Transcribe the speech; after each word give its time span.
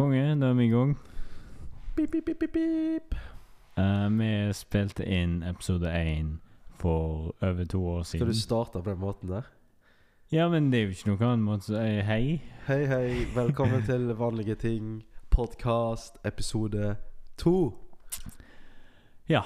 Konge, 0.00 0.40
da 0.40 0.46
er 0.46 0.54
vi 0.54 0.64
i 0.64 0.68
gang. 0.68 0.94
Pip, 1.96 2.12
pip, 2.12 2.24
pip, 2.24 2.52
pip. 2.52 3.14
Eh, 3.76 4.06
vi 4.16 4.28
spilte 4.56 5.04
inn 5.04 5.42
episode 5.44 5.90
én 5.92 6.38
for 6.80 7.34
over 7.42 7.64
to 7.68 7.82
år 7.84 8.02
siden. 8.02 8.20
Skal 8.24 8.32
du 8.32 8.40
starte 8.40 8.82
på 8.82 8.90
den 8.90 8.98
måten 8.98 9.28
der? 9.28 9.42
Ja, 10.32 10.48
men 10.48 10.72
det 10.72 10.80
er 10.80 10.82
jo 10.86 10.94
ikke 10.94 11.10
noe 11.10 11.28
annet 11.28 11.44
måte 11.44 11.68
å 11.68 11.82
si 11.82 12.00
hei. 12.08 12.40
Hei, 12.70 12.80
hei. 12.88 13.26
Velkommen 13.34 13.84
til 13.84 14.08
Vanlige 14.22 14.56
ting, 14.56 15.04
podkast, 15.28 16.16
episode 16.24 16.96
to. 17.36 17.76
Ja, 19.28 19.44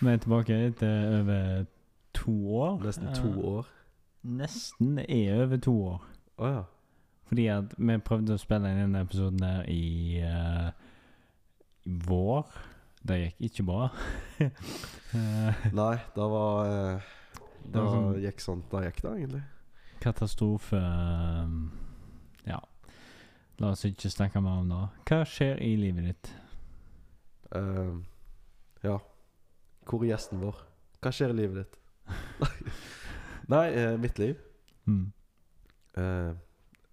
vi 0.00 0.10
er 0.10 0.18
tilbake 0.26 0.58
etter 0.66 1.20
over 1.20 1.64
to 2.18 2.38
år. 2.58 2.82
Nesten 2.90 3.14
to 3.14 3.30
år. 3.38 3.48
år. 3.54 3.74
Nesten 4.42 4.98
er 5.06 5.44
over 5.44 5.62
to 5.62 5.80
år. 5.94 6.06
Å 6.42 6.54
ja. 6.58 6.62
Fordi 7.32 7.46
at 7.48 7.70
vi 7.80 7.94
prøvde 8.04 8.34
å 8.36 8.40
spille 8.42 8.68
inn 8.68 8.82
denne 8.82 9.00
episoden 9.06 9.38
der 9.40 9.62
i, 9.72 10.20
uh, 10.20 10.68
vår. 12.04 12.50
Det 13.00 13.16
gikk 13.22 13.40
ikke 13.46 13.64
bra. 13.70 13.86
uh, 14.42 15.62
Nei, 15.80 15.94
det 16.12 16.26
var 16.34 16.68
uh, 16.68 17.06
Det 17.64 17.80
var 17.80 17.88
sånn- 17.94 18.20
gikk 18.20 18.44
sånn 18.44 18.60
det 18.68 18.82
gikk, 18.84 19.00
da, 19.06 19.14
egentlig. 19.16 19.40
katastrofe 20.04 20.82
Ja. 22.50 22.60
La 23.64 23.72
oss 23.72 23.86
ikke 23.88 24.12
snakke 24.12 24.44
mer 24.44 24.60
om 24.60 24.68
det. 24.68 24.82
Hva 25.08 25.22
skjer 25.24 25.56
i 25.64 25.72
livet 25.80 26.10
ditt? 26.10 26.32
Ja. 28.84 28.98
Hvor 29.88 30.04
er 30.04 30.12
gjesten 30.12 30.44
vår? 30.44 30.60
Hva 31.00 31.16
skjer 31.16 31.32
i 31.32 31.40
livet 31.40 31.64
ditt? 31.64 31.80
Nei, 33.56 33.66
mitt 34.04 34.20
liv. 34.20 34.36
Mm. 34.84 35.06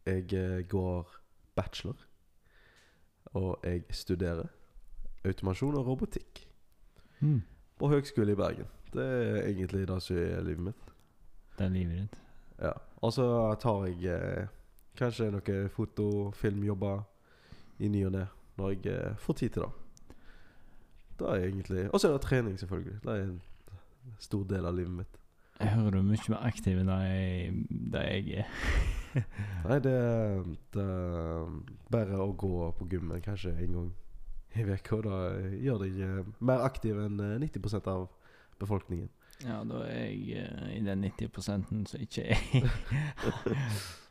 Jeg 0.10 0.34
eh, 0.34 0.64
går 0.68 1.16
bachelor. 1.56 1.98
Og 3.38 3.60
jeg 3.64 3.84
studerer 3.94 4.48
automasjon 5.26 5.76
og 5.78 5.86
robotikk 5.88 6.46
Mm. 7.22 7.42
på 7.78 7.88
Høgskolen 7.92 8.32
i 8.32 8.36
Bergen. 8.40 8.68
Det 8.94 9.04
er 9.04 9.42
egentlig 9.50 9.88
det 9.88 9.98
som 10.02 10.18
er 10.18 10.42
livet 10.42 10.64
mitt. 10.70 10.86
Det 11.58 11.66
er 11.66 11.70
livet 11.74 11.98
ditt. 11.98 12.16
Ja. 12.62 12.72
Og 13.04 13.12
så 13.14 13.26
tar 13.60 13.86
jeg 13.90 14.06
eh, 14.14 14.48
kanskje 14.98 15.28
noe 15.32 15.58
foto, 15.70 16.06
og 16.28 16.36
filmjobber 16.36 17.02
i 17.80 17.88
ny 17.92 18.06
og 18.08 18.12
ne 18.16 18.24
når 18.58 18.70
jeg 18.72 18.86
eh, 18.94 19.16
får 19.20 19.34
tid 19.42 19.50
til 19.50 19.62
det. 19.68 19.72
Det 21.20 21.28
er 21.28 21.44
egentlig 21.50 21.90
Og 21.94 22.00
så 22.00 22.08
er 22.08 22.12
det 22.16 22.22
trening, 22.22 22.60
selvfølgelig. 22.60 23.00
Det 23.04 23.12
er 23.18 23.24
en 23.28 23.42
stor 24.20 24.44
del 24.48 24.66
av 24.66 24.76
livet 24.76 24.92
mitt. 25.02 25.20
Jeg 25.60 25.74
hører 25.76 25.92
du 25.92 25.98
er 26.00 26.06
mye 26.08 26.32
mer 26.32 26.44
aktiv 26.48 26.78
enn 26.80 26.90
det 27.92 28.04
jeg, 28.06 28.44
er. 28.44 28.52
Nei, 29.68 29.80
det, 29.84 29.96
det 30.72 30.86
er 30.86 31.50
bare 31.92 32.20
å 32.24 32.30
gå 32.40 32.70
på 32.78 32.88
gymmen 32.92 33.20
kanskje 33.26 33.52
en 33.58 33.76
gang 33.76 33.90
i 34.56 34.64
uka, 34.66 35.02
da 35.04 35.18
gjør 35.62 35.82
deg 35.84 35.98
eh, 36.06 36.30
mer 36.48 36.64
aktiv 36.66 36.98
enn 37.04 37.20
eh, 37.22 37.36
90% 37.44 37.90
av 37.92 38.08
befolkningen. 38.62 39.10
Ja, 39.44 39.60
da 39.68 39.84
er 39.88 40.08
jeg 40.08 40.46
eh, 40.46 40.78
i 40.78 40.80
den 40.86 41.04
90 41.04 41.44
som 41.44 42.00
ikke 42.00 42.26
er 42.32 42.40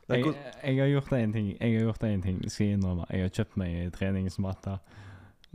jeg, 0.12 0.34
jeg 0.62 0.78
har 0.78 0.92
gjort 0.92 1.16
én 1.16 1.32
ting. 1.32 1.50
Jeg 1.56 1.74
har 1.78 1.88
gjort 1.88 2.06
en 2.10 2.22
ting, 2.22 2.44
skal 2.44 2.66
jeg 2.66 2.78
innrømme. 2.78 3.08
Jeg 3.10 3.24
har 3.24 3.34
kjøpt 3.40 3.58
meg 3.60 3.90
treningsmatte. 3.96 4.76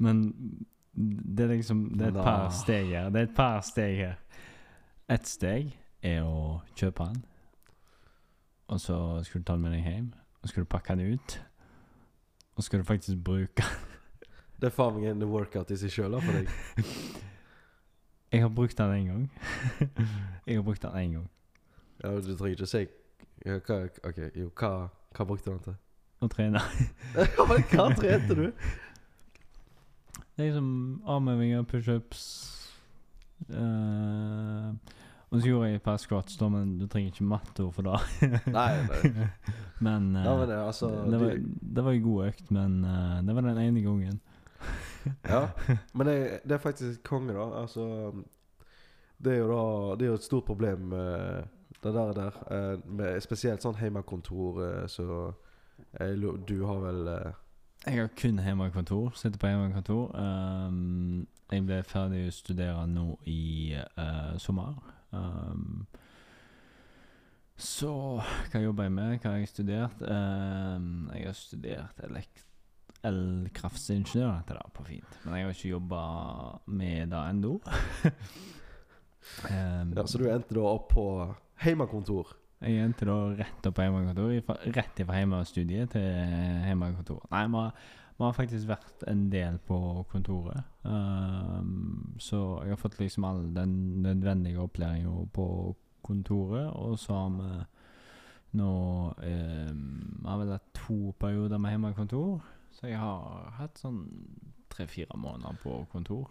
Men 0.02 0.25
det 0.94 1.45
er 1.45 1.55
liksom 1.55 1.86
Det 1.94 2.09
er 2.09 2.17
et 2.17 2.25
par 2.25 2.49
steg 2.53 2.91
her. 2.91 3.14
Det 3.14 3.21
er 3.21 3.30
et 3.30 3.38
par 3.38 3.61
steg 3.66 3.95
her. 4.02 4.19
Ett 5.14 5.30
steg 5.30 5.73
er 6.04 6.22
å 6.28 6.59
kjøpe 6.76 7.08
den. 7.09 7.23
Og 8.68 8.80
så 8.82 8.98
skal 9.23 9.42
du 9.42 9.48
ta 9.48 9.56
den 9.56 9.66
med 9.66 9.76
deg 9.76 9.88
hjem. 9.88 10.12
Og 10.42 10.52
skal 10.52 10.66
du 10.66 10.70
pakke 10.70 10.95
den 10.95 11.16
ut. 11.16 11.38
Og 12.56 12.64
skal 12.64 12.80
du 12.80 12.88
faktisk 12.88 13.23
bruke 13.23 13.64
den. 13.64 13.90
Det 14.64 14.70
er 14.70 14.76
faen 14.76 14.95
meg 14.95 15.10
en 15.10 15.23
workout 15.28 15.72
i 15.73 15.78
seg 15.80 15.92
sjøl 15.92 16.14
for 16.23 16.38
deg. 16.38 16.52
Jeg 18.34 18.42
har 18.42 18.50
brukt 18.50 18.78
den 18.78 18.92
én 18.95 19.10
gang. 19.12 19.32
jeg 20.48 20.56
har 20.56 20.64
brukt 20.66 20.82
den 20.82 20.95
én 20.98 21.11
gang. 21.11 21.30
Ja, 22.04 22.16
du 22.16 22.32
trenger 22.33 22.56
ikke 22.56 22.66
å 22.66 22.72
si 22.72 22.80
ja, 23.45 23.60
hva, 23.67 23.76
Ok, 24.10 24.22
jo, 24.33 24.48
hva, 24.58 24.72
hva 25.14 25.26
brukte 25.30 25.52
du 25.52 25.54
den 25.54 25.61
til? 25.67 25.76
Å 26.23 26.30
trene. 26.32 26.64
Hva 27.76 27.86
trente 27.94 28.38
du? 28.39 28.48
Det 30.33 30.39
er 30.39 30.48
liksom 30.48 31.04
armøvinger, 31.06 31.61
pushups 31.70 32.23
eh, 33.52 34.70
Og 35.33 35.42
så 35.42 35.48
gjorde 35.48 35.67
jeg 35.67 35.80
et 35.80 35.82
par 35.82 35.98
squats, 35.98 36.36
da, 36.38 36.48
men 36.54 36.76
du 36.77 36.86
trenger 36.88 37.10
ikke 37.10 37.26
matto 37.26 37.71
for 37.73 37.88
det. 37.88 37.95
Nei, 38.54 38.73
nei. 38.92 39.30
men 39.82 40.11
uh, 40.16 40.26
Ja, 40.27 40.36
men 40.38 40.49
det, 40.49 40.60
altså 40.61 40.89
det, 41.10 41.20
var, 41.20 41.39
det 41.77 41.86
var 41.88 41.98
en 41.98 42.04
god 42.04 42.27
økt, 42.27 42.52
men 42.54 42.76
uh, 42.86 43.17
det 43.26 43.36
var 43.36 43.48
den 43.48 43.64
ene 43.64 43.82
gangen. 43.82 44.21
Ja, 45.27 45.49
men 45.92 46.08
det, 46.08 46.14
det 46.48 46.55
er 46.55 46.61
faktisk 46.64 47.02
konge, 47.04 47.33
da. 47.33 47.49
Altså 47.60 48.14
Det 49.20 49.33
er 49.33 49.42
jo 49.42 49.49
da 49.49 49.95
Det 49.99 50.05
er 50.05 50.14
jo 50.14 50.20
et 50.21 50.23
stort 50.23 50.45
problem 50.48 50.94
uh, 50.94 51.44
det 51.83 51.92
der, 51.94 52.14
der 52.14 52.38
eh, 52.55 52.77
med 52.88 53.20
spesielt 53.20 53.60
sånn 53.60 53.76
hjemmekontor, 53.76 54.61
så 54.88 55.33
Du 56.48 56.54
har 56.64 56.80
vel 56.80 57.10
Jeg 57.83 58.00
har 58.00 58.08
kun 58.15 58.39
hjemmekontor. 58.39 59.11
Sitter 59.20 59.38
på 59.42 59.52
hjemmekontor. 59.52 60.15
Um, 60.15 61.27
jeg 61.52 61.65
ble 61.67 61.83
ferdig 61.83 62.21
å 62.30 62.32
studere 62.32 62.86
nå 62.88 63.17
i 63.27 63.76
uh, 63.98 64.38
sommer. 64.39 64.80
Um, 65.14 65.86
så 67.60 67.92
hva 68.52 68.62
jobber 68.64 68.88
jeg 68.88 68.96
med? 68.96 69.18
Hva 69.22 69.34
har 69.36 69.42
jeg 69.44 69.52
studert? 69.52 70.02
Um, 70.02 71.10
jeg 71.14 71.28
har 71.30 71.38
studert 71.38 72.02
elkraftingeniør 73.04 74.32
heter 74.40 74.60
det 74.60 74.74
på 74.76 74.86
fint. 74.88 75.18
Men 75.24 75.36
jeg 75.38 75.46
har 75.46 75.56
ikke 75.58 75.74
jobba 75.74 76.04
med 76.68 77.12
det 77.14 77.24
ennå. 77.30 77.58
um, 79.50 79.94
Ja, 79.96 80.06
Så 80.06 80.18
du 80.22 80.30
endte 80.30 80.56
da 80.56 80.66
opp 80.72 80.90
på 80.94 81.06
hjemmekontor? 81.64 82.34
jeg 82.64 82.80
endte 82.80 83.06
da 83.08 83.18
rett 83.36 83.68
opp 83.68 83.76
på 83.76 83.84
hjemmekontor. 83.84 84.56
Rett 84.76 85.02
fra 85.04 85.20
hjemmestudiet 85.20 85.92
til 85.92 86.06
hjemmekontor. 86.70 87.26
Nei, 87.34 87.44
vi 87.52 87.60
har, 87.60 87.90
vi 88.18 88.24
har 88.24 88.36
faktisk 88.38 88.68
vært 88.70 89.06
en 89.10 89.28
del 89.34 89.58
på 89.68 89.78
kontoret. 90.12 90.64
Um, 90.84 92.14
så 92.22 92.62
jeg 92.64 92.76
har 92.76 92.82
fått 92.82 93.00
liksom 93.00 93.26
all 93.26 93.48
den 93.56 94.04
nødvendige 94.04 94.62
opplæringa 94.62 95.26
på 95.34 95.48
kontoret. 96.06 96.70
Og 96.70 97.00
så 97.00 97.18
har 97.18 97.32
vi 97.40 97.64
nå 98.60 98.74
um, 99.18 100.26
har 100.28 100.38
vel 100.44 100.54
hatt 100.54 100.70
to 100.78 101.14
perioder 101.20 101.58
med 101.58 101.74
hjemmekontor. 101.74 102.44
Så 102.74 102.88
jeg 102.92 103.02
har 103.02 103.50
hatt 103.58 103.82
sånn 103.82 104.04
tre-fire 104.74 105.18
måneder 105.18 105.58
på 105.64 105.80
kontor. 105.92 106.30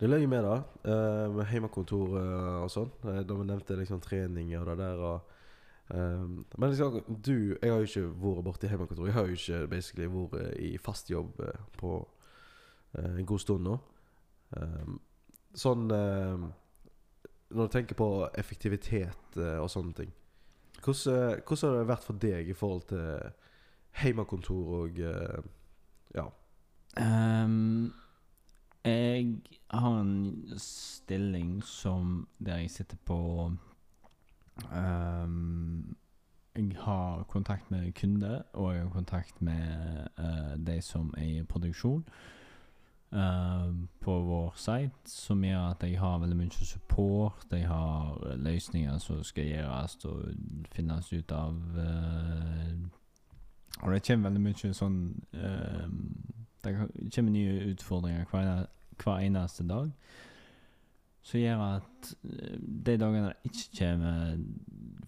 Det 0.00 0.08
løy 0.10 0.24
med 0.26 0.42
det, 0.44 0.58
uh, 0.88 1.28
med 1.36 1.52
hjemmekontor 1.52 2.16
uh, 2.16 2.64
og 2.64 2.72
sånn. 2.72 2.90
Eh, 3.06 3.20
da 3.28 3.36
vi 3.38 3.46
nevnte 3.46 3.76
liksom 3.78 4.00
trening 4.02 4.50
og 4.58 4.66
det 4.72 4.78
der. 4.80 5.04
Og, 5.12 5.38
eh, 5.92 6.24
men 6.58 6.72
liksom, 6.72 6.98
du 7.08 7.56
Jeg 7.60 7.70
har 7.70 7.78
jo 7.78 7.90
ikke 7.90 8.08
vært 8.24 8.44
borti 8.48 8.70
hjemmekontor. 8.70 9.06
Jeg 9.06 9.16
har 9.16 9.28
jo 9.28 9.38
ikke 9.38 9.60
basically 9.70 10.08
vært 10.10 10.58
i 10.58 10.72
fast 10.78 11.10
jobb 11.10 11.40
eh, 11.44 11.62
på 11.78 11.92
uh, 12.98 13.12
en 13.18 13.26
god 13.26 13.44
stund 13.44 13.64
nå. 13.68 13.78
Um, 14.56 14.98
sånn 15.56 15.86
uh, 15.88 16.48
Når 17.52 17.68
du 17.68 17.72
tenker 17.72 17.96
på 17.96 18.08
effektivitet 18.36 19.38
uh, 19.38 19.62
og 19.62 19.70
sånne 19.72 19.96
ting 19.96 20.12
hvordan, 20.82 21.32
eh, 21.32 21.40
hvordan 21.46 21.70
har 21.70 21.78
det 21.78 21.88
vært 21.88 22.04
for 22.04 22.12
deg 22.18 22.48
i 22.48 22.54
forhold 22.54 22.86
til 22.90 23.32
hjemmekontor 24.02 24.78
og 24.82 24.98
eh, 24.98 25.42
Ja. 26.14 26.26
Um, 26.96 27.94
jeg 28.84 29.38
har 29.70 30.00
en 30.00 30.58
stilling 30.58 31.62
som 31.64 32.26
der 32.38 32.56
jeg 32.56 32.70
sitter 32.70 32.96
på 33.04 33.52
ehm, 34.72 35.96
Jeg 36.56 36.76
har 36.78 37.22
kontakt 37.22 37.70
med 37.70 37.92
kunder, 37.92 38.42
og 38.52 38.74
jeg 38.74 38.82
har 38.82 38.90
kontakt 38.90 39.42
med 39.42 40.06
uh, 40.18 40.66
de 40.66 40.82
som 40.82 41.14
er 41.16 41.22
i 41.24 41.42
produksjon 41.42 42.04
uh, 43.12 43.72
på 44.00 44.20
vår 44.20 44.52
site, 44.56 45.08
som 45.08 45.44
gjør 45.44 45.70
at 45.70 45.82
jeg 45.82 45.98
har 45.98 46.18
veldig 46.18 46.36
mye 46.36 46.50
support. 46.50 47.46
Jeg 47.50 47.68
har 47.68 48.36
løsninger 48.36 48.98
som 48.98 49.24
skal 49.24 49.44
gjøres 49.44 50.04
og 50.04 50.24
finnes 50.72 51.12
ut 51.12 51.32
av 51.32 51.56
uh, 51.76 52.76
og 53.82 53.92
det 53.92 54.02
kommer 54.06 54.30
veldig 54.30 54.42
mye 54.42 54.74
sånn 54.76 54.98
ehm, 55.34 56.02
Det 56.62 56.74
kommer 57.14 57.34
nye 57.34 57.72
utfordringer 57.72 58.28
hver, 58.30 58.66
hver 59.02 59.24
eneste 59.26 59.66
dag. 59.66 59.90
Som 61.22 61.40
gjør 61.40 61.64
at 61.68 62.14
eh, 62.26 62.56
de 62.58 62.96
dagene 62.98 63.30
det 63.30 63.52
ikke 63.52 63.78
kommer 63.78 64.38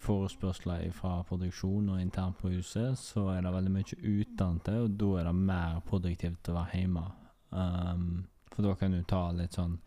forespørsler 0.05 0.91
fra 0.93 1.17
produksjon 1.27 1.89
og 1.89 2.01
internt 2.01 2.37
på 2.37 2.51
huset, 2.53 2.97
så 2.99 3.29
er 3.33 3.41
det 3.41 3.53
veldig 3.55 3.73
mye 3.73 3.97
utentil, 4.03 4.85
og 4.85 4.97
da 4.99 5.11
er 5.19 5.29
det 5.29 5.35
mer 5.39 5.81
produktivt 5.87 6.51
å 6.51 6.57
være 6.59 6.81
hjemme. 6.81 7.05
Um, 7.55 8.25
for 8.51 8.67
da 8.67 8.75
kan 8.79 8.93
du 8.95 9.01
ta 9.07 9.29
litt 9.31 9.55
sånn 9.55 9.77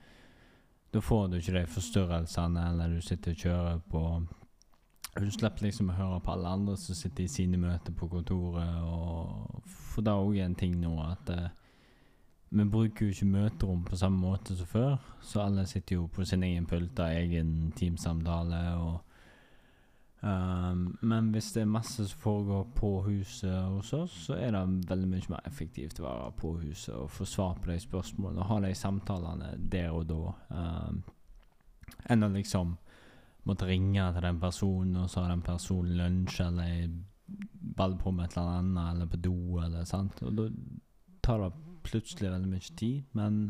Da 0.88 1.00
får 1.04 1.26
du 1.28 1.36
ikke 1.36 1.52
de 1.58 1.62
forstyrrelsene, 1.68 2.62
eller 2.70 2.94
du 2.94 3.04
sitter 3.04 3.34
og 3.34 3.42
kjører 3.42 3.80
på 3.92 4.02
Du 5.18 5.30
slipper 5.34 5.66
liksom 5.66 5.90
å 5.92 5.96
høre 5.98 6.20
på 6.24 6.32
alle 6.32 6.52
andre 6.56 6.76
som 6.80 6.96
sitter 6.96 7.26
i 7.26 7.32
sine 7.32 7.58
møter 7.60 7.92
på 7.92 8.08
kontoret. 8.08 8.78
Og 8.86 9.68
for 9.68 10.06
det 10.06 10.14
er 10.14 10.28
òg 10.28 10.38
en 10.44 10.56
ting 10.56 10.78
nå 10.80 10.94
at 11.04 11.32
eh, 11.34 11.50
vi 12.48 12.64
bruker 12.64 13.06
jo 13.06 13.12
ikke 13.12 13.28
møterom 13.28 13.82
på 13.84 13.96
samme 13.96 14.18
måte 14.22 14.56
som 14.56 14.66
før. 14.66 14.96
Så 15.20 15.42
alle 15.44 15.66
sitter 15.68 15.98
jo 15.98 16.06
på 16.12 16.24
sin 16.24 16.42
egen 16.46 16.66
pult 16.66 17.00
av 17.00 17.12
egen 17.16 17.72
teamsamtale. 17.76 18.62
og 18.78 19.04
Um, 20.20 20.98
men 21.00 21.28
hvis 21.30 21.52
det 21.54 21.60
er 21.62 21.68
masse 21.70 22.02
som 22.08 22.18
foregår 22.18 22.64
på 22.74 22.88
huset 23.04 23.54
hos 23.70 23.92
oss, 23.94 24.16
så 24.26 24.34
er 24.34 24.50
det 24.50 24.88
veldig 24.90 25.10
mye 25.12 25.30
mer 25.30 25.44
effektivt 25.46 26.00
å 26.00 26.08
være 26.08 26.32
på 26.40 26.50
huset 26.58 26.96
og 26.96 27.12
få 27.14 27.26
svar 27.28 27.60
på 27.62 27.70
de 27.70 27.76
spørsmålene 27.78 28.42
og 28.42 28.50
ha 28.50 28.56
de 28.64 28.72
samtalene 28.74 29.52
der 29.70 29.94
og 29.94 30.08
da. 30.10 30.32
Um, 30.50 31.04
enn 32.10 32.26
å 32.26 32.32
liksom 32.34 32.74
måtte 33.46 33.68
ringe 33.68 34.08
til 34.16 34.26
den 34.26 34.42
personen, 34.42 34.98
og 35.04 35.06
så 35.10 35.22
har 35.22 35.30
den 35.32 35.46
personen 35.46 35.94
lunsj 36.00 36.42
eller 36.48 36.90
ball 37.78 37.94
på 38.00 38.10
med 38.10 38.26
et 38.26 38.36
eller 38.36 38.58
annet, 38.58 38.90
eller 38.90 39.12
på 39.12 39.22
do, 39.22 39.38
eller 39.62 39.86
sant. 39.86 40.18
Og 40.26 40.34
da 40.34 40.48
tar 41.22 41.44
det 41.44 41.52
plutselig 41.84 42.30
veldig 42.32 42.50
mye 42.52 42.76
tid, 42.78 43.02
men 43.18 43.40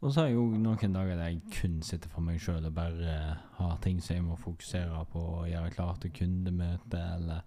og 0.00 0.12
så 0.12 0.22
har 0.22 0.30
jeg 0.30 0.38
jo 0.38 0.44
noen 0.56 0.94
dager 0.94 1.18
der 1.18 1.26
jeg 1.28 1.40
kun 1.52 1.80
sitter 1.84 2.08
for 2.08 2.24
meg 2.24 2.38
sjøl 2.40 2.64
og 2.64 2.72
bare 2.72 3.16
har 3.58 3.80
ting 3.84 3.98
som 4.00 4.16
jeg 4.16 4.24
må 4.24 4.38
fokusere 4.40 5.02
på, 5.12 5.24
gjøre 5.50 5.74
klart 5.74 6.00
til 6.00 6.14
kundemøte, 6.16 7.02
eller 7.18 7.42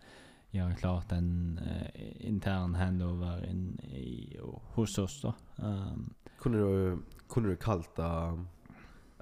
gjøre 0.54 0.78
klart 0.78 1.16
en 1.18 1.58
uh, 1.58 1.88
intern 2.22 2.76
handover 2.78 3.42
in, 3.50 3.72
i, 3.90 4.38
hos 4.76 5.00
oss, 5.02 5.18
da. 5.24 5.34
Um, 5.58 6.12
kunne, 6.38 6.62
du, 6.62 7.18
kunne 7.28 7.56
du 7.56 7.58
kalt 7.58 7.90
det 7.98 8.12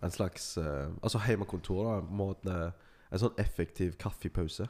en 0.01 0.11
slags 0.11 0.57
uh, 0.57 0.91
Altså 0.99 1.21
hjemmekontor, 1.23 1.85
da, 1.87 1.97
en 2.01 2.17
måte 2.19 2.57
en 3.11 3.23
sånn 3.23 3.39
effektiv 3.39 3.95
kaffepause? 4.01 4.67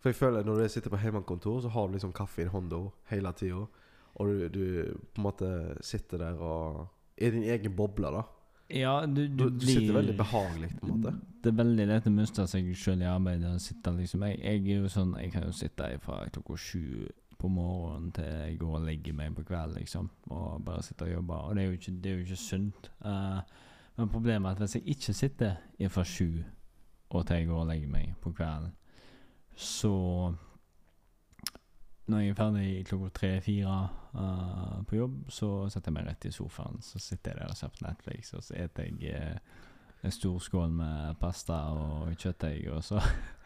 For 0.00 0.12
jeg 0.12 0.16
føler 0.22 0.44
når 0.44 0.62
du 0.62 0.72
sitter 0.72 0.92
på 0.92 1.00
hjemmekontor, 1.04 1.60
så 1.60 1.72
har 1.72 1.88
du 1.88 1.98
liksom 1.98 2.16
kaffe 2.16 2.46
i 2.46 2.48
hånda 2.48 2.80
hele 3.12 3.36
tida. 3.36 3.66
Og 4.14 4.30
du, 4.30 4.48
du 4.48 4.64
på 5.14 5.20
en 5.20 5.26
måte 5.26 5.48
sitter 5.82 6.22
der 6.22 6.38
og 6.38 6.84
i 7.18 7.30
din 7.30 7.44
egen 7.46 7.74
boble, 7.76 8.10
da. 8.10 8.22
Ja, 8.74 9.06
du, 9.06 9.26
du, 9.28 9.44
Du, 9.44 9.50
blir 9.50 9.74
sitter 9.80 9.94
veldig 9.94 10.16
behagelig, 10.16 10.70
på 10.80 10.86
en 10.86 10.94
måte. 10.96 11.12
Det 11.42 11.50
er 11.52 11.58
veldig 11.58 11.86
lett 11.90 12.06
å 12.08 12.14
miste 12.14 12.46
seg 12.48 12.70
sjøl 12.78 13.04
i 13.04 13.10
arbeidet. 13.10 13.52
og 13.52 13.60
sitte 13.60 13.92
liksom 13.92 14.24
jeg, 14.24 14.38
jeg 14.40 14.62
er 14.62 14.80
jo 14.80 14.88
sånn 14.88 15.12
Jeg 15.20 15.34
kan 15.34 15.44
jo 15.44 15.52
sitte 15.52 15.90
her 15.90 16.00
fra 16.02 16.22
klokka 16.32 16.56
sju 16.56 17.04
på 17.38 17.50
morgenen 17.52 18.12
til 18.16 18.24
jeg 18.24 18.56
går 18.62 18.78
og 18.78 18.86
legger 18.86 19.16
meg 19.18 19.34
på 19.36 19.44
kvelden, 19.44 19.76
liksom. 19.76 20.08
Og 20.32 20.64
bare 20.64 20.82
sitte 20.82 21.04
og 21.04 21.12
jobbe. 21.12 21.40
Og 21.44 21.54
det 21.54 21.62
er 21.62 21.68
jo 21.68 21.78
ikke, 21.78 21.94
det 22.00 22.14
jo 22.14 22.24
ikke 22.24 22.40
sunt. 22.40 22.90
Uh, 23.04 23.40
men 23.98 24.10
problemet 24.10 24.48
er 24.48 24.56
at 24.56 24.62
hvis 24.64 24.78
jeg 24.78 24.96
ikke 24.96 25.14
sitter 25.14 25.90
fra 25.92 26.04
sju 26.08 26.28
og 27.10 27.26
til 27.26 27.36
jeg 27.36 27.50
går 27.50 27.60
og 27.60 27.68
legger 27.68 27.90
meg 27.92 28.14
på 28.22 28.32
kvelden, 28.34 28.72
så 29.54 29.92
når 32.06 32.20
jeg 32.20 32.32
er 32.32 32.38
ferdig 32.38 32.70
klokka 32.88 33.10
tre-fire 33.16 33.76
uh, 34.14 34.80
på 34.88 34.98
jobb, 34.98 35.20
så 35.32 35.50
setter 35.72 35.90
jeg 35.90 35.96
meg 35.96 36.08
rett 36.08 36.26
i 36.28 36.32
sofaen. 36.34 36.82
Så 36.84 37.00
sitter 37.00 37.32
jeg 37.32 37.40
der 37.40 37.52
og 37.54 37.56
ser 37.56 37.72
på 37.72 37.86
Netflix, 37.86 38.34
og 38.34 38.44
så 38.44 38.58
spiser 38.58 39.06
jeg 39.08 39.14
uh, 39.14 39.62
en 40.04 40.12
stor 40.12 40.42
skål 40.44 40.74
med 40.76 41.16
pasta 41.20 41.60
og 41.72 42.12
kjøttdeig, 42.20 42.66
og 42.74 42.84
så 42.84 43.00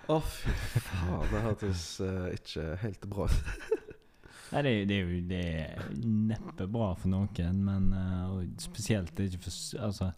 Å, 0.08 0.16
fy 0.25 0.55
faen. 0.81 1.28
Det 1.31 1.44
hørtes 1.44 1.84
uh, 2.00 2.26
ikke 2.34 2.66
helt 2.82 3.06
bra 3.12 3.28
ut. 3.28 3.62
Nei, 4.55 4.62
det, 4.64 4.75
det 4.88 4.96
er 4.96 5.05
jo 5.05 5.22
det 5.28 5.40
er 5.60 5.88
neppe 6.08 6.66
bra 6.72 6.94
for 6.96 7.12
noen, 7.12 7.62
men 7.62 7.90
uh, 7.93 8.38
spesielt 8.62 9.20
ikke 9.20 9.43
for 9.44 9.84
Altså 9.84 10.08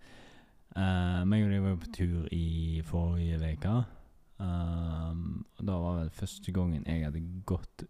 uh, 0.76 1.22
meg 1.26 1.44
og 1.44 1.50
deg 1.50 1.64
var 1.64 1.80
på 1.82 1.94
tur 1.96 2.28
i 2.32 2.80
forrige 2.86 3.56
uke. 3.56 3.78
Um, 4.40 5.42
og 5.58 5.66
da 5.68 5.80
var 5.82 5.98
vel 5.98 6.12
første 6.16 6.52
gangen 6.56 6.86
jeg 6.88 7.04
hadde 7.04 7.20
gått 7.44 7.84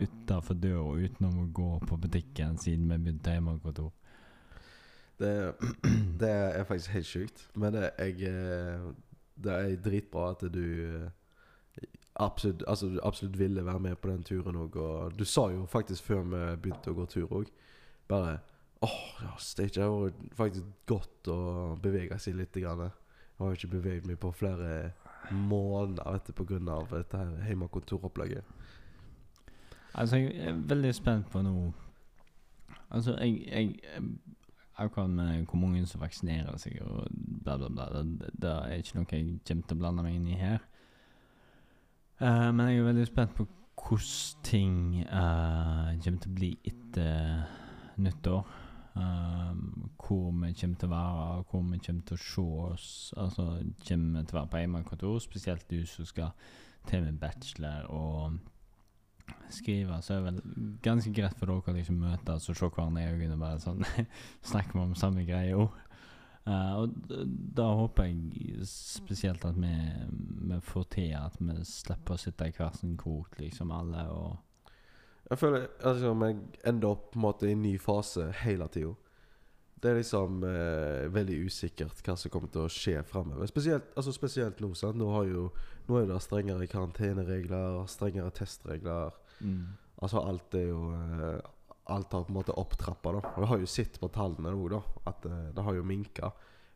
utafor 0.00 0.58
døra 0.58 0.98
utenom 1.04 1.44
å 1.44 1.48
gå 1.54 1.70
på 1.86 1.98
butikken 2.00 2.58
siden 2.60 2.88
vi 2.90 2.98
begynte 2.98 3.34
hjemmekontor. 3.36 3.90
Det, 5.20 5.32
det 6.20 6.30
er 6.30 6.68
faktisk 6.68 6.94
helt 6.96 7.06
sjukt. 7.06 7.46
Men 7.54 7.76
det, 7.76 7.90
jeg, 7.98 8.30
eh, 8.30 8.86
det 9.36 9.56
er 9.56 9.80
dritbra 9.84 10.30
at 10.34 10.46
du 10.52 10.62
eh, 10.64 11.08
absolutt, 12.14 12.64
altså, 12.68 12.88
du 12.88 13.00
absolutt 13.02 13.38
ville 13.38 13.64
være 13.64 13.80
med 13.80 13.96
på 13.96 14.08
den 14.12 14.22
turen 14.22 14.56
òg. 14.56 14.76
Og 14.76 15.18
du 15.18 15.24
sa 15.24 15.50
jo 15.52 15.66
faktisk 15.70 16.08
før 16.08 16.24
vi 16.24 16.44
begynte 16.62 16.92
å 16.92 16.98
gå 16.98 17.06
tur 17.10 17.36
òg, 17.42 17.52
bare 18.08 18.38
åh, 18.80 19.00
ja, 19.20 19.34
det 19.56 19.76
var 19.76 20.12
faktisk 20.38 20.64
godt 20.88 21.28
å 21.28 21.40
bevege 21.82 22.18
seg 22.18 22.38
litt. 22.38 22.56
Grann. 22.56 22.88
Jeg 22.88 23.44
har 23.46 23.56
ikke 23.56 23.74
beveget 23.74 24.08
meg 24.08 24.18
på 24.20 24.32
flere 24.32 24.92
måneder 25.30 26.32
pga. 26.32 26.80
dette 26.90 27.20
hjemmekontoropplegget. 27.46 28.44
Altså, 29.94 30.16
jeg 30.16 30.48
er 30.48 30.58
veldig 30.70 30.94
spent 30.94 31.30
på 31.30 31.42
nå 31.42 31.72
Altså, 32.90 33.16
jeg, 33.18 33.46
jeg 33.52 34.02
Akkurat 34.80 35.10
med 35.10 35.44
hvor 35.44 35.58
mange 35.58 35.86
som 35.86 36.00
vaksinerer 36.00 36.56
seg 36.56 36.78
og 36.80 37.08
bla, 37.44 37.56
bla, 37.56 37.68
bla, 37.68 38.02
det, 38.02 38.30
det 38.42 38.50
er 38.50 38.78
ikke 38.80 38.96
noe 38.96 39.10
jeg 39.12 39.26
kommer 39.48 39.66
til 39.68 39.76
å 39.76 39.80
blande 39.82 40.04
meg 40.06 40.14
inn 40.16 40.28
i 40.32 40.38
her. 40.40 40.62
Uh, 42.16 42.48
men 42.48 42.70
jeg 42.70 42.78
er 42.78 42.86
veldig 42.86 43.04
spent 43.10 43.34
på 43.36 43.44
hvordan 43.76 44.40
ting 44.46 44.78
uh, 45.04 45.92
kommer 46.00 46.22
til 46.24 46.32
å 46.32 46.38
bli 46.38 46.50
etter 46.64 47.42
nyttår. 48.00 48.56
Um, 48.94 49.90
hvor 50.00 50.32
vi 50.32 50.54
kommer 50.62 50.80
til 50.80 50.88
å 50.88 50.94
være, 50.94 51.42
hvor 51.50 51.66
vi 51.68 51.82
kommer 51.84 52.08
til 52.08 52.16
å 52.16 52.24
se 52.24 52.46
oss. 52.70 52.88
Altså, 53.20 53.46
kommer 53.84 54.20
vi 54.20 54.24
til 54.24 54.36
å 54.36 54.40
være 54.40 54.52
på 54.54 54.62
hjemmekontor, 54.64 55.18
spesielt 55.24 55.68
du 55.70 55.84
som 55.86 56.08
skal 56.08 56.32
til 56.88 57.04
med 57.04 57.20
bachelor 57.20 57.92
og 57.92 58.40
skrive, 59.52 60.00
så 60.02 60.14
er 60.14 60.20
det 60.20 60.30
vel 60.30 60.74
ganske 60.84 61.12
greit 61.14 61.36
for 61.38 61.50
dere 61.50 61.72
å 61.72 61.76
liksom 61.76 62.00
møtes 62.02 62.48
og 62.50 62.58
se 62.58 62.68
hverandre 62.68 63.04
i 63.04 63.12
øynene 63.12 63.36
og 63.36 63.44
bare 63.44 63.62
sånn 63.62 63.84
snakke 64.52 64.78
om 64.80 64.96
samme 64.98 65.24
greie 65.28 65.56
òg. 65.58 65.78
og 66.50 66.94
da 67.56 67.66
håper 67.78 68.08
jeg 68.08 68.66
spesielt 68.66 69.44
at 69.46 69.58
vi, 69.60 69.74
vi 70.50 70.60
får 70.64 70.86
til 70.96 71.12
at 71.18 71.36
vi 71.38 71.58
slipper 71.68 72.16
å 72.16 72.22
sitte 72.22 72.48
i 72.48 72.54
hver 72.56 72.72
sin 72.78 72.96
krok, 72.98 73.38
liksom 73.38 73.72
alle, 73.72 74.06
og 74.08 74.38
Jeg 75.30 75.38
føler 75.38 75.68
altså, 75.84 76.10
om 76.10 76.22
jeg 76.26 76.40
ender 76.66 76.88
opp 76.90 77.12
på 77.12 77.20
en 77.20 77.22
måte 77.28 77.46
i 77.46 77.52
en 77.54 77.62
ny 77.62 77.76
fase 77.78 78.32
hele 78.42 78.66
tida. 78.68 78.96
Det 79.80 79.88
er 79.88 79.96
liksom 79.96 80.42
eh, 80.44 81.06
veldig 81.12 81.38
usikkert 81.48 82.02
hva 82.04 82.16
som 82.20 82.32
kommer 82.32 82.50
til 82.52 82.66
å 82.66 82.72
skje 82.72 82.98
framover. 83.08 83.48
Spesielt, 83.48 83.92
altså 83.96 84.12
spesielt 84.12 84.60
nå. 84.60 84.74
sant? 84.76 84.98
Nå, 85.00 85.08
har 85.14 85.28
jo, 85.30 85.46
nå 85.88 86.00
er 86.00 86.10
det 86.10 86.18
strengere 86.20 86.68
karanteneregler, 86.68 87.80
strengere 87.88 88.32
testregler. 88.36 89.16
Altså 90.00 90.20
alt 90.20 90.54
er 90.56 90.68
jo 90.68 90.84
eh, 90.96 91.40
Alt 91.90 92.12
har 92.14 92.22
på 92.22 92.30
en 92.30 92.36
måte 92.36 92.54
opptrappa, 92.54 93.10
da. 93.16 93.20
Og 93.34 93.42
det 93.42 93.46
har 93.50 93.62
jo 93.64 93.66
sett 93.66 93.96
på 93.98 94.06
tallene 94.14 94.52
nå, 94.54 94.66
da. 94.70 94.78
At 95.10 95.24
eh, 95.26 95.46
det 95.56 95.64
har 95.66 95.74
jo 95.74 95.86
minka. 95.86 96.28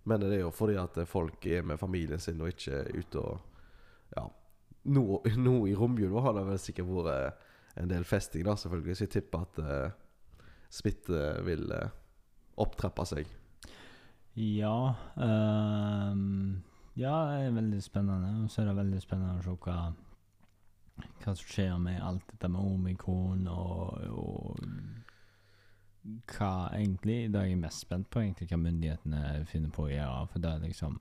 Men 0.05 0.21
det 0.21 0.33
er 0.37 0.41
jo 0.43 0.53
fordi 0.53 0.75
at 0.81 0.97
eh, 0.99 1.09
folk 1.09 1.45
er 1.47 1.63
med 1.63 1.79
familien 1.79 2.21
sin 2.21 2.41
og 2.43 2.51
ikke 2.51 2.81
er 2.81 2.95
ute 2.97 3.21
og 3.21 3.51
Ja. 4.17 4.25
Nå, 4.85 5.05
nå 5.41 5.53
i 5.71 5.75
romjula 5.75 6.21
har 6.21 6.35
det 6.37 6.43
vel 6.49 6.59
sikkert 6.61 6.91
vært 6.91 7.13
eh, 7.13 7.53
en 7.85 7.91
del 7.91 8.05
festing, 8.05 8.45
da, 8.47 8.57
selvfølgelig. 8.59 8.97
Så 8.97 9.07
jeg 9.07 9.13
tipper 9.15 9.47
at 9.47 9.61
uh, 9.65 10.51
smitte 10.71 11.23
vil 11.47 11.73
opptrappe 12.61 13.07
seg. 13.09 13.31
Ja 14.35 14.95
um, 15.15 16.63
Ja, 16.97 17.15
det 17.31 17.47
er 17.47 17.55
veldig 17.55 17.83
spennende. 17.83 18.45
Og 18.45 18.51
så 18.51 18.63
er 18.63 18.71
det 18.71 18.77
veldig 18.77 19.03
spennende 19.03 19.39
å 19.39 19.45
se 19.45 19.55
hva, 19.67 19.79
hva 21.23 21.35
som 21.35 21.49
skjer 21.51 21.79
med 21.83 22.03
alt 22.03 22.27
dette 22.31 22.51
med 22.51 22.75
omikron 22.75 23.49
og, 23.51 23.99
og 24.11 24.59
hva 26.05 26.69
egentlig 26.77 27.33
Det 27.33 27.41
er 27.41 27.47
jeg 27.49 27.61
mest 27.63 27.81
spent 27.87 28.11
på, 28.13 28.21
egentlig, 28.21 28.51
hva 28.51 28.59
myndighetene 28.61 29.45
finner 29.49 29.71
på 29.73 29.87
å 29.87 29.93
gjøre. 29.93 30.27
For 30.33 30.43
det 30.43 30.51
er 30.51 30.67
liksom 30.67 30.99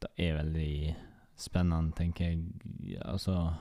Det 0.00 0.12
er 0.16 0.38
veldig 0.38 0.96
spennende, 1.36 1.92
tenker 1.96 2.24
jeg. 2.30 3.00
Altså 3.04 3.52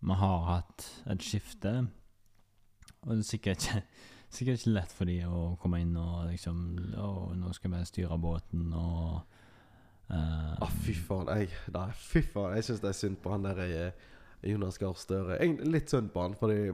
Vi 0.00 0.16
har 0.20 0.48
hatt 0.48 0.88
et 1.10 1.22
skifte, 1.24 1.86
og 3.02 3.10
det 3.10 3.18
er 3.18 3.28
sikkert 3.28 3.64
ikke 3.64 3.82
sikkert 4.36 4.60
ikke 4.60 4.74
lett 4.74 4.92
for 4.94 5.08
de 5.10 5.18
å 5.28 5.42
komme 5.62 5.80
inn 5.82 5.94
og 6.00 6.26
liksom 6.30 6.62
Å, 7.00 7.08
nå 7.38 7.52
skal 7.56 7.72
vi 7.74 7.82
styre 7.88 8.18
båten 8.20 8.72
og 8.76 9.20
uh, 10.10 10.54
Å, 10.60 10.68
fy 10.84 10.94
faen. 10.98 11.30
Jeg, 11.38 11.50
nei, 11.74 11.86
fy 11.98 12.22
faen. 12.32 12.56
Jeg 12.58 12.68
syns 12.68 12.82
det 12.84 12.90
er 12.92 12.98
synd 12.98 13.20
på 13.24 13.32
han 13.34 13.46
der 13.46 13.62
eh, 13.64 14.10
Jonas 14.50 14.78
Gahr 14.80 14.96
Støre. 15.00 15.38
Litt 15.64 15.92
synd 15.92 16.12
på 16.12 16.24
han, 16.24 16.36
fordi 16.38 16.72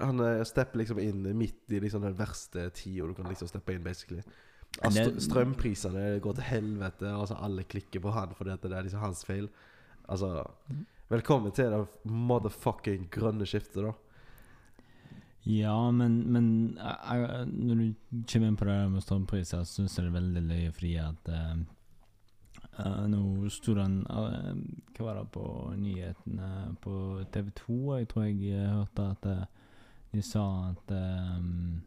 han 0.00 0.20
eh, 0.22 0.42
stepper 0.46 0.82
liksom 0.82 0.98
inn 1.02 1.22
midt 1.38 1.70
i 1.74 1.80
liksom 1.82 2.02
den 2.06 2.16
verste 2.18 2.68
tida 2.74 3.06
du 3.06 3.14
kan 3.14 3.28
liksom 3.30 3.50
steppe 3.50 3.74
inn, 3.76 3.84
basically. 3.86 4.22
Altså, 4.82 5.04
str- 5.06 5.20
strømprisene 5.28 6.06
går 6.22 6.38
til 6.40 6.48
helvete, 6.48 7.10
altså 7.14 7.36
alle 7.38 7.62
klikker 7.70 8.02
på 8.02 8.10
han 8.14 8.32
fordi 8.34 8.56
det 8.64 8.72
er 8.74 8.86
liksom 8.88 9.04
hans 9.04 9.22
feil. 9.26 9.46
Altså 10.10 10.40
Velkommen 11.12 11.52
til 11.54 11.68
det 11.70 11.82
motherfucking 12.10 13.04
grønne 13.12 13.46
skiftet, 13.46 13.84
da. 13.84 13.92
Ja, 15.44 15.90
men, 15.92 16.22
men 16.32 16.46
jeg, 16.78 17.24
eh, 17.28 17.46
når 17.52 17.80
du 17.80 18.20
kommer 18.30 18.48
inn 18.48 18.56
på 18.56 18.68
det 18.68 18.78
med 18.90 19.04
strømpriser, 19.04 19.64
syns 19.68 19.98
jeg 19.98 20.06
det 20.06 20.12
er 20.12 20.18
veldig 20.18 20.44
løye 20.48 20.72
fordi 20.72 20.94
at 21.02 21.28
uh, 21.28 21.64
Eh, 22.78 23.02
nå 23.06 23.48
sto 23.54 23.74
den 23.78 24.00
uh, 24.10 24.50
Hva 24.96 25.06
var 25.06 25.18
det 25.20 25.28
på 25.34 25.44
nyhetene 25.78 26.48
på 26.82 26.94
TV 27.32 27.50
2? 27.60 27.76
Jeg 28.00 28.08
tror 28.10 28.24
jeg 28.26 28.54
eh, 28.54 28.72
hørte 28.72 29.04
at 29.14 29.28
eh, 29.30 29.44
de 30.14 30.22
sa 30.22 30.42
at 30.72 30.94
um, 30.94 31.82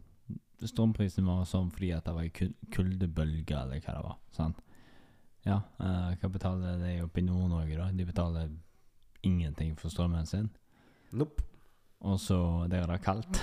strømprisen 0.59 1.27
var 1.27 1.45
sånn 1.47 1.69
fordi 1.71 1.93
at 1.95 2.07
det 2.07 2.15
var 2.15 2.25
ei 2.27 2.49
kuldebølge, 2.75 3.55
eller 3.55 3.79
hva 3.79 3.93
det 3.95 4.03
var. 4.03 4.17
Sant? 4.35 4.59
Ja, 5.47 5.61
eh, 5.79 6.15
hva 6.19 6.31
betaler 6.33 6.81
de 6.81 6.97
oppe 7.05 7.23
i 7.23 7.27
Nord-Norge, 7.27 7.77
da? 7.79 7.87
De 7.95 8.07
betaler 8.07 8.51
ingenting 9.27 9.77
for 9.79 9.91
strømmen 9.91 10.27
sin. 10.27 10.49
Nope. 11.15 11.43
Og 11.99 12.19
så 12.19 12.67
der 12.71 12.83
er 12.83 12.91
det 12.91 13.01
kaldt. 13.01 13.41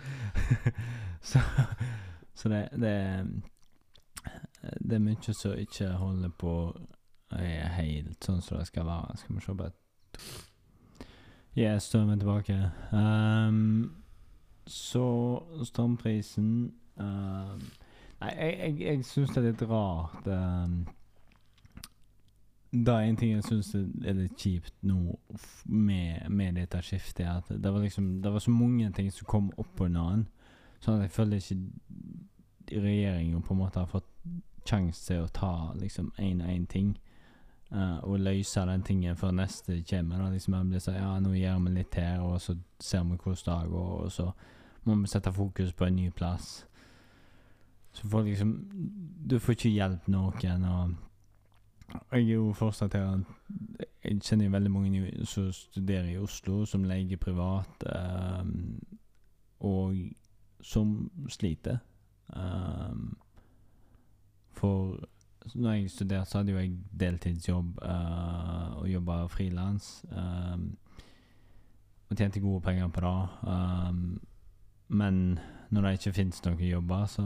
så 1.30 1.40
så 2.34 2.48
det, 2.48 2.68
det 2.72 3.42
Det 4.80 4.92
er 4.92 4.98
mye 4.98 5.34
som 5.34 5.56
ikke 5.56 5.88
holder 5.88 6.28
på 6.28 6.54
er 7.30 7.68
helt 7.76 8.24
sånn 8.24 8.40
som 8.42 8.58
det 8.58 8.66
skal 8.66 8.86
være. 8.86 9.16
Skal 9.16 9.36
vi 9.36 9.44
se 9.44 9.54
på 9.54 9.68
et 9.68 10.24
Ja, 11.56 11.78
vi 12.06 12.16
tilbake. 12.18 12.70
Um, 12.92 14.02
så 14.66 15.04
strømprisen 15.64 16.72
um, 16.96 17.62
Nei, 18.20 18.30
jeg, 18.36 18.56
jeg, 18.58 18.80
jeg 18.80 19.04
syns 19.08 19.30
det 19.32 19.40
er 19.40 19.46
litt 19.46 19.62
rart. 19.70 20.26
ehm, 20.28 20.80
det 22.72 22.94
er 22.94 23.00
en 23.00 23.16
ting 23.18 23.32
jeg 23.32 23.44
syns 23.44 23.72
er 23.74 24.14
litt 24.14 24.38
kjipt 24.38 24.74
nå 24.86 25.16
med, 25.64 26.28
med 26.30 26.54
dette 26.54 26.82
skiftet, 26.86 27.26
at 27.26 27.48
det 27.50 27.72
var 27.72 27.82
liksom 27.82 28.20
Det 28.22 28.32
var 28.32 28.38
så 28.38 28.50
mange 28.50 28.92
ting 28.94 29.10
som 29.12 29.26
kom 29.26 29.50
opp 29.58 29.80
under 29.80 30.10
den, 30.14 30.26
sånn 30.80 31.00
at 31.00 31.08
jeg 31.08 31.16
føler 31.16 31.42
ikke 31.42 32.78
regjeringa 32.80 33.40
på 33.42 33.54
en 33.54 33.58
måte 33.58 33.82
har 33.82 33.90
fått 33.90 34.06
sjanse 34.68 35.02
til 35.08 35.24
å 35.24 35.32
ta 35.34 35.72
liksom 35.74 36.12
én 36.18 36.44
og 36.44 36.52
én 36.52 36.66
ting. 36.70 36.94
Uh, 37.70 37.98
og 38.02 38.18
løse 38.18 38.62
den 38.66 38.82
tingen 38.82 39.16
før 39.16 39.30
neste 39.34 39.76
kommer. 39.86 40.18
Da. 40.18 40.30
Liksom 40.30 40.54
jeg 40.54 40.70
blir 40.70 40.82
sånn 40.82 40.98
Ja, 40.98 41.10
nå 41.22 41.34
gjør 41.34 41.60
vi 41.66 41.74
litt 41.74 41.98
her, 41.98 42.22
og 42.22 42.40
så 42.42 42.56
ser 42.82 43.04
vi 43.06 43.18
hvordan 43.18 43.62
det 43.62 43.70
går, 43.74 43.92
og 44.04 44.12
så 44.12 44.30
må 44.84 44.96
vi 45.02 45.10
sette 45.10 45.32
fokus 45.32 45.72
på 45.72 45.86
en 45.86 45.96
ny 45.96 46.10
plass. 46.10 46.64
Så 47.92 48.08
får 48.08 48.26
liksom 48.26 48.56
Du 49.26 49.38
får 49.38 49.58
ikke 49.58 49.74
hjelp 49.74 50.10
noen, 50.10 50.64
og 50.66 50.94
jeg 52.12 52.20
er 52.20 52.34
jo 52.34 52.52
fortsatt 52.52 52.94
her 52.94 53.20
Jeg 54.04 54.20
kjenner 54.22 54.50
veldig 54.50 54.70
mange 54.70 55.26
som 55.28 55.52
studerer 55.52 56.10
i 56.12 56.18
Oslo, 56.18 56.64
som 56.64 56.84
leier 56.84 57.20
privat, 57.20 57.84
um, 58.40 58.80
og 59.60 59.96
som 60.62 61.10
sliter. 61.28 61.78
Um, 62.32 63.18
for 64.52 64.98
når 65.54 65.72
jeg 65.72 65.90
studerte, 65.90 66.30
så 66.30 66.38
hadde 66.38 66.52
jo 66.52 66.58
jeg 66.58 66.78
deltidsjobb 67.00 67.78
uh, 67.82 68.80
og 68.80 68.88
jobba 68.90 69.26
frilans. 69.26 70.04
Um, 70.10 70.76
og 72.10 72.16
tjente 72.16 72.40
gode 72.40 72.60
penger 72.60 72.88
på 72.88 73.00
det. 73.00 73.28
Um, 73.42 74.20
men 74.88 75.38
når 75.70 75.82
det 75.82 75.92
ikke 75.92 76.12
fins 76.12 76.42
noen 76.44 76.58
jobber, 76.58 77.06
så, 77.06 77.22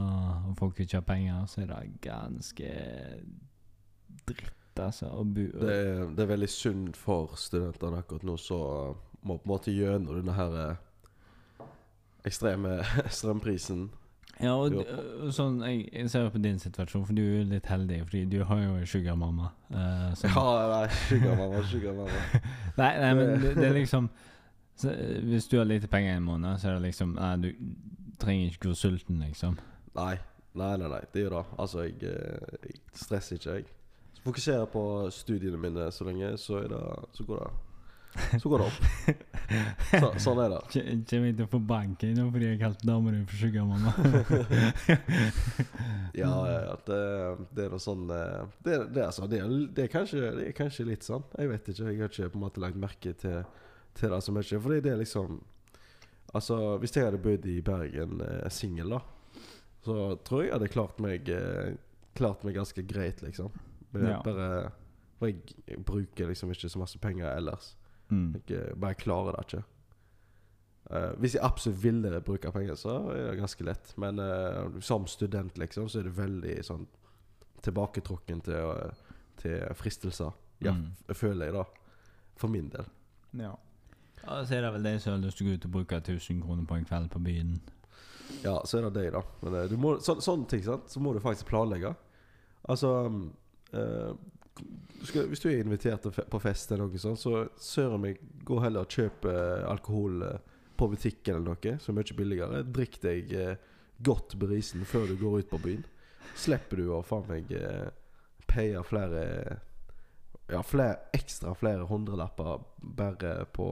og 0.49 0.57
folk 0.59 0.81
ikke 0.81 0.97
har 0.97 1.07
penger, 1.09 1.47
så 1.47 1.61
er 1.61 1.67
det 1.67 2.01
ganske 2.05 2.71
dritt, 4.29 4.81
altså. 4.81 5.11
Det 5.35 5.51
er, 5.71 6.05
det 6.15 6.25
er 6.25 6.31
veldig 6.31 6.51
synd 6.51 6.95
for 6.99 7.37
studentene 7.41 8.01
akkurat 8.03 8.27
nå, 8.27 8.37
så 8.41 8.59
må 9.25 9.39
på 9.39 9.49
en 9.49 9.53
måte 9.55 9.75
gjennom 9.75 10.19
denne 10.19 10.37
her 10.37 10.57
eh, 10.61 11.69
ekstreme 12.29 12.81
strømprisen. 13.19 13.89
Ja, 14.43 14.57
og 14.59 15.31
sånn, 15.35 15.61
jeg, 15.63 15.85
jeg 15.93 16.11
ser 16.11 16.27
på 16.35 16.41
din 16.43 16.59
situasjon, 16.59 17.05
for 17.07 17.15
du 17.15 17.23
er 17.23 17.45
litt 17.47 17.69
heldig, 17.71 18.01
fordi 18.09 18.25
du 18.33 18.41
har 18.49 18.63
jo 18.65 18.73
en 18.81 18.89
sugarmamma. 18.91 19.53
Uh, 19.71 20.11
Ja, 20.27 20.47
nei, 20.73 20.89
sugarmamma, 21.07 21.61
sugarmamma. 21.71 22.23
Nei, 22.81 22.91
nei, 22.99 23.13
men 23.15 23.31
det, 23.39 23.53
det 23.55 23.69
er 23.69 23.77
liksom 23.77 24.09
så, 24.75 24.91
eh, 24.91 25.21
Hvis 25.23 25.47
du 25.47 25.61
har 25.61 25.69
lite 25.69 25.87
penger 25.87 26.17
en 26.17 26.27
måned, 26.27 26.59
så 26.59 26.73
er 26.73 26.81
det 26.81 26.89
liksom 26.89 27.15
Nei, 27.15 27.37
du 27.45 27.53
trenger 28.19 28.51
ikke 28.51 28.73
gå 28.73 28.75
sulten, 28.79 29.23
liksom. 29.23 29.55
Nei, 29.95 30.17
nei, 30.59 30.73
nei, 30.83 30.91
nei, 30.91 31.01
det 31.15 31.23
gjør 31.23 31.37
det. 31.39 31.45
Altså, 31.63 31.87
jeg, 31.87 32.11
eh, 32.11 32.59
jeg 32.67 32.81
stresser 32.99 33.39
ikke, 33.39 33.59
jeg. 33.61 33.71
Så 34.15 34.25
fokuserer 34.25 34.67
på 34.71 34.83
studiene 35.13 35.61
mine 35.61 35.91
så 35.93 36.07
lenge, 36.07 36.37
så, 36.41 36.61
det, 36.71 36.83
så 37.13 37.27
går 37.29 37.45
det 37.45 37.53
Så 38.39 38.49
går 38.49 38.63
det 38.63 38.67
opp. 38.67 38.85
Så, 39.91 40.09
sånn 40.23 40.39
er 40.45 40.53
det. 40.53 40.61
Kommer 40.71 41.27
ikke 41.29 41.39
til 41.41 41.45
å 41.45 41.51
få 41.51 41.59
banken 41.67 42.13
nå 42.19 42.29
fordi 42.31 42.47
jeg 42.47 42.61
kalte 42.61 42.87
damer 42.87 43.17
for 43.27 43.41
sugarmamma? 43.43 43.95
Ja, 46.15 46.31
det, 46.87 47.01
det 47.51 47.65
er 47.65 47.73
noe 47.73 47.83
sånn 47.83 48.05
eh, 48.15 48.45
Det, 48.63 48.77
det, 48.95 49.01
er 49.01 49.09
altså, 49.09 49.27
det, 49.31 49.41
er, 49.43 49.51
det, 49.75 49.87
er 49.87 49.91
kanskje, 49.91 50.21
det 50.39 50.47
er 50.47 50.55
kanskje 50.57 50.87
litt 50.87 51.07
sånn. 51.07 51.27
Jeg 51.35 51.51
vet 51.51 51.73
ikke. 51.73 51.89
Jeg 51.91 52.01
har 52.05 52.13
ikke 52.13 52.31
på 52.31 52.39
en 52.39 52.45
måte 52.45 52.63
lagt 52.63 52.79
merke 52.79 53.15
til, 53.19 53.43
til 53.99 54.15
det 54.15 54.21
så 54.23 54.35
mye. 54.37 54.63
Fordi 54.69 54.81
det 54.85 54.95
er 54.95 55.03
liksom 55.03 55.43
Altså, 56.35 56.57
hvis 56.83 56.97
jeg 56.97 57.07
hadde 57.07 57.21
bodd 57.23 57.45
i 57.47 57.61
Bergen 57.63 58.19
eh, 58.25 58.49
singel, 58.51 58.97
da, 58.97 59.45
så 59.87 59.99
tror 60.27 60.41
jeg 60.43 60.49
jeg 60.49 60.57
hadde 60.57 60.71
klart 60.73 61.03
meg 61.03 61.29
eh, 61.31 61.75
Klart 62.15 62.45
meg 62.47 62.55
ganske 62.55 62.83
greit, 62.87 63.25
liksom. 63.27 63.51
Men 63.95 64.09
Ja. 64.11 64.19
Bare 64.27 64.49
For 65.19 65.31
jeg, 65.31 65.55
jeg 65.71 65.85
bruker 65.87 66.27
liksom 66.29 66.51
ikke 66.51 66.69
så 66.69 66.79
masse 66.81 66.99
penger 66.99 67.31
ellers. 67.31 67.77
Mm. 68.11 68.35
Jeg 68.49 68.57
eh, 68.59 68.75
bare 68.75 68.95
klarer 68.99 69.37
det 69.37 69.45
ikke. 69.47 69.63
Uh, 70.91 71.15
hvis 71.23 71.35
jeg 71.35 71.43
absolutt 71.47 71.79
ville 71.81 72.21
bruke 72.21 72.51
penger, 72.53 72.75
så 72.77 72.97
er 73.15 73.31
det 73.31 73.39
ganske 73.39 73.65
lett. 73.65 73.93
Men 73.97 74.19
uh, 74.21 74.81
som 74.85 75.07
student, 75.09 75.57
liksom, 75.59 75.87
så 75.89 76.03
er 76.03 76.09
det 76.11 76.17
veldig 76.19 76.57
sånn 76.67 76.83
tilbaketrukken 77.65 78.43
til, 78.45 78.73
uh, 78.75 79.15
til 79.41 79.63
fristelser. 79.79 80.35
Ja, 80.61 80.73
Mm. 80.75 80.91
føler 81.15 81.47
jeg, 81.47 81.55
da. 81.55 81.65
For 82.37 82.49
min 82.49 82.69
del. 82.69 82.85
Ja. 83.39 83.55
ja. 84.25 84.45
Så 84.45 84.55
er 84.59 84.63
det 84.67 84.73
vel 84.75 84.83
de 84.83 84.99
som 85.01 85.13
har 85.15 85.23
lyst 85.25 85.39
til 85.39 85.47
å 85.47 85.51
gå 85.51 85.55
ut 85.55 85.65
og 85.71 85.73
bruke 85.79 85.97
1000 86.03 86.43
kroner 86.43 86.67
på 86.69 86.77
en 86.77 86.85
kveld 86.85 87.09
på 87.11 87.23
byen. 87.23 87.61
Ja, 88.45 88.59
så 88.65 88.79
er 88.79 88.91
det 88.91 88.95
deg, 88.99 89.13
da. 89.15 89.23
Men 89.43 89.69
du 89.69 89.77
må, 89.81 89.97
så, 90.01 90.19
sånne 90.21 90.47
ting, 90.51 90.63
sant, 90.67 90.91
så 90.91 91.01
må 91.01 91.13
du 91.15 91.21
faktisk 91.21 91.47
planlegge. 91.49 91.95
Altså 92.69 93.07
um, 93.07 93.33
du 93.75 95.07
skal, 95.07 95.27
Hvis 95.29 95.43
du 95.43 95.49
er 95.51 95.61
invitert 95.61 96.07
på 96.31 96.41
fest, 96.41 96.73
eller 96.73 96.89
noe 96.89 97.01
sånt, 97.01 97.21
så 97.21 97.45
søren 97.61 98.01
meg, 98.05 98.21
gå 98.47 98.61
heller 98.63 98.87
og 98.87 98.95
kjøp 98.95 99.27
eh, 99.29 99.65
alkohol 99.69 100.23
eh, 100.25 100.53
på 100.79 100.89
butikken 100.93 101.37
eller 101.37 101.55
noe, 101.55 101.75
som 101.83 101.95
er 101.95 102.01
mye 102.01 102.19
billigere. 102.19 102.63
Drikk 102.77 103.01
deg 103.03 103.35
godt 104.05 104.35
berisen 104.41 104.83
før 104.89 105.07
du 105.11 105.19
går 105.21 105.43
ut 105.43 105.51
på 105.53 105.61
byen. 105.63 105.85
Slipper 106.35 106.81
du 106.81 106.89
å 106.91 107.03
faen 107.07 107.29
meg 107.29 107.53
paye 108.51 108.81
flere 108.87 109.23
Ja, 110.51 110.61
flere, 110.67 110.97
ekstra 111.17 111.55
flere 111.57 111.87
hundrelapper 111.89 112.65
bare 112.83 113.45
på 113.55 113.69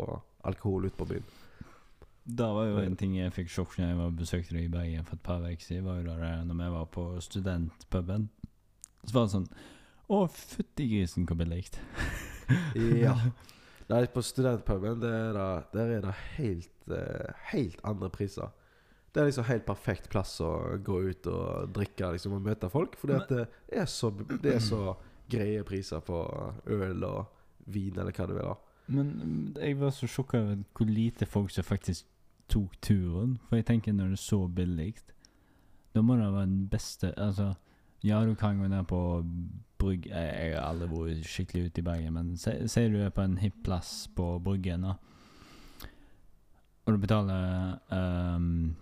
alkohol 0.47 0.87
ut 0.87 0.97
på 0.97 1.09
byen. 1.11 1.26
Det 2.25 2.47
var 2.54 2.68
jo 2.68 2.78
en 2.78 2.97
ting 2.97 3.16
jeg 3.18 3.35
fikk 3.35 3.50
sjokk 3.50 3.75
når 3.78 3.88
jeg 3.88 3.99
var 3.99 4.16
besøkte 4.21 4.54
deg 4.54 4.68
i 4.68 4.73
Bergen 4.73 5.06
for 5.09 5.18
et 5.18 5.26
par 5.26 5.42
uker 5.42 5.64
siden. 5.64 5.88
var 5.88 5.99
jo 5.99 6.06
da 6.06 6.32
når 6.47 6.61
vi 6.61 6.68
var 6.76 6.87
på 6.94 7.06
studentpuben. 7.21 8.28
Så 9.02 9.16
var 9.16 9.26
det 9.26 9.35
sånn 9.35 9.49
Å, 10.12 10.26
fytti 10.28 10.88
grisen, 10.90 11.26
hvor 11.28 11.38
billig. 11.40 11.64
Ja. 12.76 13.14
Nei, 13.92 14.02
på 14.12 14.21
studentpuben 14.25 15.00
der 15.00 15.14
er 15.14 15.37
det, 15.37 15.47
der 15.73 15.92
er 15.95 16.02
det 16.04 16.12
helt, 16.35 16.90
eh, 16.92 17.47
helt 17.52 17.81
andre 17.88 18.11
priser. 18.12 18.50
Det 19.12 19.21
er 19.21 19.28
liksom 19.28 19.47
helt 19.49 19.64
perfekt 19.69 20.09
plass 20.12 20.35
å 20.45 20.50
gå 20.85 20.99
ut 21.11 21.28
og 21.28 21.73
drikke 21.76 22.11
liksom, 22.14 22.37
og 22.37 22.45
møte 22.45 22.69
folk. 22.73 22.97
Fordi 23.00 23.16
at 23.16 23.33
det 23.33 23.47
er 23.69 23.88
så, 23.88 24.11
det 24.12 24.54
er 24.57 24.62
så 24.64 24.95
greie 25.33 25.64
priser 25.69 26.00
på 26.04 26.21
øl 26.73 27.04
og 27.09 27.73
vin, 27.73 27.97
eller 27.97 28.16
hva 28.16 28.28
du 28.28 28.35
vil 28.37 28.49
ha. 28.49 28.57
Men 28.92 29.11
mm, 29.16 29.42
jeg 29.61 29.78
var 29.81 29.92
så 29.97 30.09
sjokka 30.11 30.40
over 30.40 30.62
hvor 30.76 30.88
lite 30.88 31.28
folk 31.28 31.52
som 31.52 31.66
faktisk 31.66 32.09
tok 32.52 32.76
turen. 32.85 33.37
For 33.49 33.61
jeg 33.61 33.69
tenker 33.69 33.97
når 33.97 34.14
det 34.14 34.21
er 34.21 34.25
så 34.25 34.40
billig, 34.49 34.95
da 35.92 36.02
må 36.04 36.16
det 36.16 36.33
være 36.33 36.49
den 36.49 36.66
beste 36.73 37.12
Altså, 37.21 37.52
ja, 38.02 38.25
du 38.25 38.35
kan 38.35 38.59
gå 38.59 38.68
ned 38.68 38.87
på 38.90 39.00
Brygg... 39.78 40.06
Jeg, 40.11 40.54
har 40.56 40.66
aldri 40.66 40.88
vært 40.90 41.26
skikkelig 41.26 41.71
ute 41.71 41.82
i 41.82 41.87
Bergen, 41.87 42.14
men 42.16 42.37
sier 42.38 42.90
du 42.90 43.00
er 43.02 43.14
på 43.14 43.25
en 43.25 43.38
hipp 43.42 43.62
plass 43.66 44.09
på 44.14 44.37
Bryggen, 44.42 44.85
og 46.82 46.90
du 46.90 46.99
betaler 46.99 47.78
um, 47.94 48.75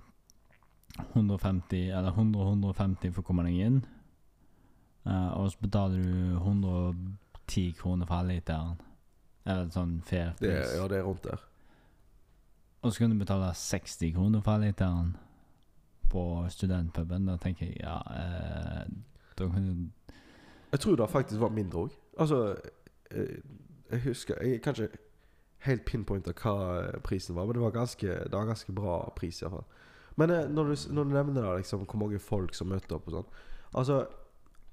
150 1.13 1.91
eller 1.97 2.17
100-150 2.17 3.13
for 3.13 3.23
å 3.23 3.27
komme 3.29 3.45
deg 3.49 3.61
inn, 3.67 3.81
uh, 5.05 5.37
og 5.37 5.51
så 5.53 5.67
betaler 5.67 6.01
du 6.01 6.37
110 6.41 7.77
kroner 7.81 8.09
for 8.09 8.23
halvliteren. 8.23 8.81
Eller 9.49 9.71
sånn 9.73 9.99
fair 10.05 10.35
Det, 10.39 10.49
pris. 10.49 10.75
ja, 10.77 10.85
det 10.89 11.01
er 11.01 11.07
rundt 11.07 11.25
der. 11.25 11.45
Og 12.81 12.93
så 12.93 13.03
kan 13.03 13.13
du 13.13 13.21
betale 13.21 13.53
60 13.57 14.15
kroner 14.17 14.45
for 14.45 14.61
literen 14.61 15.15
på 16.11 16.25
studentpuben. 16.51 17.29
Da 17.31 17.37
tenker 17.41 17.67
jeg 17.67 17.81
ja 17.83 17.99
eh, 18.17 18.85
Da 19.39 19.49
kan 19.49 19.67
du 19.67 20.11
Jeg 20.73 20.81
tror 20.81 20.97
det 20.97 21.11
faktisk 21.11 21.41
var 21.41 21.55
mindre 21.55 21.87
òg. 21.87 21.95
Altså 22.19 22.57
eh, 23.11 23.39
Jeg 23.91 24.01
husker 24.05 24.43
Jeg 24.43 24.63
kan 24.63 24.75
ikke 24.75 24.99
helt 25.67 25.85
pinpointe 25.85 26.33
hva 26.33 27.01
prisen 27.05 27.37
var, 27.37 27.45
men 27.47 27.59
det 27.59 27.63
var 27.63 27.75
ganske, 27.75 28.07
det 28.07 28.33
var 28.33 28.49
ganske 28.49 28.73
bra 28.73 28.95
pris, 29.17 29.43
iallfall. 29.43 29.67
Men 30.17 30.31
eh, 30.31 30.49
når, 30.49 30.65
du, 30.65 30.77
når 30.95 31.05
du 31.05 31.11
nevner 31.11 31.43
det, 31.43 31.57
liksom, 31.57 31.85
hvor 31.85 32.01
mange 32.01 32.19
folk 32.19 32.55
som 32.55 32.71
møter 32.73 32.97
opp 32.97 33.09
og 33.09 33.19
sånn 33.19 33.31
Altså, 33.79 34.01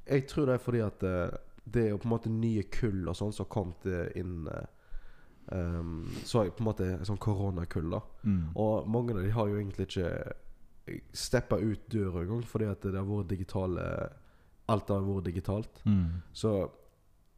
jeg 0.07 0.25
tror 0.27 0.47
det 0.47 0.55
er 0.55 0.63
fordi 0.63 0.79
at 0.81 1.03
eh, 1.05 1.35
det 1.67 1.83
er 1.83 1.89
jo 1.91 1.99
på 2.01 2.07
en 2.07 2.15
måte 2.15 2.31
nye 2.31 2.63
kull 2.71 3.07
og 3.07 3.17
sånn 3.19 3.35
som 3.35 3.49
kom 3.51 3.73
eh, 3.85 4.07
inn 4.17 4.47
um, 5.51 6.07
Så 6.23 6.39
er 6.39 6.47
det 6.47 6.55
på 6.57 6.63
en 6.63 6.69
måte 6.69 6.87
sånn 7.05 7.19
koronakull, 7.21 7.91
da. 7.91 8.01
Mm. 8.23 8.43
Og 8.55 8.87
mange 8.89 9.13
av 9.13 9.21
de 9.21 9.33
har 9.35 9.51
jo 9.51 9.59
egentlig 9.59 9.89
ikke 9.89 10.11
steppa 11.13 11.59
ut 11.59 11.87
døra 11.91 12.23
engang, 12.23 12.43
fordi 12.47 12.65
at 12.71 12.83
det 12.83 12.95
har 12.95 13.07
vært 13.07 13.29
digitale 13.33 13.85
Alt 14.67 14.89
har 14.91 15.05
vært 15.05 15.29
digitalt. 15.29 15.77
Mm. 15.85 16.19
Så 16.35 16.49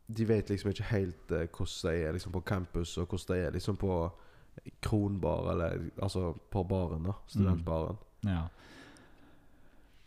de 0.10 0.25
vet 0.25 0.50
liksom 0.50 0.72
ikke 0.72 0.88
helt 0.89 1.32
uh, 1.32 1.44
hvordan 1.46 1.94
de 1.94 2.08
er 2.08 2.15
liksom 2.15 2.34
på 2.34 2.41
campus, 2.41 2.98
og 2.98 3.06
hvordan 3.06 3.36
de 3.36 3.46
er 3.46 3.53
liksom 3.53 3.77
på 3.77 3.98
kronbar, 4.82 5.51
eller 5.51 5.91
altså 6.01 6.34
på 6.51 6.63
baren, 6.63 7.06
da. 7.06 7.13
Studentbaren. 7.27 8.00
Ja. 8.25 8.48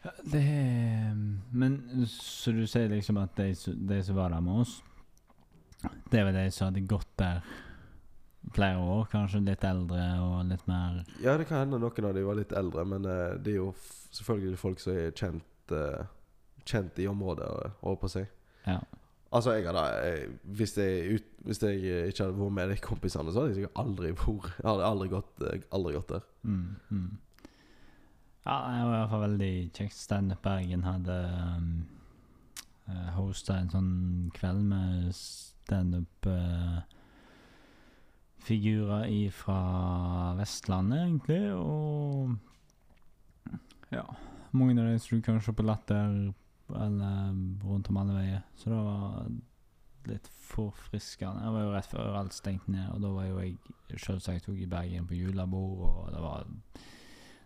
Ja, 0.05 0.11
Det 0.33 0.43
er 0.43 1.15
Men 1.53 2.07
så 2.07 2.53
du 2.53 2.67
sier 2.67 2.89
liksom 2.89 3.17
at 3.23 3.37
de, 3.37 3.55
de 3.89 4.03
som 4.03 4.17
var 4.17 4.29
der 4.29 4.41
med 4.41 4.65
oss, 4.65 4.83
det 6.11 6.25
var 6.25 6.33
de 6.33 6.51
som 6.51 6.71
hadde 6.71 6.87
gått 6.87 7.19
der 7.19 7.41
flere 8.51 8.79
år, 8.79 9.05
kanskje 9.13 9.43
litt 9.47 9.65
eldre 9.65 10.07
og 10.23 10.41
litt 10.49 10.65
mer 10.71 11.03
Ja, 11.23 11.37
det 11.39 11.47
kan 11.49 11.63
hende 11.63 11.79
noen 11.81 12.09
av 12.09 12.17
de 12.17 12.25
var 12.27 12.39
litt 12.39 12.55
eldre, 12.57 12.85
men 12.89 13.07
uh, 13.07 13.35
det 13.39 13.55
er 13.55 13.61
jo 13.61 13.71
selvfølgelig 14.13 14.61
folk 14.61 14.83
som 14.83 14.97
er 14.97 15.15
kjent 15.17 15.77
uh, 15.77 16.03
Kjent 16.63 16.99
i 17.03 17.09
området, 17.11 17.43
eh, 17.43 17.73
holdt 17.83 17.99
på 17.99 18.07
å 18.07 18.11
si. 18.13 18.21
Ja. 18.69 18.77
Altså, 19.35 19.57
jeg 19.57 19.65
hadde 19.67 19.81
jeg, 19.91 20.29
Hvis 20.55 20.77
jeg, 20.79 21.17
ut, 21.17 21.33
hvis 21.49 21.59
jeg 21.59 21.81
ikke 22.13 22.29
hadde 22.29 22.37
vært 22.39 22.55
med 22.55 22.71
de 22.71 22.77
kompisene, 22.85 23.33
så 23.35 23.43
hadde 23.43 23.51
jeg 23.51 23.57
sikkert 23.57 23.81
aldri 23.83 24.13
vært 24.13 24.53
Jeg 24.61 24.67
hadde 24.69 24.87
aldri 24.87 25.09
gått, 25.11 25.43
aldri 25.75 25.95
gått 25.97 26.13
der. 26.13 26.29
Mm, 26.47 26.69
mm. 26.93 27.09
Ja, 28.45 28.55
det 28.69 28.79
var 28.85 28.93
i 28.93 29.01
hvert 29.01 29.11
fall 29.11 29.25
veldig 29.25 29.51
kjekt. 29.75 29.99
Standup 29.99 30.47
Bergen 30.47 30.87
hadde 30.87 31.19
um, 31.57 31.67
hosta 33.17 33.59
en 33.59 33.75
sånn 33.75 33.93
kveld 34.39 34.63
med 34.71 35.11
standup 35.19 36.31
uh, 36.31 36.79
figurer 38.43 39.31
fra 39.35 39.59
Vestlandet, 40.39 41.07
egentlig, 41.07 41.43
og 41.55 42.37
ja 43.93 44.07
Mange 44.53 44.75
av 44.77 44.85
dem 44.91 44.99
som 45.01 45.17
du 45.17 45.25
kan 45.25 45.41
se 45.41 45.53
på 45.57 45.65
Latter 45.65 46.33
eller 46.77 47.33
rundt 47.65 47.89
om 47.89 47.97
alle 47.97 48.17
veier. 48.19 48.43
Så 48.57 48.69
det 48.69 48.81
var 48.85 49.31
litt 50.11 50.29
forfriskende. 50.29 51.41
Jeg 51.47 51.55
var 51.55 51.65
jo 51.65 51.71
rett 51.73 51.89
før 51.89 52.19
alt 52.19 52.37
stengte 52.37 52.73
ned, 52.75 52.91
og 52.93 53.01
da 53.01 53.13
var 53.15 53.31
jo 53.31 53.39
jeg 53.41 54.03
selvsagt 54.03 54.51
i 54.53 54.69
Bergen 54.69 55.09
på 55.09 55.17
julebord, 55.17 55.79
og 55.89 56.13
det 56.13 56.21
var 56.21 56.45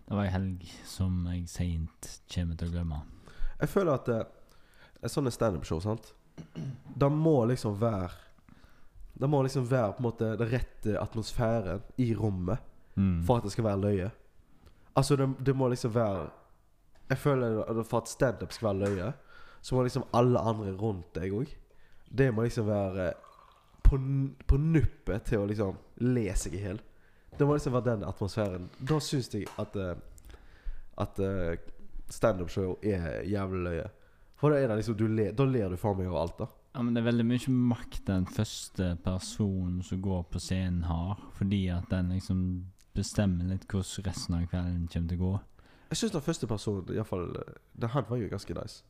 det 0.06 0.14
var 0.14 0.22
ei 0.22 0.34
helg 0.34 0.66
som 0.86 1.24
jeg 1.32 1.48
seint 1.50 2.10
kommer 2.30 2.58
til 2.58 2.70
å 2.70 2.74
glemme. 2.76 3.00
Jeg 3.58 3.72
føler 3.72 3.96
at 3.96 4.10
eh, 4.14 5.08
sånne 5.10 5.32
standup-show, 5.34 5.80
sant 5.82 6.12
Da 6.94 7.08
må 7.10 7.40
liksom 7.48 7.78
være 7.80 8.25
Det 9.20 9.28
må 9.28 9.42
liksom 9.42 9.64
være 9.70 9.92
på 9.96 10.02
en 10.02 10.06
måte 10.10 10.30
den 10.38 10.50
rette 10.52 10.98
atmosfæren 11.00 11.82
i 11.98 12.14
rommet 12.14 12.58
Mm. 12.96 13.22
for 13.26 13.36
at 13.36 13.42
det 13.44 13.52
skal 13.52 13.64
være 13.64 13.80
løye. 13.80 14.10
Altså, 14.96 15.16
det, 15.16 15.26
det 15.46 15.52
må 15.56 15.68
liksom 15.68 15.94
være 15.94 16.30
Jeg 17.10 17.18
føler 17.18 17.58
at 17.64 17.86
for 17.86 17.98
at 17.98 18.08
standup 18.08 18.52
skal 18.52 18.66
være 18.68 18.88
løye, 18.88 19.12
så 19.62 19.74
må 19.74 19.82
liksom 19.82 20.04
alle 20.14 20.38
andre 20.40 20.72
rundt 20.72 21.14
deg 21.14 21.32
òg 21.32 21.46
Det 22.18 22.34
må 22.34 22.42
liksom 22.42 22.66
være 22.66 23.12
på, 23.84 23.98
på 24.48 24.56
nuppet 24.56 25.22
til 25.28 25.38
å 25.38 25.46
liksom 25.46 25.76
le 26.00 26.24
seg 26.34 26.54
i 26.54 26.62
hjel. 26.64 26.80
Det 27.38 27.46
må 27.46 27.52
liksom 27.54 27.72
være 27.76 27.84
den 27.90 28.04
atmosfæren. 28.08 28.70
Da 28.80 28.98
syns 29.00 29.28
jeg 29.34 29.44
at 29.58 29.76
eh, 29.76 29.94
At 30.98 31.18
uh, 31.20 31.52
standup-show 32.08 32.78
er 32.82 33.22
jævlig 33.28 33.60
løye. 33.62 33.86
For 34.36 34.50
da 34.50 34.56
er 34.56 34.68
det 34.68 34.76
liksom 34.76 34.96
du 34.96 35.06
ler, 35.06 35.32
Da 35.32 35.44
ler 35.44 35.68
du 35.68 35.76
faen 35.76 35.98
meg 35.98 36.08
over 36.08 36.20
alt, 36.22 36.38
da. 36.38 36.46
Ja, 36.76 36.82
men 36.84 36.92
det 36.92 37.00
er 37.00 37.06
veldig 37.08 37.24
mye 37.24 37.52
makt 37.72 38.02
den 38.04 38.26
første 38.28 38.90
personen 39.00 39.78
som 39.82 40.00
går 40.04 40.26
på 40.28 40.40
scenen 40.44 40.82
har, 40.84 41.16
fordi 41.38 41.62
at 41.72 41.86
den 41.88 42.10
liksom 42.12 42.42
bestemmer 42.96 43.48
litt 43.48 43.64
hvordan 43.70 44.04
resten 44.10 44.36
av 44.36 44.44
kvelden 44.50 44.82
kommer 44.92 45.08
til 45.08 45.16
å 45.16 45.22
gå. 45.22 45.30
Jeg 45.94 46.00
syns 46.02 46.12
den 46.18 46.24
første 46.26 46.48
personen, 46.50 46.92
iallfall 46.92 47.24
Han 47.94 48.04
var 48.10 48.20
jo 48.20 48.28
ganske 48.28 48.54
nice. 48.58 48.82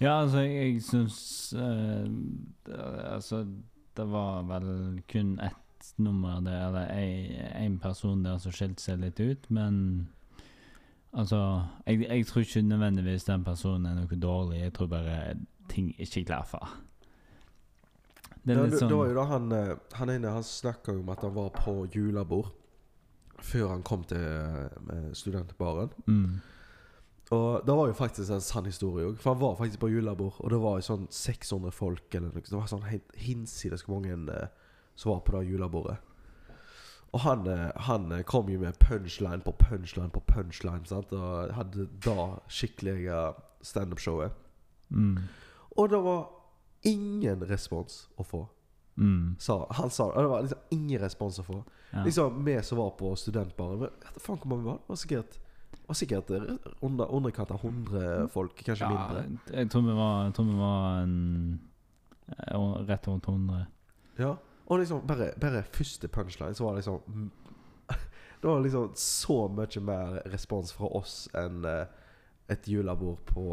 Ja, 0.00 0.14
altså, 0.22 0.40
jeg, 0.46 0.72
jeg 0.72 0.82
syns 0.86 1.18
uh, 1.58 2.06
det- 2.64 2.80
Altså, 3.12 3.42
det 3.96 4.06
var 4.08 4.42
vel 4.48 5.02
kun 5.08 5.38
ett 5.42 5.92
nummer 5.98 6.40
der, 6.40 6.66
eller 6.68 6.86
én 7.58 7.78
person 7.82 8.22
der 8.24 8.38
som 8.38 8.52
skilte 8.52 8.80
seg 8.82 9.00
litt 9.04 9.20
ut, 9.20 9.50
men 9.50 10.08
Altså, 11.12 11.64
jeg, 11.86 12.06
jeg 12.08 12.26
tror 12.26 12.40
ikke 12.40 12.62
nødvendigvis 12.62 13.24
den 13.24 13.44
personen 13.44 13.86
er 13.86 13.94
noe 14.00 14.16
dårlig, 14.20 14.60
jeg 14.60 14.72
tror 14.76 14.86
bare 14.92 15.34
ting 15.68 15.94
ikke 15.98 16.24
klaffer. 16.24 16.68
Det 18.44 18.54
er 18.56 18.62
litt 18.68 18.78
sånn 18.78 18.88
det 18.92 18.96
var 18.98 19.08
jo 19.10 19.14
da 19.18 19.24
han 19.32 19.52
eh, 19.52 19.74
Han 19.98 20.10
ene 20.12 20.30
han 20.32 20.44
snakka 20.46 20.92
om 20.94 21.08
at 21.12 21.22
han 21.26 21.34
var 21.34 21.50
på 21.56 21.74
julebord 21.94 22.52
før 23.38 23.68
han 23.70 23.82
kom 23.86 24.02
til 24.04 24.18
eh, 24.18 25.10
studentbaren. 25.14 25.90
mm, 26.06 26.40
Og 27.30 27.66
det 27.66 27.74
var 27.76 27.86
jo 27.86 27.94
faktisk 27.94 28.30
en 28.34 28.40
sann 28.42 28.64
historie 28.66 29.06
òg. 29.06 29.18
For 29.20 29.30
han 29.34 29.40
var 29.40 29.54
faktisk 29.60 29.80
på 29.80 29.90
julebord, 29.92 30.40
og 30.40 30.50
det 30.50 30.58
var 30.58 30.78
jo 30.80 30.86
sånn 30.88 31.06
600 31.12 31.70
folk 31.76 32.14
eller 32.14 32.32
noe. 32.32 32.42
Det 32.42 32.56
var 32.56 32.66
sånn 32.66 32.86
hinsides 33.14 33.84
hvor 33.86 34.00
mange 34.00 34.16
eh, 34.34 34.48
som 34.96 35.12
var 35.12 35.20
på 35.26 35.36
det 35.36 35.44
julebordet. 35.52 35.98
Og 37.14 37.20
han, 37.24 37.46
han 37.86 38.10
kom 38.28 38.48
jo 38.52 38.58
med 38.60 38.76
punchline 38.82 39.40
på 39.40 39.54
punchline 39.56 40.10
på 40.12 40.20
punchline, 40.28 40.84
sant? 40.84 41.12
og 41.16 41.52
hadde 41.56 41.86
da 42.04 42.40
skikkelige 42.52 43.20
standup-showet. 43.64 44.34
mm, 44.90 45.16
Og 45.78 45.88
det 45.90 46.02
var 46.04 46.26
ingen 46.82 47.40
respons 47.48 48.08
å 48.16 48.24
få. 48.24 48.46
mm, 48.96 49.36
Sa, 49.38 49.66
han 49.70 49.90
sa 49.90 50.08
det 50.14 50.28
var 50.28 50.42
liksom 50.42 50.58
ingen 50.70 51.00
respons 51.00 51.38
å 51.38 51.42
få. 51.42 51.64
ja. 51.92 52.04
Liksom 52.04 52.44
Vi 52.44 52.62
som 52.62 52.78
var 52.78 52.90
på 52.90 53.12
studentbaren 53.16 53.78
Vet 53.80 54.06
faen 54.22 54.38
hvor 54.38 54.46
mange 54.48 54.62
vi 54.62 54.68
var? 54.70 54.78
Det 54.82 54.88
var 54.88 54.96
sikkert 54.96 55.38
det 55.72 55.88
var 55.88 55.94
sikkert 55.94 56.30
eh, 56.30 56.72
under, 56.84 57.10
underkant 57.12 57.50
av 57.50 57.64
100 57.64 58.28
folk, 58.28 58.56
kanskje 58.64 58.84
ja, 58.84 58.90
mindre. 58.92 59.38
jeg 59.56 59.70
tror 59.70 59.82
vi 59.86 59.94
var, 59.96 60.30
tror 60.36 60.44
vi 60.44 60.56
var 60.58 60.98
en, 61.02 61.60
eh, 62.28 62.84
rett 62.88 63.08
rundt 63.08 63.28
100. 63.28 63.66
Ja 64.18 64.34
Og 64.68 64.78
liksom 64.80 65.06
bare, 65.06 65.30
bare 65.40 65.62
første 65.62 66.08
punchline, 66.08 66.54
så 66.54 66.64
var 66.64 66.74
det 66.76 66.82
liksom 66.84 67.30
Det 68.40 68.48
var 68.48 68.60
liksom 68.60 68.90
så 68.94 69.48
mye 69.48 69.80
mer 69.80 70.18
respons 70.32 70.72
fra 70.72 70.86
oss 71.00 71.28
enn 71.34 71.64
eh, 71.64 71.86
et 72.48 72.68
julebord 72.68 73.18
på 73.28 73.44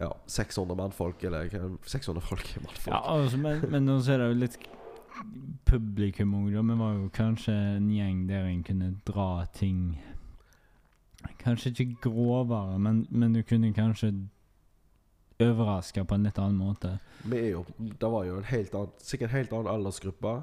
ja, 0.00 0.10
600 0.26 0.74
mannfolk, 0.76 1.22
eller 1.24 1.48
600 1.86 2.20
folk 2.20 2.48
mannfolk. 2.62 2.86
Ja, 2.90 3.00
altså, 3.14 3.38
men, 3.38 3.60
men 3.70 3.84
nå 3.86 4.00
ser 4.02 4.18
er 4.20 4.28
det 4.28 4.34
jo 4.34 4.40
litt 4.40 4.58
publikum 5.68 6.34
òg. 6.40 6.50
Vi 6.56 6.76
var 6.80 6.94
jo 6.98 7.08
kanskje 7.14 7.54
en 7.76 7.90
gjeng 7.94 8.24
der 8.28 8.48
en 8.50 8.62
kunne 8.66 8.94
dra 9.06 9.44
ting 9.54 10.00
Kanskje 11.40 11.70
ikke 11.72 12.10
grovere, 12.10 12.78
men, 12.78 13.06
men 13.10 13.32
du 13.32 13.40
kunne 13.48 13.70
kanskje 13.72 14.10
overraske 15.40 16.04
på 16.06 16.14
en 16.18 16.26
litt 16.28 16.38
annen 16.38 16.58
måte. 16.60 16.90
Vi 17.24 17.38
er 17.38 17.50
jo 17.54 17.62
Det 17.78 18.10
var 18.12 18.26
jo 18.28 18.36
en 18.38 18.48
helt 18.50 18.74
annen 18.76 18.92
Sikkert 19.02 19.30
en 19.30 19.36
helt 19.38 19.54
annen 19.56 19.70
aldersgruppe. 19.72 20.34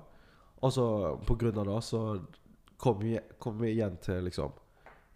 Og 0.62 0.74
så 0.76 0.86
på 1.26 1.38
grunn 1.42 1.58
av 1.62 1.70
det 1.70 1.78
så 1.86 2.02
kom 2.82 2.98
vi, 3.02 3.16
kom 3.42 3.60
vi 3.62 3.76
igjen 3.76 3.98
til 4.02 4.24
liksom 4.26 4.58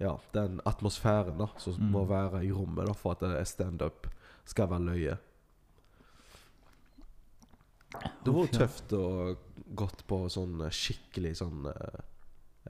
Ja, 0.01 0.17
den 0.35 0.59
atmosfæren 0.67 1.37
da 1.39 1.47
som 1.57 1.77
Mm. 1.79 1.91
må 1.91 2.05
være 2.05 2.43
i 2.45 2.51
rommet 2.51 2.85
da 2.87 2.93
for 2.93 3.11
at 3.15 3.21
det 3.23 3.37
er 3.39 3.45
standup 3.47 4.07
skal 4.45 4.69
være 4.69 4.87
løye. 4.89 5.17
Det 7.95 8.33
var 8.33 8.41
jo 8.45 8.51
tøft 8.51 8.93
å 8.97 9.05
gått 9.77 10.03
på 10.09 10.25
sånn 10.31 10.59
eh, 10.65 10.73
skikkelig 10.73 11.35
sånn 11.41 11.69
eh, 11.71 11.99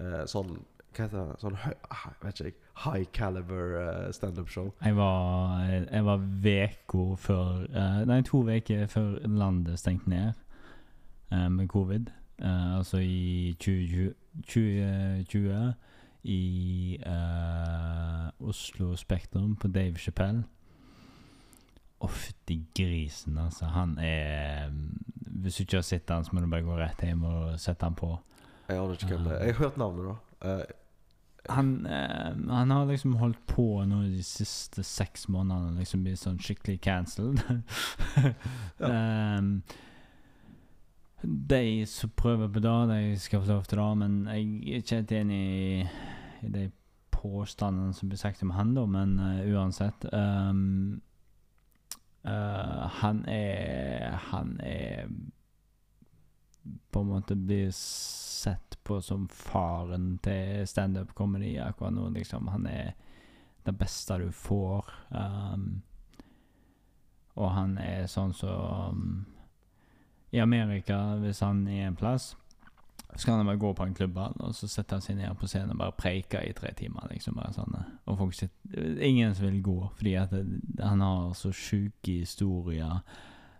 eh, 0.01 0.23
Sånn 0.29 0.55
Hva 0.95 1.07
heter 1.07 1.17
det? 1.17 1.38
Sånn 1.41 1.57
ah, 1.59 2.05
vet 2.23 2.41
ikke 2.41 2.71
High 2.85 3.07
caliber 3.15 4.11
standup-show. 4.11 4.73
Jeg 4.83 4.97
var 4.97 5.63
Jeg 5.69 6.03
var 6.03 6.23
veko 6.43 7.05
før 7.15 7.63
Nei, 8.07 8.19
to 8.27 8.41
uker 8.43 8.88
før 8.91 9.13
landet 9.23 9.79
stengte 9.79 10.11
ned 10.11 10.41
med 11.51 11.69
covid. 11.71 12.11
Altså 12.39 12.99
i 12.99 13.55
2020, 13.59 14.11
2020 14.43 15.73
i 16.27 16.99
uh, 17.05 18.47
Oslo 18.47 18.95
Spektrum 18.99 19.55
på 19.55 19.71
Dave 19.71 19.97
Chappelle. 19.97 20.43
Fytti 22.11 22.59
grisen, 22.77 23.37
altså. 23.37 23.65
Han 23.65 23.97
er 23.99 24.71
Hvis 25.41 25.57
du 25.57 25.63
ikke 25.63 25.77
har 25.77 25.85
sett 25.87 26.09
han, 26.09 26.25
så 26.25 26.33
må 26.33 26.41
du 26.41 26.49
bare 26.51 26.65
gå 26.65 26.77
rett 26.79 27.03
hjem 27.03 27.23
og 27.27 27.59
sette 27.59 27.85
han 27.85 27.97
på. 27.97 28.13
Jeg 28.69 28.79
aner 28.81 28.97
ikke 28.97 29.11
hvem 29.11 29.27
det 29.27 29.35
er. 29.35 29.45
Jeg 29.45 29.55
har 29.55 29.63
hørt 29.67 29.77
navnet, 29.77 30.05
da. 30.09 30.15
Uh, 30.45 30.65
Han, 31.49 31.85
uh, 31.85 32.53
han 32.55 32.71
har 32.71 32.85
liksom 32.89 33.19
holdt 33.21 33.41
på 33.47 33.83
nå 33.85 33.99
de 34.09 34.23
siste 34.25 34.81
seks 34.83 35.27
månedene 35.29 35.77
liksom 35.77 36.01
blitt 36.01 36.17
sånn 36.17 36.39
skikkelig 36.41 36.79
cancelled. 36.81 37.41
Ehm, 38.89 39.61
de 41.21 41.85
som 41.87 42.09
prøver 42.17 42.49
på 42.49 42.63
det, 42.65 42.73
de 42.89 43.19
skal 43.21 43.43
få 43.43 43.51
lov 43.53 43.69
til 43.69 43.79
det, 43.79 43.91
men 44.01 44.17
jeg 44.25 44.47
er 44.73 44.81
ikke 44.81 44.99
helt 44.99 45.13
enig 45.19 45.37
i, 45.37 45.85
i 46.47 46.49
de 46.57 46.65
påstandene 47.13 47.93
som 47.93 48.09
blir 48.09 48.19
sagt 48.19 48.43
om 48.43 48.53
han, 48.57 48.73
da, 48.75 48.85
men 48.89 49.15
uh, 49.21 49.45
uansett 49.53 50.05
ehm, 50.11 50.99
Eh, 52.25 52.85
han 53.01 53.25
er 53.29 54.15
Han 54.31 54.59
er 54.63 55.07
på 56.91 56.99
en 56.99 57.07
måte 57.07 57.35
blir 57.35 57.71
sett 57.71 58.83
på 58.83 59.01
som 59.01 59.27
faren 59.27 60.17
til 60.23 60.67
standup-comedy 60.67 61.57
akkurat 61.61 61.93
nå. 61.93 62.09
Liksom. 62.09 62.47
Han 62.47 62.65
er 62.65 62.93
det 63.65 63.73
beste 63.77 64.17
du 64.17 64.31
får. 64.31 64.89
Um, 65.09 65.81
og 67.35 67.51
han 67.51 67.77
er 67.77 68.07
sånn 68.07 68.33
som 68.33 68.95
um, 68.95 69.25
I 70.31 70.39
Amerika, 70.39 71.17
hvis 71.19 71.43
han 71.43 71.67
er 71.67 71.89
en 71.89 71.99
plass, 71.99 72.35
så 73.15 73.25
kan 73.25 73.38
han 73.38 73.45
bare 73.45 73.58
gå 73.58 73.73
på 73.73 73.84
en 73.84 73.93
klubbball 73.95 74.34
og 74.43 74.56
så 74.56 74.67
sette 74.67 74.97
han 74.97 75.04
seg 75.04 75.15
ned 75.15 75.38
på 75.39 75.47
scenen 75.47 75.71
og 75.71 75.80
bare 75.80 75.95
preike 75.95 76.41
i 76.43 76.54
tre 76.56 76.73
timer. 76.75 77.08
liksom 77.12 77.38
bare 77.39 77.54
sånn. 77.56 77.78
Og 78.06 78.17
folk 78.19 78.36
sitter, 78.36 78.99
ingen 78.99 79.36
som 79.36 79.47
vil 79.47 79.62
gå, 79.63 79.78
fordi 79.95 80.15
at 80.19 80.34
det, 80.36 80.43
han 80.84 81.01
har 81.01 81.32
så 81.34 81.54
sjuke 81.56 82.19
historier. 82.25 82.99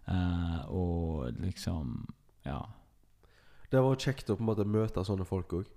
Uh, 0.06 0.60
og 0.70 1.39
liksom 1.41 2.06
Ja. 2.46 2.62
Det 3.72 3.82
var 3.82 3.96
kjekt 3.96 4.30
å 4.30 4.36
på 4.36 4.44
en 4.44 4.52
måte 4.52 4.68
møte 4.68 5.04
sånne 5.04 5.26
folk 5.26 5.54
òg. 5.54 5.72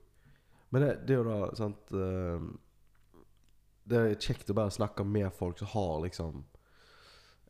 Men 0.70 0.82
det, 0.82 0.90
det 1.06 1.14
er 1.14 1.22
jo 1.22 1.30
da 1.30 1.54
sant 1.56 1.94
uh, 1.96 2.42
Det 3.88 3.96
er 3.96 4.20
kjekt 4.20 4.50
å 4.50 4.58
bare 4.58 4.74
snakke 4.74 5.04
med 5.04 5.32
folk 5.32 5.58
som 5.58 5.70
har 5.72 6.02
liksom 6.04 6.44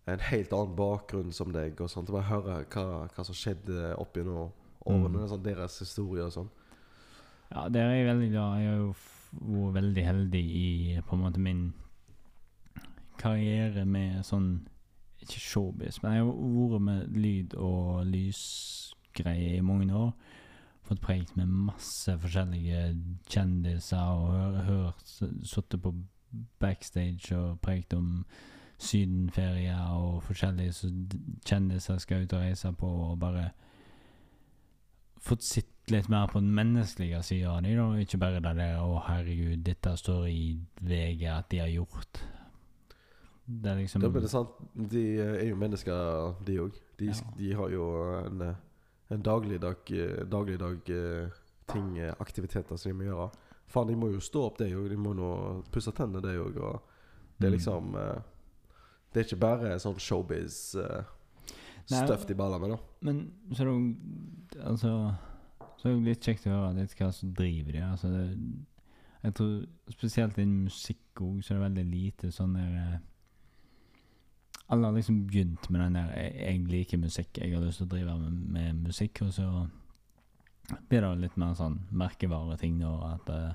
en 0.09 0.23
helt 0.25 0.53
annen 0.53 0.77
bakgrunn 0.77 1.33
som 1.33 1.51
deg, 1.53 1.81
og 1.81 1.91
sånt. 1.91 2.13
Bare 2.13 2.31
høre 2.31 2.63
hva, 2.73 3.09
hva 3.13 3.25
som 3.27 3.37
skjedde 3.37 3.93
opp 4.01 4.17
gjennom 4.17 4.55
årene. 4.89 5.19
Mm. 5.19 5.29
Sånn, 5.33 5.45
deres 5.45 5.79
historie 5.83 6.25
og 6.25 6.33
sånn. 6.35 6.51
Ja, 7.53 7.69
der 7.73 7.87
er 7.89 7.95
jeg 7.97 8.09
veldig 8.11 8.31
glad. 8.33 8.59
Jeg 8.61 8.71
har 8.73 8.81
jo 8.83 8.95
vært 9.39 9.77
veldig 9.79 10.05
heldig 10.05 10.43
i 10.63 10.67
på 11.07 11.17
en 11.17 11.23
måte 11.23 11.41
min 11.45 11.63
karriere 13.19 13.85
med 13.85 14.25
sånn 14.27 14.51
Ikke 15.19 15.41
showbiz, 15.43 15.97
men 16.03 16.13
jeg 16.15 16.23
har 16.23 16.29
vært 16.33 16.83
med 16.87 17.17
lyd- 17.19 17.55
og 17.59 18.05
lysgreier 18.07 19.57
i 19.59 19.65
mange 19.67 19.91
år. 19.93 20.13
Fått 20.87 21.01
prekt 21.03 21.35
med 21.37 21.51
masse 21.51 22.15
forskjellige 22.23 22.95
kjendiser 23.29 23.99
og 23.99 24.31
hør- 24.31 24.63
hørt 24.69 25.03
Sittet 25.43 25.83
på 25.83 25.93
backstage 26.61 27.33
og 27.37 27.61
prekt 27.61 27.93
om 27.95 28.25
sydenferier 28.79 29.91
og 29.91 30.23
forskjellige 30.23 30.73
kjendiser 31.45 31.99
skal 31.99 32.23
ut 32.23 32.33
og 32.33 32.41
reise 32.41 32.73
på, 32.73 32.87
og 32.87 33.19
bare 33.19 33.51
fått 35.21 35.43
sett 35.43 35.91
litt 35.91 36.09
mer 36.09 36.27
på 36.29 36.41
den 36.41 36.53
menneskelige 36.55 37.23
sida 37.25 37.51
av 37.57 37.63
dem, 37.63 37.77
da. 37.77 37.99
Ikke 38.03 38.19
bare 38.21 38.41
det 38.41 38.57
der 38.57 38.79
'Å, 38.79 39.03
herregud, 39.07 39.65
dette 39.65 39.97
står 39.97 40.27
i 40.29 40.59
VG 40.83 41.27
at 41.27 41.49
de 41.51 41.59
har 41.59 41.69
gjort'. 41.69 42.21
Det 43.49 43.71
er 43.71 43.77
liksom 43.77 44.01
Da 44.03 44.09
blir 44.09 44.21
det 44.21 44.31
sant, 44.31 44.49
de 44.75 45.19
eh, 45.19 45.43
er 45.45 45.49
jo 45.49 45.57
mennesker, 45.57 46.35
de 46.45 46.59
òg. 46.61 46.73
De, 46.99 47.07
Ja. 47.07 47.13
de 47.39 47.53
har 47.55 47.69
jo 47.71 47.85
en, 48.27 48.43
eh, 48.43 48.55
en 49.11 49.23
dagligdag, 49.23 49.77
eh, 50.91 51.31
eh, 51.99 52.15
aktiviteter 52.21 52.77
som 52.77 52.93
de 52.93 52.99
må 52.99 53.05
gjøre. 53.05 53.31
Faen, 53.67 53.87
de 53.89 53.95
må 53.95 54.13
jo 54.13 54.19
stå 54.21 54.47
opp, 54.47 54.59
det 54.59 54.73
òg. 54.73 54.89
De 54.89 54.97
må 54.97 55.15
nå 55.15 55.63
pusse 55.73 55.93
tennene, 55.93 56.21
det 56.23 56.39
òg. 56.39 56.57
Og 56.57 56.83
det 57.41 57.47
er 57.47 57.51
Mm. 57.51 57.59
liksom 57.59 57.93
Det 59.15 59.21
er 59.33 59.37
ikke 59.37 59.41
bare 59.41 59.79
sånn 59.79 59.99
showbiz 59.99 60.75
uh, 60.77 61.03
Nei, 61.89 62.05
i 62.05 62.37
ballene, 62.37 62.69
da. 62.75 62.79
Men 63.07 63.21
så 63.53 63.63
er 63.63 63.69
det 63.69 63.75
jo 63.75 64.65
Altså 64.69 64.91
Så 65.79 65.89
er 65.89 65.95
det 65.95 66.09
litt 66.09 66.27
kjekt 66.27 66.49
å 66.49 66.53
høre 66.53 66.75
litt 66.77 66.97
hva 66.99 67.09
som 67.15 67.31
driver 67.37 67.77
de. 67.77 67.83
Altså, 67.87 68.11
det, 68.13 68.25
jeg 69.23 69.35
tror 69.39 69.55
spesielt 69.95 70.39
innen 70.39 70.67
musikk 70.67 71.23
òg, 71.23 71.39
så 71.43 71.55
er 71.55 71.59
det 71.59 71.67
veldig 71.67 71.85
lite 71.91 72.31
sånn 72.35 72.57
der 72.59 72.75
eh, 72.83 72.99
Alle 74.75 74.91
har 74.91 74.99
liksom 74.99 75.23
begynt 75.27 75.69
med 75.71 75.83
den 75.85 75.99
der 75.99 76.11
jeg, 76.19 76.65
liker 76.69 77.01
musikk, 77.03 77.39
jeg 77.41 77.55
har 77.55 77.65
lyst 77.65 77.81
til 77.83 77.89
å 77.89 77.93
drive 77.95 78.17
med, 78.21 78.43
med 78.57 78.83
musikk', 78.91 79.23
og 79.25 79.33
så 79.33 79.47
blir 80.91 81.01
det 81.01 81.15
litt 81.23 81.39
mer 81.41 81.55
sånn 81.57 81.79
merkevareting 81.89 82.77
nå, 82.77 82.91
at 83.07 83.31
uh, 83.33 83.55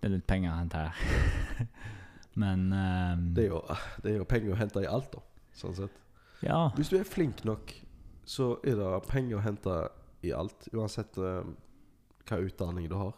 det 0.00 0.08
er 0.08 0.14
litt 0.14 0.26
penger 0.26 0.54
å 0.54 0.56
hente 0.56 0.80
her. 0.86 1.68
Men 2.42 2.64
um, 2.72 3.26
Det 3.36 3.44
er 3.44 3.52
jo, 3.52 3.60
det 4.00 4.14
er 4.14 4.16
jo 4.22 4.30
penger 4.30 4.54
å 4.54 4.58
hente 4.62 4.82
i 4.86 4.88
alt, 4.88 5.12
da. 5.12 5.20
Sånn 5.54 5.76
sett. 5.76 6.00
Ja. 6.44 6.68
Hvis 6.76 6.92
du 6.92 6.98
er 6.98 7.08
flink 7.08 7.44
nok, 7.44 7.72
så 8.24 8.54
er 8.64 8.76
det 8.80 8.90
penger 9.08 9.38
å 9.38 9.44
hente 9.44 9.76
i 10.24 10.32
alt. 10.36 10.68
Uansett 10.72 11.16
uh, 11.20 11.44
hva 12.28 12.40
utdanning 12.44 12.88
du 12.90 12.96
har. 13.00 13.16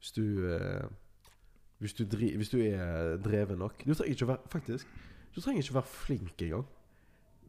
Hvis 0.00 0.12
du 0.16 0.24
uh, 0.46 0.90
hvis, 1.80 1.94
du 1.96 2.04
dri, 2.04 2.34
hvis 2.36 2.52
du 2.52 2.58
er 2.60 3.16
dreven 3.24 3.58
nok 3.60 3.82
Du 3.86 3.94
trenger 3.94 4.12
ikke 4.12 4.28
være 4.28 4.52
Faktisk, 4.52 4.88
du 5.34 5.40
trenger 5.40 5.62
ikke 5.62 5.74
være 5.74 5.88
flink 5.88 6.42
engang. 6.42 6.66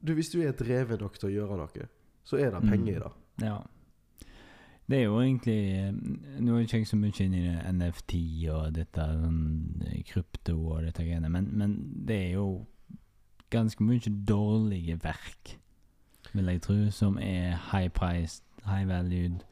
Du, 0.02 0.14
hvis 0.14 0.30
du 0.30 0.42
er 0.42 0.56
dreven 0.58 1.02
nok 1.02 1.20
til 1.20 1.30
å 1.30 1.32
gjøre 1.34 1.58
noe, 1.60 1.86
så 2.24 2.38
er 2.38 2.54
det 2.54 2.62
penger 2.66 2.96
i 2.96 3.02
det. 3.02 3.12
Ja. 3.44 3.58
Det 4.92 4.98
er 5.00 5.04
jo 5.06 5.20
egentlig 5.22 5.58
eh, 5.78 5.92
Nå 6.44 6.56
er 6.56 6.66
ikke 6.66 6.82
jeg 6.82 6.90
så 6.90 6.98
mye 7.00 7.26
inn 7.26 7.36
i 7.38 7.44
NFT 7.74 8.14
og 8.52 8.74
dette 8.76 9.06
sånn 9.08 9.42
krypto 10.10 10.56
og 10.58 10.86
dette 10.86 11.06
greiene, 11.06 11.30
men, 11.32 11.48
men 11.58 11.76
det 12.08 12.18
er 12.28 12.34
jo 12.40 12.48
ganske 13.52 13.84
mye 13.84 14.12
dårlige 14.28 14.98
verk, 15.04 15.56
vil 16.34 16.46
jeg 16.52 16.62
tro, 16.64 16.78
som 16.92 17.18
er 17.22 17.58
high 17.72 17.90
priced, 17.92 18.44
high 18.66 18.88
valued, 18.88 19.44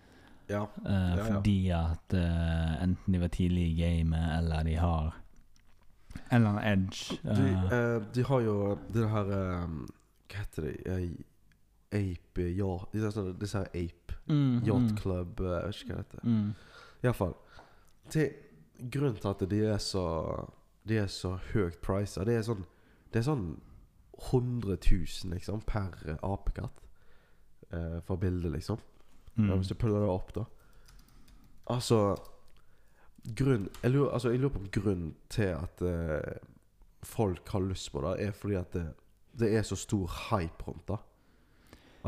Ja. 0.49 0.63
eh, 0.85 1.17
ja. 1.17 1.23
fordi 1.35 1.69
at 1.69 2.13
uh, 2.13 2.83
enten 2.83 3.13
de 3.13 3.19
var 3.21 3.27
tidlig 3.27 3.67
i 3.69 3.75
gamet, 3.81 4.37
eller 4.37 4.63
de 4.63 4.75
har 4.75 5.19
en 6.31 6.35
eller 6.41 6.49
annen 6.49 6.63
edge. 6.87 7.19
De, 7.23 7.49
eh, 7.75 8.01
de 8.15 8.23
har 8.23 8.39
jo 8.41 8.77
det 8.93 9.09
her 9.09 9.23
Hva 10.29 10.37
heter 10.39 10.61
det? 10.61 10.75
Eh, 10.85 11.09
Ape 11.91 12.47
Ja, 12.57 12.77
disse, 12.93 13.23
disse 13.41 13.57
her 13.57 13.67
Ape. 13.73 14.15
mm, 14.27 14.63
Yacht 14.65 14.91
mm, 14.91 14.97
Club 14.97 15.39
Jeg 15.39 15.63
vet 15.65 15.81
ikke 15.81 15.93
hva 15.93 15.97
det 15.97 16.05
heter. 16.05 16.19
mm. 16.23 16.53
Iallfall. 17.03 17.33
Grunnen 18.91 19.15
til 19.15 19.27
at 19.27 19.49
de 19.49 19.59
er 19.65 19.77
så 19.77 20.03
De 20.87 20.97
er 20.97 21.07
så 21.07 21.37
høyt 21.53 21.79
prisa, 21.81 22.23
det 22.25 22.35
er 22.39 22.41
sånn 22.47 22.65
Det 23.13 23.19
er 23.21 23.25
sånn 23.27 23.47
100 24.19 24.77
000 24.91 25.33
liksom 25.33 25.61
per 25.67 25.95
eh, 26.05 26.19
apekatt. 26.23 26.85
Eh, 27.71 27.99
for 28.05 28.15
bildet, 28.15 28.51
liksom. 28.51 28.79
Mm. 29.35 29.51
hvis 29.57 29.67
du 29.67 29.75
puller 29.75 30.01
det 30.03 30.09
opp, 30.09 30.33
da. 30.35 30.43
Altså 31.69 32.17
Grunn 33.35 33.69
Jeg 33.83 33.91
lurer, 33.91 34.09
altså, 34.11 34.31
jeg 34.33 34.39
lurer 34.39 34.53
på 34.55 34.59
om 34.59 34.71
grunnen 34.73 35.11
til 35.29 35.53
at 35.53 35.83
eh, 35.85 36.39
folk 37.03 37.49
har 37.53 37.63
lyst 37.63 37.91
på 37.93 38.01
det, 38.03 38.15
er 38.25 38.31
fordi 38.35 38.57
at 38.59 38.73
det, 38.73 38.85
det 39.39 39.51
er 39.55 39.63
så 39.63 39.77
stor 39.79 40.09
hype 40.29 40.67
rundt 40.67 40.87
det. 40.87 40.97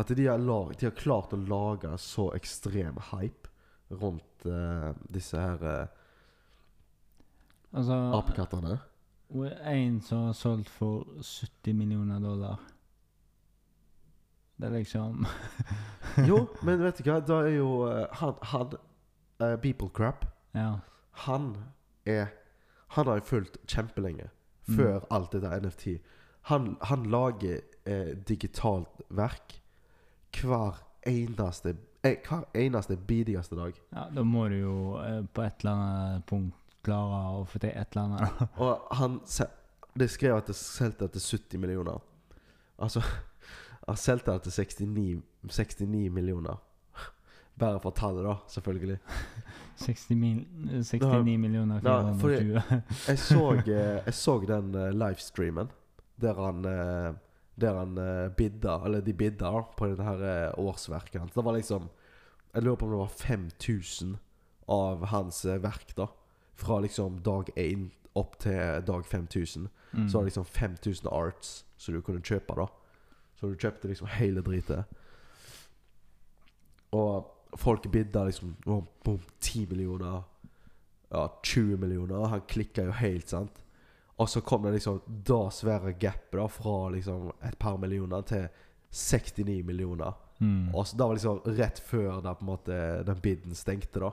At 0.01 0.11
de 0.17 0.25
har, 0.25 0.39
lag, 0.39 0.73
de 0.79 0.87
har 0.87 0.95
klart 0.95 1.33
å 1.35 1.39
lage 1.39 1.91
så 1.99 2.29
ekstrem 2.35 2.99
hype 3.11 3.51
rundt 4.01 4.45
eh, 4.47 4.91
disse 5.11 5.39
her 5.39 5.67
eh, 5.67 5.97
Altså, 7.71 7.95
apekattene. 8.17 8.73
Og 9.31 9.47
en 9.47 10.01
som 10.03 10.25
har 10.27 10.35
solgt 10.35 10.69
for 10.69 11.07
70 11.23 11.73
millioner 11.75 12.19
dollar. 12.19 12.59
Det 14.59 14.67
er 14.67 14.77
liksom 14.77 15.25
Jo, 16.29 16.47
men 16.61 16.83
vet 16.83 16.99
du 16.99 17.07
hva? 17.07 17.19
Da 17.25 17.39
er 17.47 17.55
jo 17.55 17.69
eh, 17.87 18.03
han, 18.19 18.35
han 18.51 18.75
uh, 19.41 19.55
People 19.63 19.89
Crap 19.89 20.25
Ja. 20.53 20.81
Han 21.25 21.55
er 22.05 22.27
Han 22.91 23.07
har 23.07 23.21
jeg 23.21 23.23
fulgt 23.29 23.57
kjempelenge. 23.67 24.27
Mm. 24.67 24.75
Før 24.75 25.05
alt 25.11 25.31
dette 25.31 25.59
NFT. 25.63 25.87
Han, 26.51 26.75
han 26.81 27.05
lager 27.05 27.61
eh, 27.85 28.17
digitalt 28.27 29.01
verk 29.09 29.61
hver 30.35 30.83
eneste 31.07 31.77
Hver 32.03 32.43
eneste 32.55 32.97
bidigste 32.97 33.55
dag. 33.55 33.73
ja. 33.95 34.09
Da 34.15 34.23
må 34.23 34.47
du 34.49 34.55
jo 34.55 34.75
på 35.33 35.41
et 35.41 35.63
eller 35.63 35.71
annet 35.71 36.25
punkt 36.25 36.60
klare 36.85 37.19
å 37.39 37.43
få 37.49 37.59
til 37.61 37.69
et 37.75 37.95
eller 37.95 38.03
annet. 38.07 38.41
Og 38.63 38.87
han 38.97 39.19
De 39.99 40.07
skrev 40.07 40.37
at 40.37 40.47
det 40.47 40.55
solgte 40.55 41.07
til 41.11 41.21
70 41.39 41.59
millioner. 41.59 41.99
Altså 42.81 43.01
Han 43.87 43.97
solgte 43.97 44.35
det 44.37 44.43
til 44.47 44.65
69, 44.65 45.21
69 45.49 46.09
millioner. 46.13 46.59
Bare 47.59 47.79
for 47.83 47.91
tallet, 47.93 48.23
da, 48.25 48.35
selvfølgelig. 48.49 48.95
60 49.81 50.15
mil, 50.17 50.37
69 50.85 51.37
millioner 51.41 51.81
Ja, 51.83 51.97
fordi- 52.17 52.37
420. 52.55 52.81
Jeg 53.09 53.19
så, 53.19 53.41
eh, 53.59 53.99
jeg 54.05 54.13
så 54.13 54.35
den 54.47 54.75
eh, 54.77 54.91
livestreamen 54.93 55.69
der 56.21 56.37
han 56.37 56.65
eh, 56.69 57.13
Der 57.61 57.75
han 57.77 57.95
bidda, 58.37 58.77
eller 58.85 59.01
de 59.01 59.13
bidda 59.13 59.51
på 59.77 59.89
dette 59.91 60.05
her 60.05 60.55
årsverket 60.57 61.19
hans. 61.19 61.33
Det 61.35 61.43
var 61.45 61.53
liksom 61.57 61.89
Jeg 62.53 62.63
lurer 62.63 62.75
på 62.79 62.85
om 62.87 62.91
det 62.95 63.01
var 63.01 63.11
5000 63.19 64.15
av 64.71 65.05
hans 65.11 65.43
verk, 65.45 65.91
da. 65.97 66.07
Fra 66.61 66.79
liksom 66.83 67.19
dag 67.25 67.49
1 67.55 67.89
opp 68.19 68.37
til 68.43 68.83
dag 68.87 69.05
5000. 69.05 69.67
Mm. 69.91 70.07
Så 70.09 70.17
var 70.17 70.23
det 70.23 70.31
liksom 70.31 70.45
5000 70.45 71.09
arts 71.11 71.65
som 71.77 71.95
du 71.95 72.01
kunne 72.05 72.21
kjøpe, 72.21 72.55
da. 72.55 72.67
Så 73.39 73.49
du 73.49 73.57
kjøpte 73.57 73.89
liksom 73.89 74.09
hele 74.13 74.43
dritet. 74.45 74.85
Og 76.91 77.57
folk 77.57 77.87
bidda 77.91 78.27
liksom 78.27 78.55
oh, 78.65 78.83
boom, 79.03 79.21
10 79.39 79.67
millioner. 79.71 80.21
Ja, 81.09 81.25
20 81.43 81.77
millioner. 81.77 82.27
Han 82.31 82.41
klikka 82.47 82.85
jo 82.87 82.95
helt, 82.95 83.29
sant. 83.29 83.63
Og 84.21 84.29
så 84.29 84.41
kom 84.45 84.63
det 84.63 84.75
liksom 84.75 84.99
da 85.25 85.47
svære 85.49 85.95
gapet 85.97 86.37
da 86.37 86.45
fra 86.51 86.89
liksom 86.93 87.31
et 87.41 87.57
par 87.59 87.79
millioner 87.81 88.21
til 88.27 88.45
69 88.91 89.63
millioner. 89.65 90.13
Mm. 90.37 90.75
Og 90.75 90.87
så 90.87 90.97
da 90.97 91.07
var 91.07 91.17
liksom 91.17 91.41
rett 91.57 91.79
før 91.79 92.21
da 92.21 92.35
på 92.35 92.45
en 92.45 92.51
måte 92.51 92.77
den 93.07 93.23
bidden 93.23 93.57
stengte, 93.57 94.03
da. 94.03 94.11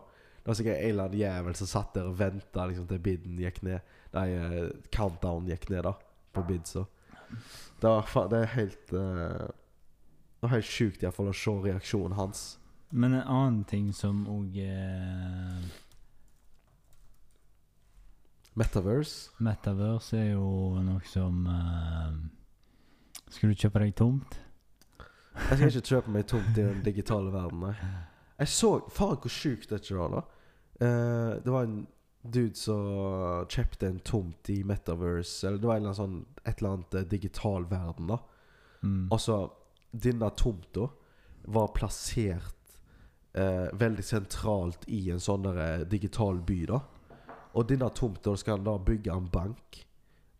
Det 0.48 0.52
var 0.54 0.56
sikkert 0.56 0.78
en 0.78 0.90
eller 0.90 1.04
annen 1.04 1.20
jævel 1.20 1.56
som 1.58 1.68
satt 1.68 1.90
der 1.92 2.06
og 2.08 2.14
venta 2.16 2.62
liksom, 2.64 2.86
til 2.88 3.00
bidden 3.04 3.40
gikk 3.42 3.58
ned. 3.66 3.90
Nei, 4.14 4.28
eh, 4.32 4.70
countdown 4.96 5.44
gikk 5.44 5.66
ned, 5.68 5.82
da. 5.84 5.90
På 6.32 6.40
bidsa. 6.48 6.86
Det, 7.82 7.90
var 7.90 8.30
det 8.32 8.38
er 8.38 8.48
helt 8.54 8.94
uh, 8.96 9.44
Det 9.44 10.46
var 10.46 10.54
helt 10.54 10.70
sjukt 10.70 11.04
iallfall 11.04 11.28
å 11.28 11.34
se 11.36 11.52
reaksjonen 11.66 12.16
hans. 12.16 12.46
Men 12.88 13.18
en 13.18 13.26
annen 13.26 13.58
ting 13.68 13.90
som 13.92 14.22
òg 14.32 14.56
eh, 14.64 15.68
Metaverse. 18.56 19.36
Metaverse 19.44 20.16
er 20.16 20.30
jo 20.30 20.80
noe 20.80 21.04
som 21.12 21.44
eh, 21.44 22.16
Skal 23.36 23.52
du 23.52 23.60
kjøpe 23.66 23.84
deg 23.84 23.92
tomt? 24.00 24.40
Jeg 24.96 25.60
skal 25.60 25.68
ikke 25.68 25.86
kjøpe 25.92 26.16
meg 26.16 26.26
tomt 26.32 26.56
i 26.56 26.64
den 26.64 26.80
digitale 26.88 27.36
verden, 27.36 27.68
nei. 27.68 27.76
Jeg 28.40 28.56
så 28.56 28.74
Faen, 28.88 29.20
hvor 29.20 29.36
sjukt 29.36 29.68
det 29.68 29.84
ikke 29.84 30.00
var, 30.00 30.16
da. 30.16 30.26
Eh, 30.78 31.30
det 31.44 31.50
var 31.50 31.66
en 31.66 31.86
dude 32.22 32.58
som 32.58 33.46
kjøpte 33.50 33.88
en 33.88 34.00
tomt 34.04 34.50
i 34.52 34.60
Metaverse, 34.66 35.46
eller 35.46 35.58
det 35.62 35.70
var 35.70 35.80
en 35.80 35.88
eller 35.88 35.98
sånn, 35.98 36.18
et 36.44 36.60
eller 36.60 36.76
annet 36.76 36.98
eh, 37.00 37.08
digital 37.08 37.66
verden, 37.70 38.12
da. 38.12 38.18
Mm. 38.82 39.08
Altså, 39.14 39.40
denne 39.90 40.30
tomta 40.38 40.88
var 41.48 41.72
plassert 41.74 42.54
eh, 43.32 43.68
veldig 43.72 44.04
sentralt 44.04 44.86
i 44.86 45.08
en 45.12 45.22
sånn 45.22 45.46
der, 45.46 45.60
eh, 45.64 45.84
digital 45.88 46.40
by, 46.44 46.62
da. 46.70 46.80
Og 47.58 47.68
denne 47.70 47.88
tomta 47.94 48.36
skal 48.38 48.58
han 48.58 48.66
da 48.66 48.76
bygge 48.78 49.14
en 49.14 49.30
bank. 49.32 49.84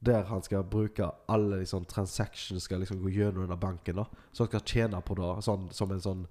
Der 0.05 0.29
han 0.29 0.45
skal 0.47 0.63
bruke 0.63 1.09
alle 1.27 1.65
liksom, 1.65 1.89
transactions 1.91 2.69
skal 2.69 2.85
liksom 2.85 3.01
gå 3.03 3.11
gjennom 3.11 3.43
denne 3.43 3.57
banken. 3.59 3.97
da 3.97 4.05
Så 4.33 4.45
han 4.45 4.53
skal 4.53 4.67
tjene 4.67 5.01
på 5.03 5.17
det 5.19 5.31
sånn, 5.43 5.71
som 5.75 5.91
en 5.91 6.05
sånn 6.05 6.27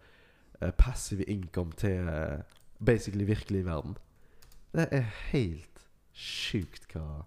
eh, 0.62 0.72
passive 0.72 1.26
income 1.28 1.76
til 1.76 2.08
eh, 2.08 2.46
basically 2.80 3.26
virkelig 3.28 3.66
verden. 3.66 3.98
Det 4.76 4.88
er 4.94 5.10
helt 5.32 5.84
sjukt 6.13 6.88
hva 6.94 7.24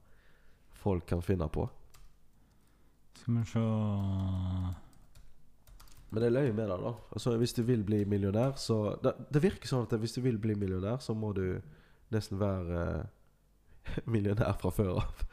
folk 0.80 1.06
kan 1.10 1.22
finne 1.22 1.48
på. 1.52 1.66
Skal 3.20 3.36
vi 3.36 3.44
se 3.50 3.64
Men 6.10 6.22
det 6.22 6.26
er 6.26 6.34
løye 6.34 6.52
med 6.52 6.66
det, 6.66 6.78
da. 6.82 6.92
Altså, 7.12 7.36
hvis 7.38 7.52
du 7.54 7.62
vil 7.62 7.84
bli 7.86 8.04
millionær, 8.04 8.56
så 8.56 8.96
Det, 9.02 9.12
det 9.30 9.42
virker 9.42 9.68
sånn 9.68 9.86
at 9.86 9.98
hvis 10.00 10.16
du 10.16 10.20
vil 10.24 10.38
bli 10.38 10.54
millionær, 10.58 10.98
så 10.98 11.14
må 11.14 11.32
du 11.32 11.60
nesten 12.10 12.40
være 12.40 13.06
millionær 14.14 14.56
fra 14.58 14.70
før 14.74 14.98
av. 15.04 15.26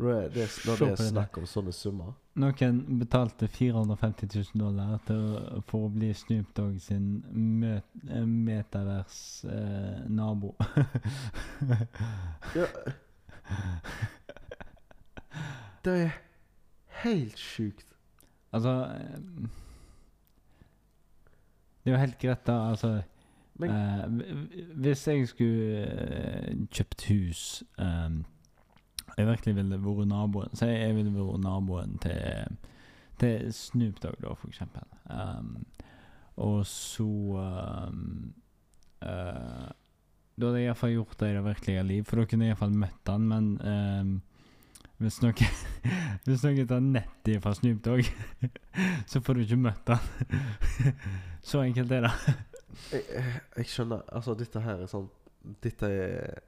Når 0.00 0.28
det, 0.34 0.46
når 0.66 0.76
det 0.80 0.90
er 0.90 0.96
snakk 1.10 1.38
om 1.38 1.46
sånne 1.46 1.72
summer. 1.76 2.12
Noen 2.40 2.80
betalte 3.00 3.48
450 3.50 4.28
000 4.54 4.60
dollar 4.62 4.98
til, 5.06 5.24
for 5.68 5.88
å 5.88 5.92
bli 5.92 6.12
Snoop 6.16 6.54
Dogg 6.56 6.80
sin 6.80 7.20
metavers-nabo. 7.28 8.24
metavers 8.48 9.44
eh, 9.44 10.00
nabo. 10.08 10.54
Ja. 12.56 12.66
Det 15.84 15.94
er 16.04 16.10
helt 17.02 17.38
sjukt. 17.38 17.86
altså 18.52 18.70
eh, 18.94 19.20
Det 21.84 21.90
er 21.90 21.90
jo 21.90 21.96
helt 21.96 22.18
greit, 22.18 22.46
da. 22.46 22.52
Altså 22.70 23.02
Men 23.54 23.70
eh, 23.70 24.04
Hvis 24.74 25.08
jeg 25.08 25.28
skulle 25.28 25.86
eh, 25.86 26.56
kjøpt 26.70 27.08
hus 27.08 27.62
eh, 27.78 28.10
Jeg 29.18 29.26
virkelig 29.28 29.54
ville 29.56 29.78
vært 29.82 30.08
naboen 30.10 30.54
Så 30.56 30.66
jeg 30.70 30.94
ville 30.96 31.12
vært 31.14 31.40
naboen 31.44 31.98
til 32.02 32.56
Til 33.20 33.50
Snoop 33.52 33.98
Dogg, 34.02 34.16
da, 34.22 34.32
for 34.34 34.48
eksempel. 34.48 34.86
Um, 35.10 35.66
og 36.40 36.62
så 36.66 37.04
um, 37.04 38.32
uh, 39.02 39.68
Da 40.40 40.46
hadde 40.46 40.62
jeg 40.62 40.70
iallfall 40.70 40.94
gjort 40.94 41.18
det 41.20 41.28
i 41.28 41.36
det 41.36 41.44
virkelige 41.44 41.82
liv, 41.84 42.04
for 42.08 42.16
da 42.22 42.24
kunne 42.30 42.46
jeg 42.48 42.54
iallfall 42.54 42.78
møtt 42.80 43.12
han, 43.12 43.26
men 43.28 43.50
um, 43.60 44.14
hvis 45.00 45.18
noen 45.20 45.34
Hvis 46.26 46.42
noen 46.46 46.66
tar 46.68 46.80
nettet 46.84 47.42
fra 47.44 47.52
Snoop 47.56 47.82
Dogg, 47.84 48.08
så 49.10 49.20
får 49.24 49.36
du 49.36 49.44
ikke 49.44 49.60
møtt 49.66 49.92
han. 49.92 50.00
så 51.50 51.60
enkelt 51.64 51.92
er 51.92 52.06
det. 52.08 52.12
jeg, 52.92 53.04
jeg- 53.56 53.66
skjønner 53.68 54.02
Altså, 54.12 54.34
dette 54.40 54.60
her 54.64 54.80
er 54.84 54.88
sånn 54.92 55.08
Dette 55.64 55.88
er 55.88 56.40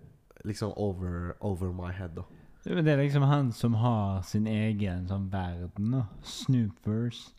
liksom 0.49 0.73
over, 0.77 1.33
over 1.41 1.73
my 1.73 1.93
head, 1.97 2.17
da. 2.17 2.25
Det 2.65 2.89
er 2.89 2.97
liksom 3.03 3.23
han 3.27 3.53
som 3.53 3.75
har 3.75 4.23
sin 4.23 4.47
egen 4.47 5.09
sånn 5.11 5.29
verden, 5.33 5.91
da. 5.97 6.05
Snoopers. 6.23 7.33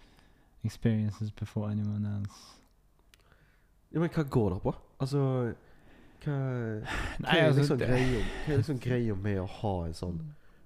Experiences 0.66 1.32
before 1.32 1.72
anyone 1.72 2.06
else. 2.08 2.58
Ja, 3.94 4.00
Men 4.00 4.10
hva 4.10 4.24
går 4.30 4.50
det 4.56 4.62
på? 4.64 4.74
Altså 5.04 5.54
Hva 6.24 6.36
Hva 7.20 7.34
er, 7.36 7.52
liksom 7.54 7.78
det- 7.78 7.88
greia, 7.88 8.22
liksom 8.58 8.80
greia 8.80 9.16
med 9.16 9.40
å 9.42 9.48
ha 9.48 9.74
en 9.86 9.94
sånn 9.94 10.20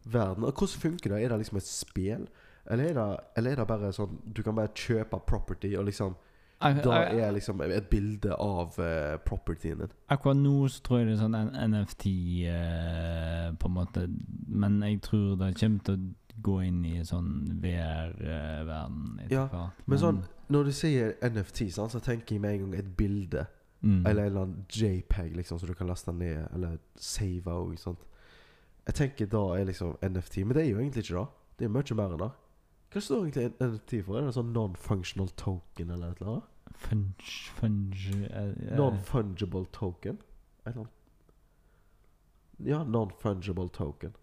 verden? 0.05 0.43
Og 0.45 0.53
hvordan 0.53 0.81
funker 0.81 1.09
det? 1.09 1.23
Er 1.23 1.29
det 1.29 1.39
liksom 1.39 1.57
et 1.57 1.63
spill? 1.65 2.27
Eller 2.69 2.89
er 2.89 2.93
det, 2.93 3.19
eller 3.37 3.51
er 3.51 3.55
det 3.55 3.67
bare 3.67 3.91
sånn 3.93 4.17
Du 4.33 4.43
kan 4.43 4.55
bare 4.55 4.67
kjøpe 4.69 5.19
property, 5.25 5.75
og 5.75 5.85
liksom 5.85 6.15
Da 6.59 7.03
er 7.13 7.31
liksom 7.35 7.61
et 7.61 7.85
bilde 7.91 8.33
av 8.33 8.73
uh, 8.81 9.17
propertyen 9.25 9.77
din. 9.83 9.91
Akkurat 10.09 10.37
nå 10.39 10.67
så 10.73 10.81
tror 10.81 10.99
jeg 10.99 11.07
det 11.11 11.13
er 11.13 11.19
sånn 11.21 11.35
NFT 11.71 12.05
uh, 12.49 13.51
på 13.61 13.69
en 13.69 13.75
måte, 13.75 14.07
men 14.47 14.79
jeg 14.81 15.01
tror 15.05 15.35
det 15.37 15.51
kommer 15.59 15.83
til 15.85 15.99
å 15.99 16.41
gå 16.47 16.55
inn 16.65 16.79
i 16.85 16.95
sånn 17.05 17.29
VR-verden 17.61 19.19
etter 19.23 19.35
Ja, 19.35 19.45
hvert. 19.51 19.85
Men 19.85 20.01
sånn 20.01 20.23
Når 20.53 20.63
du 20.69 20.71
sier 20.71 21.13
NFT, 21.27 21.65
sånn, 21.75 21.89
så 21.91 21.99
tenker 21.99 22.35
jeg 22.37 22.41
med 22.41 22.53
en 22.55 22.61
gang 22.65 22.75
et 22.79 22.91
bilde. 22.97 23.45
mm. 23.81 24.05
Eller 24.07 24.23
en 24.23 24.27
eller 24.31 24.41
annen 24.45 24.65
JPEG 24.71 25.35
liksom 25.35 25.59
som 25.59 25.67
du 25.67 25.73
kan 25.75 25.87
laste 25.87 26.13
ned, 26.13 26.47
eller 26.55 26.77
save 26.95 27.51
òg. 27.51 27.75
Jeg 28.87 28.95
tenker 28.95 29.25
da 29.27 29.41
er 29.59 29.65
liksom 29.67 29.97
NFT, 30.01 30.37
men 30.45 30.55
det 30.55 30.63
er 30.63 30.69
jo 30.71 30.79
egentlig 30.79 31.03
ikke 31.03 31.19
det. 31.19 31.27
Det 31.59 31.65
er 31.65 31.73
mye 31.73 31.95
mer 31.99 32.13
enn 32.15 32.21
det. 32.23 32.31
Hva 32.91 33.01
står 33.01 33.25
egentlig 33.25 33.49
NFT 33.59 33.97
for? 34.05 34.17
Er 34.17 34.27
det 34.27 34.35
sånn 34.37 34.53
non-functional 34.55 35.33
token 35.39 35.91
eller 35.91 36.13
et 36.13 36.21
eller 36.21 36.37
annet? 36.37 36.53
Funge, 36.77 37.33
funge 37.57 38.13
uh, 38.29 38.53
eh, 38.53 38.77
Non-fungible 38.77 39.65
token? 39.75 40.21
Et 40.63 40.71
eller 40.71 40.85
annet. 40.85 40.93
Ja, 42.63 42.83
non-fungible 42.83 43.69
token. 43.73 44.15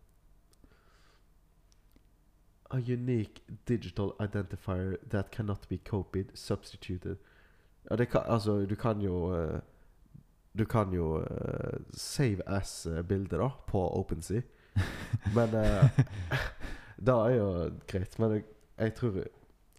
A 2.70 2.78
unique 2.78 3.42
digital 3.66 4.14
identifier 4.18 4.96
that 5.10 5.30
cannot 5.30 5.68
be 5.68 5.78
copied, 5.78 6.32
substituted. 6.34 7.18
Ja, 7.90 7.96
det 7.96 8.06
kan, 8.06 8.22
altså, 8.26 8.66
du 8.66 8.74
kan 8.74 9.00
jo 9.00 9.34
uh, 9.34 9.60
Du 10.58 10.64
kan 10.64 10.92
jo 10.92 11.18
uh, 11.18 11.80
save 11.92 12.42
as-bilder 12.46 13.38
da 13.38 13.48
på 13.66 13.88
OpenSea. 13.98 14.40
Men 15.34 15.54
uh, 15.64 16.00
Det 16.96 17.14
er 17.14 17.30
jo 17.36 17.70
greit. 17.86 18.18
Men 18.18 18.42
jeg, 18.78 18.94
tror 18.94 19.24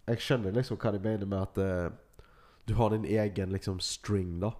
Jeg 0.08 0.18
skjønner 0.22 0.52
liksom 0.54 0.78
hva 0.78 0.92
de 0.94 1.00
mener 1.02 1.26
med 1.26 1.38
at 1.42 1.58
eh, 1.58 1.90
du 2.68 2.74
har 2.74 2.90
din 2.90 3.04
egen 3.04 3.52
liksom 3.52 3.80
string, 3.80 4.40
da. 4.42 4.50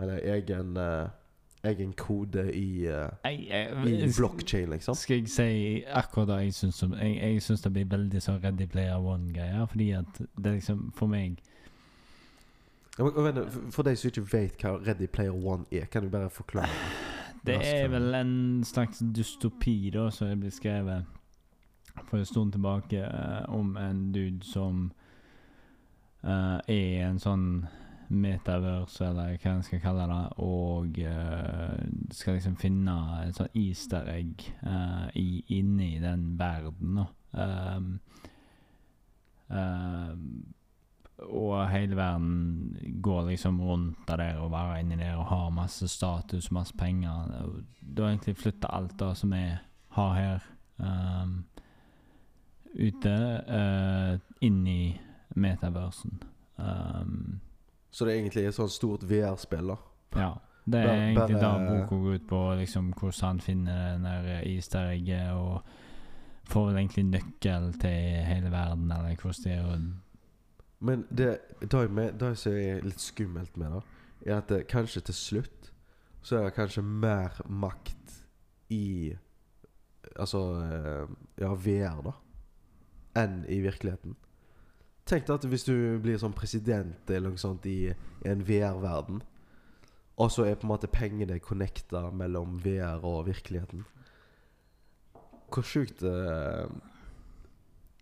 Eller 0.00 0.18
egen 0.36 0.76
eh, 0.76 1.08
Egen 1.66 1.92
kode 1.98 2.44
i, 2.54 2.86
eh, 2.86 3.08
jeg, 3.24 3.48
jeg, 3.50 3.86
i 4.06 4.10
blockchain, 4.16 4.70
liksom. 4.70 4.94
Skal 4.94 5.16
jeg 5.18 5.28
si 5.28 5.84
akkurat 5.90 6.28
det 6.28 6.36
jeg 6.44 6.54
syns 6.54 6.82
om 6.86 6.94
Jeg, 6.94 7.16
jeg 7.18 7.42
syns 7.42 7.64
det 7.64 7.72
blir 7.74 7.88
veldig 7.90 8.20
sånn 8.22 8.38
Ready 8.44 8.66
Player 8.70 8.98
One-greier, 9.02 9.66
fordi 9.66 9.88
at 9.98 10.20
det 10.36 10.46
er 10.52 10.58
liksom 10.60 10.92
For 10.94 11.10
meg 11.10 11.40
Ja, 12.98 13.04
men, 13.04 13.18
vent, 13.26 13.52
for- 13.74 13.82
de 13.86 13.96
som 13.96 14.08
ikke 14.10 14.26
vet 14.32 14.62
hva 14.62 14.76
Ready 14.86 15.06
Player 15.06 15.34
One 15.34 15.66
er, 15.70 15.86
kan 15.90 16.02
du 16.02 16.08
bare 16.10 16.30
forklare? 16.30 16.70
Det 17.46 17.54
er 17.62 17.88
vel 17.88 18.14
en 18.14 18.64
slags 18.66 18.98
dystopi, 19.14 19.90
da, 19.94 20.08
som 20.10 20.28
er 20.28 20.36
blitt 20.40 20.56
skrevet 20.56 21.04
for 22.06 22.18
en 22.18 22.26
stund 22.26 22.52
tilbake, 22.52 23.02
eh, 23.04 23.48
om 23.48 23.76
en 23.76 24.12
dude 24.12 24.44
som 24.44 24.92
uh, 26.24 26.58
er 26.68 27.06
en 27.06 27.20
sånn 27.22 27.46
metaverse, 28.08 29.04
eller 29.04 29.36
hva 29.36 29.52
en 29.52 29.64
skal 29.66 29.82
kalle 29.82 30.06
det, 30.08 30.22
og 30.44 31.00
uh, 31.04 31.80
skal 32.14 32.38
liksom 32.38 32.56
finne 32.60 32.94
et 33.26 33.36
sånn 33.36 33.58
easter 33.58 34.08
egg 34.12 34.46
uh, 34.64 35.08
i, 35.18 35.42
inni 35.58 35.98
den 36.02 36.30
verden. 36.40 37.02
Um, 37.32 37.98
og 41.18 41.70
hele 41.72 41.96
verden 41.96 43.00
går 43.02 43.30
liksom 43.30 43.60
rundt 43.60 43.98
det 44.08 44.18
der 44.20 44.38
og 44.38 44.52
være 44.52 44.80
inni 44.80 44.96
der 45.00 45.16
og 45.16 45.26
har 45.32 45.50
masse 45.50 45.88
status, 45.88 46.50
masse 46.54 46.74
penger. 46.78 47.32
Du 47.80 48.04
egentlig 48.04 48.36
flytta 48.36 48.70
alt 48.72 48.98
det 49.00 49.16
som 49.16 49.32
vi 49.32 49.42
har 49.96 50.12
her 50.14 50.44
um, 50.78 51.44
ute, 52.74 53.14
uh, 53.48 54.18
inni 54.40 55.00
metaversen. 55.36 56.22
Um, 56.58 57.40
Så 57.90 58.04
det 58.04 58.14
er 58.14 58.20
egentlig 58.20 58.44
et 58.46 58.54
sånt 58.54 58.70
stort 58.70 59.02
VR-spill, 59.08 59.68
da. 59.68 59.76
ja. 60.16 60.32
Det 60.68 60.80
er 60.80 60.86
Bare- 60.86 61.26
egentlig 61.26 61.40
da 61.40 61.58
boka 61.58 61.86
går 61.88 62.14
ut 62.14 62.26
på, 62.28 62.54
liksom, 62.58 62.92
hvordan 62.92 63.26
han 63.28 63.40
finner 63.40 63.92
den 63.92 64.02
der 64.04 64.42
easter 64.44 65.32
og 65.32 65.62
får 66.44 66.66
vel 66.66 66.76
egentlig 66.76 67.04
nøkkel 67.04 67.72
til 67.80 68.24
hele 68.26 68.50
verden, 68.50 68.92
eller 68.92 69.16
hvordan 69.16 69.44
det 69.44 69.52
er 69.52 69.80
Men 70.80 71.06
det, 71.16 71.38
det, 71.70 71.90
med, 71.90 72.12
det 72.20 72.38
som 72.38 72.52
er 72.52 72.84
litt 72.84 73.00
skummelt 73.00 73.56
med 73.56 73.70
det, 73.72 73.82
er 74.26 74.36
at 74.36 74.48
det, 74.48 74.66
kanskje 74.66 75.00
til 75.00 75.14
slutt 75.14 75.72
så 76.22 76.36
er 76.36 76.44
det 76.44 76.54
kanskje 76.54 76.82
mer 76.82 77.40
makt 77.48 78.22
i 78.70 79.14
Altså 80.16 80.38
eh, 80.62 81.08
ja, 81.40 81.52
VR, 81.54 82.02
da, 82.02 82.12
enn 83.16 83.44
i 83.48 83.60
virkeligheten. 83.64 84.16
Tenk 85.08 85.26
deg 85.26 85.34
at 85.38 85.44
hvis 85.48 85.64
du 85.64 85.98
blir 86.02 86.18
sånn 86.20 86.36
president 86.36 87.10
eller 87.10 87.32
noe 87.32 87.40
sånt 87.40 87.66
i, 87.66 87.88
i 88.24 88.28
en 88.28 88.44
VR-verden, 88.44 89.22
og 90.18 90.32
så 90.34 90.44
er 90.44 90.58
på 90.58 90.66
en 90.66 90.72
måte 90.72 90.90
pengene 90.90 91.38
connecta 91.38 92.10
mellom 92.10 92.58
VR 92.64 93.04
og 93.06 93.26
virkeligheten. 93.28 93.84
Hvor 95.48 95.64
sjukt 95.64 96.00
det 96.00 96.68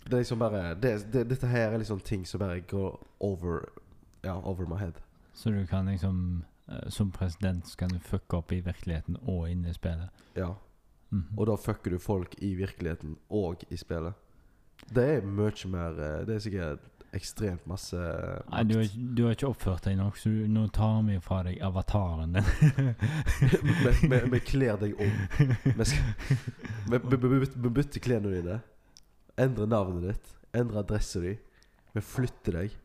Det 0.06 0.12
er 0.12 0.18
liksom 0.18 0.38
bare 0.38 0.74
det, 0.74 1.12
det, 1.12 1.28
Dette 1.30 1.46
her 1.46 1.72
er 1.72 1.78
liksom 1.78 2.00
ting 2.00 2.26
som 2.26 2.40
bare 2.40 2.60
går 2.60 3.06
over 3.20 3.68
Ja, 4.24 4.40
over 4.42 4.66
my 4.66 4.76
head. 4.76 4.98
Så 5.32 5.50
du 5.50 5.66
kan 5.66 5.86
liksom 5.86 6.44
eh, 6.68 6.88
Som 6.90 7.10
president 7.10 7.66
så 7.66 7.76
kan 7.76 7.88
du 7.88 7.98
fucke 7.98 8.36
opp 8.36 8.52
i 8.52 8.60
virkeligheten 8.60 9.16
og 9.22 9.50
inne 9.50 9.70
i 9.70 9.72
spillet. 9.72 10.08
Ja. 10.36 10.54
Mhm. 11.10 11.38
Og 11.38 11.46
da 11.46 11.54
fucker 11.56 11.90
du 11.90 11.98
folk 11.98 12.34
i 12.38 12.54
virkeligheten 12.54 13.16
og 13.30 13.62
i 13.70 13.76
spillet. 13.76 14.14
Det 14.94 15.04
er 15.16 15.24
mye 15.26 15.68
mer 15.72 15.96
eh, 15.98 16.20
Det 16.28 16.34
er 16.36 16.38
sikkert 16.44 16.92
ekstremt 17.16 17.64
masse 17.66 17.96
Nei, 17.96 18.62
du, 18.68 18.74
har, 18.76 18.82
ikke- 18.84 19.14
du 19.16 19.22
har 19.24 19.32
ikke 19.36 19.48
oppført 19.48 19.84
deg 19.88 19.96
nok, 19.96 20.16
så 20.20 20.28
du, 20.28 20.42
nå 20.52 20.66
tar 20.74 20.98
vi 21.06 21.16
fra 21.24 21.38
deg 21.46 21.60
avataren 21.64 22.34
din. 22.36 22.44
Vi- 24.32 24.40
kler 24.50 24.76
deg 24.82 24.98
om. 25.00 25.14
Vi 26.90 27.68
bytter 27.70 28.00
klærne 28.04 28.34
dine. 28.34 28.58
Endrer 29.38 29.66
navnet 29.70 30.02
ditt. 30.10 30.34
Endrer 30.56 30.82
adressen 30.84 31.22
din. 31.24 31.38
Vi 31.96 32.00
flytter 32.04 32.52
deg. 32.60 32.76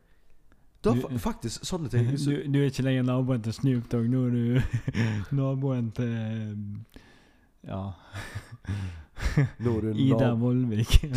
Da, 0.82 0.94
Du- 0.96 1.00
fa- 1.04 1.18
faktisk, 1.28 1.64
sånne 1.68 1.88
ting 1.92 2.08
du, 2.26 2.32
du 2.48 2.58
er 2.62 2.70
ikke 2.72 2.82
lenger 2.88 3.04
naboen 3.06 3.42
til 3.44 3.52
Snoop 3.54 3.90
Dogg, 3.92 4.08
nå 4.10 4.24
er 4.26 4.30
du 4.30 5.36
naboen 5.38 5.92
til 5.94 6.16
Ja. 7.68 7.84
Er 9.36 9.94
Ida 9.94 10.32
Vollvik. 10.34 11.04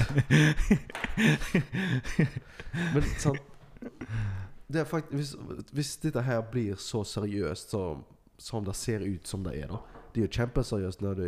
Men 2.93 3.03
sant 3.17 3.39
Det 4.67 4.81
er 4.81 4.86
faktisk 4.89 5.13
hvis, 5.13 5.36
hvis 5.71 5.97
dette 6.03 6.21
her 6.25 6.41
blir 6.51 6.75
så 6.81 7.03
seriøst 7.08 7.69
som, 7.75 8.03
som 8.38 8.65
det 8.65 8.75
ser 8.75 8.99
ut 9.05 9.27
som 9.27 9.43
det 9.45 9.55
er, 9.62 9.67
da 9.71 9.77
Det 10.13 10.21
er 10.21 10.25
jo 10.27 10.31
kjempeseriøst 10.39 11.01
når 11.05 11.13
du 11.19 11.27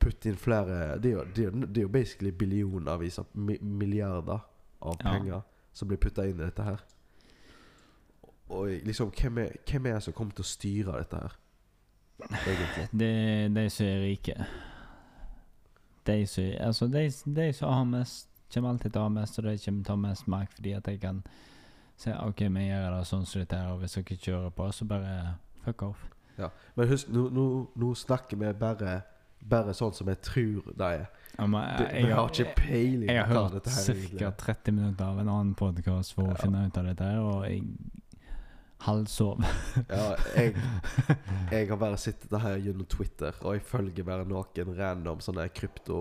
putter 0.00 0.30
inn 0.32 0.38
flere 0.40 0.96
Det 1.02 1.12
er 1.12 1.16
jo, 1.18 1.24
det 1.36 1.46
er, 1.46 1.50
det 1.66 1.78
er 1.82 1.86
jo 1.88 1.92
basically 1.92 2.30
billionervis 2.32 3.18
av 3.22 3.26
milliarder 3.34 4.40
av 4.80 4.96
Ja. 5.04 5.10
penger 5.12 5.40
som 5.72 5.88
blir 5.88 5.98
putta 6.00 6.24
inn 6.26 6.40
i 6.40 6.42
dette 6.42 6.62
her. 6.66 6.80
Og 8.50 8.66
liksom, 8.82 9.12
hvem 9.14 9.36
er, 9.38 9.52
hvem 9.70 9.84
er 9.86 9.92
det 9.98 10.02
som 10.02 10.12
kommer 10.16 10.34
til 10.34 10.42
å 10.42 10.48
styre 10.48 10.96
dette 10.98 11.16
her? 11.20 11.36
Egentlig. 12.48 12.88
Det 12.90 13.06
er 13.06 13.48
de 13.54 13.64
som 13.70 13.86
er 13.86 14.00
rike. 14.02 14.34
De 16.06 16.26
som 16.26 16.44
Altså, 16.60 16.86
har 17.66 17.84
mest, 17.84 18.28
kommer 18.54 18.70
alltid 18.70 18.92
til 18.92 19.00
å 19.00 19.04
ha 19.04 19.12
mest, 19.14 19.38
og 19.38 19.44
de 19.44 19.58
kommer 19.64 19.84
til 19.84 19.92
å 19.92 19.96
ha 19.96 20.02
mest 20.08 20.26
mark 20.28 20.52
fordi 20.56 20.72
at 20.76 20.88
jeg 20.88 21.00
kan 21.00 21.22
si 22.00 22.10
OK, 22.10 22.40
vi 22.48 22.66
gjør 22.66 22.96
det 22.96 23.04
sånn 23.06 23.26
som 23.28 23.42
dette 23.42 23.58
her, 23.60 23.74
og 23.74 23.82
hvis 23.82 23.94
dere 23.94 24.06
ikke 24.06 24.24
kjører 24.24 24.50
på, 24.56 24.68
så 24.72 24.86
bare 24.88 25.14
fuck 25.64 25.82
off. 25.90 26.06
Ja, 26.38 26.48
Men 26.74 26.88
husk, 26.88 27.08
nå, 27.12 27.26
nå, 27.36 27.46
nå 27.76 27.94
snakker 27.94 28.38
vi 28.40 28.52
bare 28.56 29.00
Bare 29.40 29.72
sånn 29.72 29.94
som 29.96 30.08
jeg 30.12 30.18
tror 30.20 30.66
det 30.76 30.84
er. 30.84 31.04
Ja, 31.38 31.46
men, 31.48 31.62
Det, 31.78 31.86
jeg, 31.96 32.12
har 32.12 32.26
ikke 32.28 32.52
peiling 32.58 33.08
jeg 33.08 33.22
har 33.24 33.30
hørt 33.32 33.54
dette 33.56 33.72
ca. 33.72 34.26
er. 34.26 34.34
30 34.36 34.74
minutter 34.76 35.04
av 35.06 35.20
en 35.22 35.30
annen 35.32 35.54
podkast 35.56 36.12
for 36.12 36.28
å 36.28 36.36
finne 36.36 36.66
ut 36.66 36.76
av 36.76 36.84
dette, 36.90 37.08
og 37.24 37.46
jeg 37.48 37.62
halvsov. 38.86 39.42
Ja, 39.90 40.14
jeg, 40.36 40.54
jeg 41.52 41.68
har 41.70 41.76
bare 41.80 41.98
sittet 42.00 42.36
her 42.42 42.56
gjennom 42.62 42.86
Twitter, 42.90 43.36
og 43.44 43.54
jeg 43.58 43.64
følger 43.68 44.06
bare 44.08 44.24
noen 44.28 44.74
random 44.78 45.20
sånne 45.24 45.48
krypto 45.54 45.98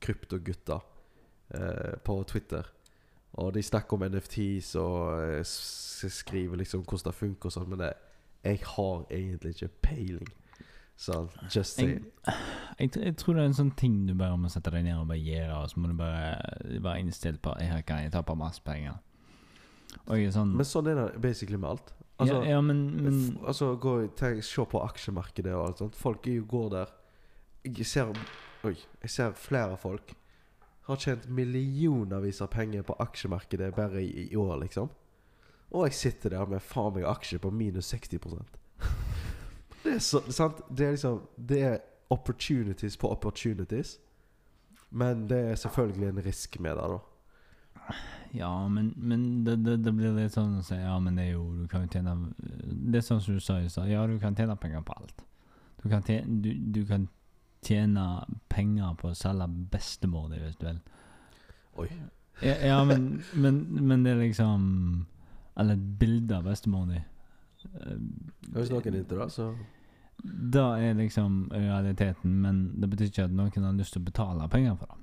kryptogutter 0.00 0.80
eh, 1.54 1.96
på 2.06 2.14
Twitter. 2.30 2.66
Og 3.40 3.52
de 3.54 3.62
snakker 3.62 3.94
om 3.98 4.04
NFTs 4.10 4.72
og 4.80 5.20
eh, 5.22 5.42
skriver 5.44 6.56
liksom 6.62 6.82
hvordan 6.86 7.10
det 7.10 7.18
funker 7.18 7.50
og 7.50 7.54
sånn, 7.54 7.68
men 7.70 7.82
det, 7.84 7.90
jeg 8.46 8.62
har 8.72 9.02
egentlig 9.12 9.52
ikke 9.58 9.68
peiling. 9.84 10.30
Så 11.00 11.14
just 11.52 11.78
Jeg, 11.80 12.00
saying. 12.00 12.08
jeg, 12.78 12.90
tr- 12.92 13.04
jeg 13.06 13.14
tror 13.16 13.36
det 13.38 13.42
er 13.44 13.46
en 13.52 13.56
sånn 13.56 13.70
ting 13.78 13.94
du 14.08 14.12
bare 14.20 14.36
må 14.40 14.50
sette 14.52 14.72
deg 14.74 14.82
ned 14.84 14.98
og 15.00 15.06
bare 15.08 15.22
gjøre, 15.22 15.60
og 15.62 15.70
så 15.72 15.80
må 15.80 15.88
du 15.92 15.94
bare 15.96 16.34
være 16.84 16.98
innstilt 17.04 17.40
på 17.44 17.54
her 17.60 17.80
kan 17.88 18.02
jeg 18.04 18.12
tape 18.16 18.34
masse 18.36 18.60
penger. 18.66 18.98
Jeg 20.10 20.26
er 20.28 20.34
sånn 20.34 20.52
Men 20.58 20.68
sånn 20.68 20.90
er 20.92 20.98
det 21.00 21.06
basically 21.24 21.56
med 21.60 21.70
alt. 21.76 21.94
Altså, 22.20 22.40
ja, 22.44 22.54
ja, 22.54 22.60
men, 22.60 22.80
men 23.00 23.18
altså 23.48 23.72
gå, 23.80 23.94
tenk, 24.18 24.44
Se 24.44 24.64
på 24.68 24.80
aksjemarkedet 24.84 25.54
og 25.56 25.66
alt 25.66 25.82
sånt. 25.82 25.96
Folk 25.96 26.26
jo 26.28 26.44
går 26.48 26.70
der 26.74 26.96
Jeg 27.64 27.86
ser 27.88 28.12
Oi, 28.64 28.74
jeg 29.02 29.10
ser 29.10 29.36
flere 29.40 29.76
folk 29.80 30.14
har 30.90 30.96
tjent 30.96 31.28
millionervis 31.28 32.40
av 32.42 32.46
penger 32.46 32.82
på 32.82 32.96
aksjemarkedet 32.98 33.74
bare 33.76 34.02
i, 34.02 34.26
i 34.32 34.36
år, 34.36 34.56
liksom. 34.64 34.88
Og 35.70 35.86
jeg 35.86 35.94
sitter 35.94 36.34
der 36.34 36.50
med 36.50 36.62
faen 36.64 36.96
meg 36.96 37.06
aksjer 37.06 37.42
på 37.42 37.52
minus 37.54 37.92
60% 37.94 38.56
Det 39.84 39.92
er 39.94 40.00
så, 40.02 40.20
sant? 40.34 40.64
Det 40.68 40.86
er 40.86 40.96
liksom 40.96 41.20
Det 41.36 41.60
er 41.62 41.78
opportunities 42.10 42.96
på 42.98 43.06
opportunities. 43.06 44.00
Men 44.90 45.28
det 45.30 45.38
er 45.52 45.54
selvfølgelig 45.54 46.08
en 46.08 46.24
risk 46.24 46.58
med 46.58 46.74
det, 46.74 46.88
da. 46.90 46.98
Ja, 48.32 48.68
men, 48.68 48.92
men 48.96 49.44
det, 49.44 49.56
det, 49.64 49.76
det 49.82 49.92
blir 49.92 50.14
litt 50.14 50.34
sånn 50.36 50.60
å 50.60 50.62
si 50.62 50.76
Ja, 50.78 50.94
men 51.02 51.16
det 51.18 51.24
er 51.24 51.32
jo 51.32 51.48
Du 51.58 51.64
kan 51.66 51.82
jo 51.82 51.88
tjene 51.90 52.12
Det 52.62 53.00
er 53.00 53.02
sånn 53.02 53.22
som 53.24 53.34
du 53.34 53.42
sa 53.42 53.56
i 53.58 53.66
stad. 53.68 53.88
Ja, 53.90 54.04
du 54.06 54.20
kan 54.22 54.36
tjene 54.38 54.54
penger 54.60 54.84
på 54.86 54.94
alt. 54.94 55.24
Du 55.82 55.88
kan 55.90 56.04
tjene, 56.06 56.38
du, 56.44 56.52
du 56.54 56.84
kan 56.86 57.08
tjene 57.66 58.04
penger 58.52 58.94
på 59.00 59.10
å 59.10 59.18
selge 59.18 59.48
bestemor 59.72 60.30
di, 60.30 60.38
hvis 60.40 60.58
du 60.60 60.66
vil. 60.68 60.78
Oi. 61.82 61.88
Ja, 62.44 62.54
ja 62.70 62.78
men, 62.88 63.10
men, 63.34 63.60
men 63.80 64.04
det 64.04 64.14
er 64.14 64.22
liksom 64.22 64.62
Eller 65.60 65.76
et 65.76 65.90
bilde 66.00 66.38
av 66.38 66.46
bestemor 66.48 66.86
di. 66.88 67.02
Eh, 67.74 67.98
Hvis 68.54 68.70
noen 68.72 68.86
er 68.86 69.02
into 69.02 69.18
det, 69.18 69.28
så 69.34 69.50
Det 70.22 70.62
er 70.86 70.96
liksom 70.96 71.50
realiteten, 71.52 72.40
men 72.40 72.64
det 72.80 72.88
betyr 72.92 73.10
ikke 73.10 73.28
at 73.28 73.36
noen 73.36 73.66
har 73.66 73.76
lyst 73.76 73.96
til 73.96 74.02
å 74.02 74.08
betale 74.08 74.48
penger 74.52 74.76
for 74.76 74.92
det. 74.92 74.96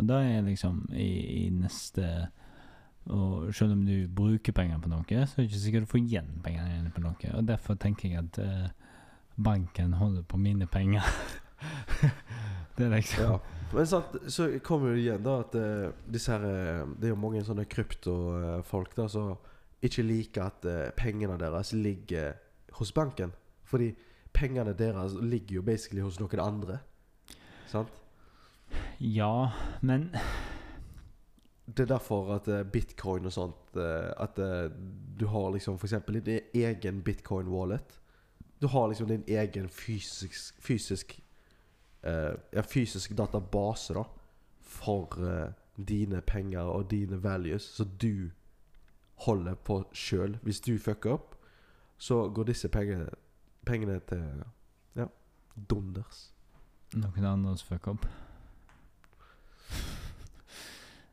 Og 0.00 0.06
det 0.08 0.20
er 0.32 0.46
liksom 0.46 0.86
i, 0.96 1.10
i 1.44 1.50
neste 1.52 2.28
Og 3.10 3.54
selv 3.54 3.72
om 3.72 3.86
du 3.86 4.06
bruker 4.14 4.54
penger 4.54 4.78
på 4.78 4.90
noe, 4.92 5.04
så 5.26 5.40
er 5.40 5.42
det 5.42 5.48
ikke 5.50 5.62
sikkert 5.64 5.86
du 5.86 5.90
får 5.90 6.02
igjen 6.04 6.28
pengene 6.44 6.76
dine 6.76 6.92
på 6.94 7.02
noe. 7.02 7.32
Og 7.34 7.48
derfor 7.48 7.74
tenker 7.74 8.08
jeg 8.08 8.22
at 8.22 8.38
eh, 8.42 8.68
banken 9.42 9.96
holder 9.98 10.22
på 10.22 10.38
mine 10.38 10.66
penger. 10.70 11.02
det 12.76 12.86
er 12.86 12.94
liksom 12.96 13.24
Ja. 13.24 13.40
Men 13.72 13.86
sant, 13.88 14.16
så 14.28 14.50
kommer 14.60 14.92
det 14.92 15.00
igjen 15.00 15.22
da 15.24 15.38
at 15.40 15.54
eh, 15.56 15.92
disse 16.12 16.34
her 16.34 16.42
eh, 16.44 16.88
Det 16.98 17.08
er 17.08 17.14
jo 17.14 17.20
mange 17.22 17.40
sånne 17.46 17.64
kryptofolk 17.64 18.92
da 18.98 19.06
som 19.08 19.30
ikke 19.82 20.04
liker 20.04 20.44
at 20.44 20.66
eh, 20.68 20.90
pengene 20.96 21.38
deres 21.40 21.72
ligger 21.72 22.36
hos 22.76 22.92
banken. 22.92 23.32
Fordi 23.64 23.94
pengene 24.36 24.74
deres 24.76 25.16
ligger 25.16 25.60
jo 25.60 25.62
basically 25.64 26.04
hos 26.04 26.20
noen 26.20 26.44
andre. 26.44 26.78
Sant? 27.70 27.88
Ja, 29.00 29.52
men 29.80 30.10
Det 31.66 31.80
er 31.80 31.94
derfor 31.94 32.34
at 32.34 32.48
eh, 32.48 32.64
bitcoin 32.66 33.24
og 33.26 33.32
sånt 33.32 33.76
eh, 33.78 34.10
At 34.20 34.38
eh, 34.38 34.70
du 35.20 35.26
har 35.30 35.52
liksom 35.54 35.78
eksempel 35.78 36.18
din 36.20 36.40
egen 36.54 37.02
bitcoin-wallet. 37.02 38.00
Du 38.60 38.66
har 38.66 38.88
liksom 38.88 39.08
din 39.08 39.24
egen 39.28 39.68
fysisk 39.68 40.54
Fysisk 40.60 41.18
Ja, 42.02 42.62
fysisk 42.66 43.12
database, 43.16 43.94
da. 43.94 44.02
For 44.60 45.06
dine 45.88 46.20
penger 46.20 46.60
og 46.60 46.90
dine 46.90 47.22
values, 47.22 47.62
som 47.62 47.88
du 48.02 48.30
holder 49.22 49.54
på 49.54 49.84
sjøl. 49.92 50.38
Hvis 50.42 50.60
du 50.60 50.78
fucker 50.78 51.12
opp, 51.12 51.36
så 51.98 52.28
går 52.34 52.44
disse 52.50 52.68
pengene, 52.68 53.06
pengene 53.66 54.00
til 54.08 54.42
Ja, 54.96 55.06
donders. 55.70 56.32
noen 56.94 57.24
andre 57.24 57.56
som 57.56 57.68
fucker 57.68 57.90
opp. 57.94 58.06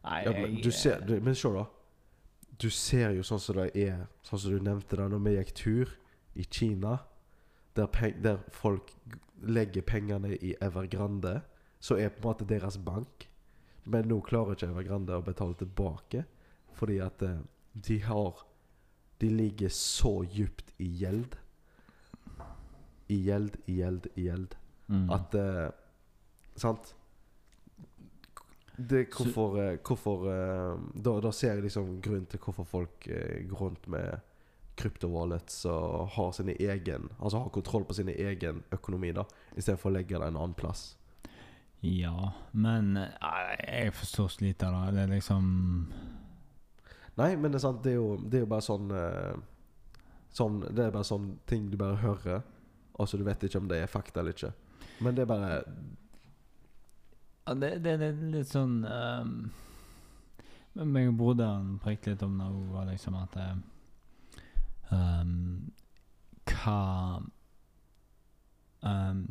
Nei, 0.04 0.24
Ja, 0.26 0.32
men 0.32 0.62
du 0.64 0.72
ser 0.72 1.02
du, 1.06 1.20
Men 1.22 1.36
se, 1.36 1.50
da. 1.54 1.66
Du 2.60 2.70
ser 2.70 3.12
jo 3.16 3.24
sånn 3.24 3.40
som 3.40 3.58
det 3.60 3.72
er 3.76 4.06
Sånn 4.24 4.40
som 4.40 4.52
du 4.52 4.64
nevnte 4.64 5.00
da 5.00 5.08
når 5.12 5.24
vi 5.26 5.36
gikk 5.38 5.54
tur 5.56 5.96
i 6.40 6.46
Kina, 6.46 7.00
der, 7.76 7.88
peng, 7.92 8.14
der 8.24 8.38
folk 8.54 8.94
legger 9.44 9.84
pengene 9.84 10.38
i 10.38 10.54
Evergrande, 10.62 11.42
så 11.80 11.98
er 11.98 12.14
på 12.14 12.22
en 12.22 12.28
måte 12.30 12.48
deres 12.48 12.78
bank. 12.78 13.26
Men 13.84 14.08
nå 14.08 14.22
klarer 14.24 14.56
ikke 14.56 14.70
Evergrande 14.70 15.18
å 15.18 15.26
betale 15.26 15.58
tilbake, 15.60 16.24
fordi 16.78 17.00
at 17.04 17.24
eh, 17.26 17.42
de 17.74 18.00
har 18.06 18.46
De 19.20 19.28
ligger 19.28 19.68
så 19.70 20.24
djupt 20.24 20.72
i 20.80 20.86
gjeld. 21.02 21.36
i 23.10 23.16
gjeld, 23.26 23.58
i 23.68 23.74
gjeld, 23.82 24.08
i 24.16 24.22
gjeld. 24.30 24.56
Mm. 24.88 25.10
At 25.12 25.36
eh, 25.36 25.72
Sant? 26.56 26.94
Det 28.80 29.10
hvorfor, 29.12 29.60
eh, 29.60 29.78
hvorfor 29.84 30.26
eh, 30.32 30.76
da, 30.94 31.20
da 31.20 31.32
ser 31.36 31.58
jeg 31.58 31.66
liksom 31.66 31.98
grunn 32.02 32.28
til 32.32 32.40
hvorfor 32.40 32.68
folk 32.68 33.08
eh, 33.12 33.42
går 33.50 33.60
rundt 33.66 33.88
med 33.92 34.22
kryptowallets 34.80 35.66
og 35.68 36.14
har 36.16 36.30
sin 36.32 36.54
egen 36.54 37.10
Altså 37.18 37.42
har 37.44 37.52
kontroll 37.52 37.84
på 37.84 37.98
sin 37.98 38.08
egen 38.14 38.62
økonomi, 38.72 39.12
da 39.12 39.26
istedenfor 39.58 39.92
å 39.92 39.98
legge 39.98 40.16
det 40.16 40.30
en 40.30 40.40
annen 40.40 40.56
plass. 40.56 40.94
Ja, 41.84 42.32
men 42.52 42.96
jeg 42.96 43.92
forstår 43.96 44.32
slitet, 44.32 44.68
av 44.68 44.94
Det 44.96 45.04
er 45.04 45.12
liksom 45.12 45.46
Nei, 47.20 47.34
men 47.36 47.52
det 47.52 47.60
er 47.60 47.66
sant, 47.66 47.84
det 47.84 47.94
er 47.94 48.00
jo, 48.00 48.16
det 48.24 48.40
er 48.40 48.44
jo 48.44 48.50
bare 48.52 48.66
sånn 48.66 48.90
Sånn 50.36 50.60
Det 50.68 50.86
er 50.86 50.92
bare 50.92 51.08
sånn 51.08 51.30
ting 51.48 51.70
du 51.72 51.78
bare 51.80 52.00
hører, 52.04 52.44
Altså 53.00 53.20
du 53.20 53.24
vet 53.28 53.44
ikke 53.48 53.60
om 53.64 53.72
det 53.72 53.80
er 53.80 53.92
fakta 53.92 54.20
eller 54.20 54.36
ikke. 54.36 54.52
Men 55.00 55.16
det 55.16 55.24
er 55.24 55.32
bare 55.32 55.62
Ja, 57.50 57.56
det, 57.56 57.70
det, 57.82 57.96
det 57.98 58.08
er 58.12 58.18
litt 58.30 58.50
sånn 58.52 58.84
um, 58.86 59.30
meg 60.86 61.08
og 61.10 61.16
broderen 61.18 61.80
prekte 61.82 62.12
litt 62.14 62.22
om 62.22 62.36
det 62.38 62.46
òg, 62.46 62.76
liksom 62.92 63.16
at 63.18 63.38
um, 64.94 65.72
Hva 66.52 66.76
um, 68.86 69.24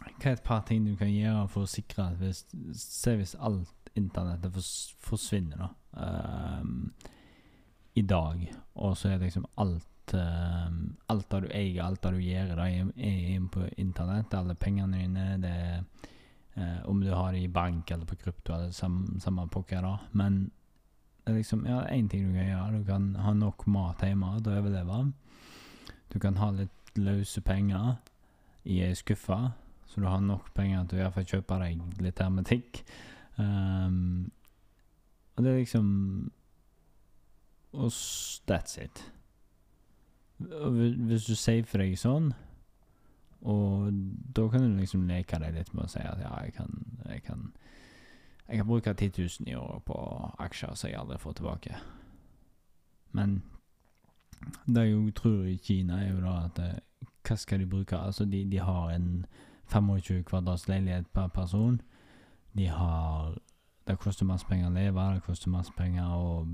Hva 0.00 0.30
er 0.30 0.32
et 0.32 0.46
par 0.48 0.64
ting 0.64 0.88
du 0.88 0.94
kan 0.96 1.12
gjøre 1.12 1.44
for 1.52 1.66
å 1.66 1.70
sikre 1.74 2.08
at 2.08 2.16
hvis 2.22 2.46
Se 2.80 3.18
hvis 3.20 3.36
alt 3.36 3.92
internettet 4.00 4.56
fors, 4.56 4.72
forsvinner, 5.00 5.60
da. 5.60 5.70
I 7.96 8.02
dag, 8.04 8.42
og 8.80 8.96
så 8.96 9.12
er 9.12 9.20
det 9.20 9.28
liksom 9.28 9.46
alt 9.60 10.16
Alt 10.16 11.30
det 11.32 11.44
du 11.44 11.52
eier, 11.52 11.84
alt 11.84 12.00
det 12.04 12.16
du 12.16 12.20
gjør, 12.24 12.60
er 12.64 12.76
inne 12.96 13.48
på 13.52 13.68
internett. 13.76 14.36
Alle 14.40 14.54
pengene 14.56 15.00
dine. 15.04 15.32
det 15.42 15.50
er 15.50 16.12
Eh, 16.56 16.88
om 16.88 17.00
du 17.00 17.10
har 17.10 17.32
det 17.32 17.38
i 17.44 17.48
bank 17.48 17.90
eller 17.90 18.06
på 18.08 18.16
krypto, 18.16 18.54
eller 18.54 18.70
sam, 18.70 19.20
samme 19.20 19.48
pokker, 19.48 19.82
da. 19.82 19.98
Men 20.12 20.50
det 21.24 21.32
er 21.32 21.36
liksom, 21.36 21.66
ja, 21.66 21.82
én 21.92 22.08
ting 22.08 22.28
du 22.28 22.32
kan 22.32 22.48
gjøre. 22.48 22.78
Du 22.78 22.84
kan 22.84 23.14
ha 23.20 23.34
nok 23.34 23.66
mat 23.66 24.00
hjemme 24.00 24.38
til 24.40 24.54
å 24.54 24.60
overleve. 24.62 25.00
Du 26.12 26.18
kan 26.22 26.38
ha 26.40 26.50
litt 26.54 26.96
løse 26.96 27.42
penger 27.44 27.96
i 28.64 28.80
ei 28.86 28.94
skuffe, 28.96 29.36
så 29.86 30.00
du 30.00 30.06
har 30.08 30.22
nok 30.24 30.48
penger 30.54 30.86
til 30.86 30.98
å 30.98 31.00
i 31.00 31.04
hvert 31.04 31.18
fall 31.18 31.28
kjøpe 31.34 31.58
deg 31.60 32.00
litt 32.06 32.22
hermetikk. 32.24 32.80
Um, 33.36 34.30
og 35.36 35.44
det 35.44 35.50
er 35.50 35.58
liksom 35.60 35.88
Og 37.76 37.92
that's 38.48 38.78
it. 38.80 39.02
Og 40.40 40.72
hvis 40.72 41.26
du 41.28 41.34
safer 41.36 41.82
deg 41.84 41.98
sånn 42.00 42.30
og 43.42 43.92
da 44.36 44.48
kan 44.48 44.62
du 44.64 44.78
liksom 44.80 45.06
leke 45.08 45.38
deg 45.38 45.54
litt 45.54 45.74
med 45.74 45.84
å 45.84 45.90
si 45.90 46.00
at 46.00 46.20
ja, 46.22 46.32
jeg 46.44 46.54
kan 46.56 46.72
Jeg 47.06 47.22
kan, 47.22 47.52
jeg 48.48 48.58
kan 48.58 48.66
bruke 48.66 48.94
10 48.94 49.12
000 49.18 49.48
i 49.48 49.54
året 49.54 49.84
på 49.84 49.96
aksjer 50.38 50.74
som 50.74 50.90
jeg 50.90 50.98
aldri 50.98 51.18
får 51.18 51.32
tilbake. 51.32 51.76
Men 53.12 53.42
det 54.66 54.88
jeg 54.88 55.14
tror 55.14 55.44
i 55.44 55.56
Kina, 55.56 56.02
er 56.02 56.10
jo 56.10 56.20
da 56.20 56.34
at 56.44 56.58
eh, 56.58 56.78
hva 57.28 57.36
skal 57.36 57.60
de 57.60 57.66
bruke? 57.66 57.96
Altså, 57.96 58.24
de, 58.24 58.44
de 58.50 58.58
har 58.58 58.90
en 58.90 59.26
25 59.72 60.24
kvadrats 60.24 60.68
leilighet 60.68 61.06
per 61.14 61.26
person. 61.26 61.80
De 62.56 62.66
har 62.66 63.38
Det 63.86 63.98
koster 63.98 64.26
masse 64.26 64.46
penger 64.46 64.66
å 64.66 64.74
leve, 64.74 65.02
det 65.14 65.22
koster 65.22 65.50
masse 65.50 65.72
penger 65.78 66.08
å 66.10 66.46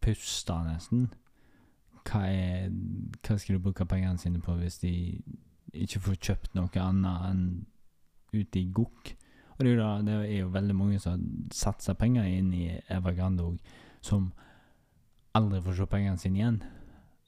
puste, 0.00 0.54
nesten. 0.62 1.08
Hva, 2.06 2.20
er, 2.30 2.68
hva 3.26 3.34
skal 3.38 3.56
de 3.56 3.62
bruke 3.62 3.86
pengene 3.90 4.18
sine 4.18 4.38
på 4.40 4.54
hvis 4.60 4.78
de 4.78 4.92
ikke 5.74 6.00
får 6.06 6.20
kjøpt 6.28 6.56
noe 6.58 6.82
annet 6.82 7.28
enn 7.30 7.44
ute 8.34 8.60
i 8.60 8.70
gokk. 8.74 9.14
Og 9.54 9.62
det 9.62 9.70
er, 9.70 9.74
jo 9.74 9.82
da, 9.82 9.90
det 10.02 10.14
er 10.14 10.38
jo 10.40 10.52
veldig 10.54 10.74
mange 10.74 11.00
som 11.02 11.22
satser 11.54 11.94
penger 11.98 12.26
inn 12.26 12.50
i 12.56 12.64
Evergrande 12.90 13.44
òg, 13.46 13.74
som 14.02 14.32
aldri 15.34 15.60
får 15.62 15.78
se 15.78 15.86
pengene 15.90 16.18
sine 16.18 16.40
igjen. 16.40 16.62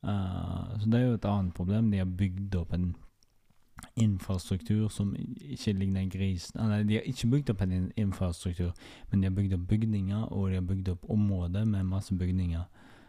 Uh, 0.07 0.75
så 0.79 0.91
det 0.91 0.99
er 0.99 1.07
jo 1.07 1.19
et 1.19 1.29
annet 1.31 1.55
problem. 1.55 1.91
De 1.91 2.03
har 2.03 2.17
bygd 2.19 2.59
opp 2.59 2.75
en 2.75 2.95
infrastruktur 4.01 4.89
som 4.89 5.11
ikke 5.17 5.73
ligner 5.77 6.07
grisen 6.09 6.61
Eller 6.61 6.85
de 6.85 6.95
har 6.95 7.03
ikke 7.09 7.29
bygd 7.29 7.51
opp 7.53 7.63
en 7.63 7.93
infrastruktur, 7.97 8.73
men 9.11 9.21
de 9.21 9.29
har 9.29 9.35
bygd 9.37 9.55
opp 9.55 9.67
bygninger, 9.69 10.23
og 10.33 10.51
de 10.51 10.55
har 10.55 10.67
bygd 10.67 10.89
opp 10.89 11.11
områder 11.11 11.65
med 11.65 11.85
masse 11.85 12.15
bygninger 12.15 12.65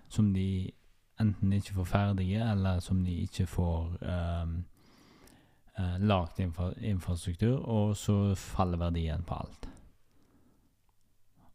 som 0.10 0.34
de 0.34 0.72
enten 1.20 1.54
ikke 1.54 1.74
får 1.74 1.84
ferdige, 1.84 2.52
eller 2.52 2.80
som 2.80 3.06
de 3.06 3.12
ikke 3.26 3.48
får 3.48 3.98
um, 4.02 4.66
uh, 5.80 5.98
lagd 6.00 6.40
infra 6.40 6.72
infrastruktur, 6.82 7.58
og 7.58 7.98
så 7.98 8.36
faller 8.36 8.78
verdien 8.78 9.24
på 9.24 9.34
alt. 9.34 9.70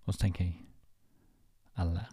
Og 0.05 0.15
så 0.15 0.21
tenker 0.21 0.45
jeg 0.45 0.59
Eller 1.79 2.05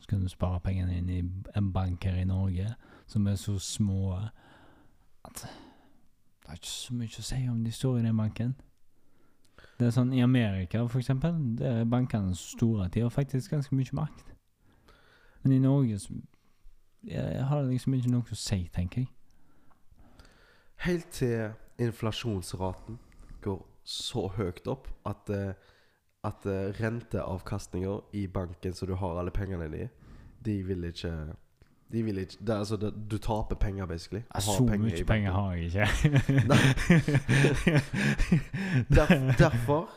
så 0.00 0.08
kan 0.08 0.22
du 0.22 0.28
spare 0.28 0.60
pengene 0.60 0.96
inn 0.98 1.08
i 1.08 1.20
en 1.56 1.72
bank 1.72 2.04
her 2.04 2.16
i 2.16 2.24
Norge 2.24 2.74
som 3.06 3.26
er 3.26 3.34
så 3.34 3.58
små 3.58 4.16
at 5.24 5.46
det 6.44 6.48
er 6.48 6.58
ikke 6.58 6.66
så 6.66 6.94
mye 6.94 7.18
å 7.18 7.24
si 7.24 7.48
om 7.48 7.64
de 7.64 7.72
står 7.72 7.98
i 7.98 8.02
den 8.04 8.16
banken. 8.16 8.54
Det 9.78 9.86
er 9.86 9.94
sånn 9.96 10.12
I 10.12 10.20
Amerika, 10.22 10.82
for 10.86 11.00
eksempel, 11.00 11.38
det 11.58 11.66
er 11.66 11.88
bankene 11.88 12.34
store 12.36 12.84
at 12.84 12.94
de 12.94 13.00
har 13.00 13.08
faktisk 13.08 13.50
ganske 13.54 13.76
mye 13.76 13.96
makt. 13.96 14.34
Men 15.42 15.52
i 15.52 15.62
Norge 15.62 15.98
så 15.98 16.14
jeg 17.04 17.44
har 17.44 17.62
det 17.62 17.70
liksom 17.70 17.94
ikke 17.94 18.10
noe 18.12 18.32
å 18.32 18.38
si, 18.38 18.62
tenker 18.72 19.04
jeg. 19.04 19.10
Helt 20.76 21.10
til 21.10 21.52
inflasjonsraten 21.78 22.98
går 23.42 23.62
så 23.84 24.28
høyt 24.36 24.66
opp 24.68 24.88
at, 25.06 25.30
eh, 25.30 25.52
at 26.24 26.46
eh, 26.46 26.72
renteavkastninger 26.80 28.00
i 28.12 28.26
banken 28.26 28.74
som 28.74 28.88
du 28.88 28.94
har 28.94 29.18
alle 29.20 29.30
pengene 29.34 29.68
dine 29.68 29.84
i, 29.84 29.88
de 30.44 30.62
vil 30.62 30.84
ikke 30.84 31.12
De 31.92 32.02
vil 32.02 32.18
ikke 32.18 32.36
det, 32.40 32.54
er 32.54 32.58
Altså, 32.58 32.76
det, 32.76 32.94
du 33.10 33.18
taper 33.18 33.54
penger, 33.54 33.86
basically. 33.86 34.22
ha 34.32 34.40
Så 34.40 34.66
penger 34.66 34.88
i 34.88 34.90
mye 34.90 35.04
penger 35.04 35.32
har 35.32 35.52
jeg 35.54 35.64
ikke. 35.64 35.86
Der, 38.96 39.36
derfor 39.38 39.88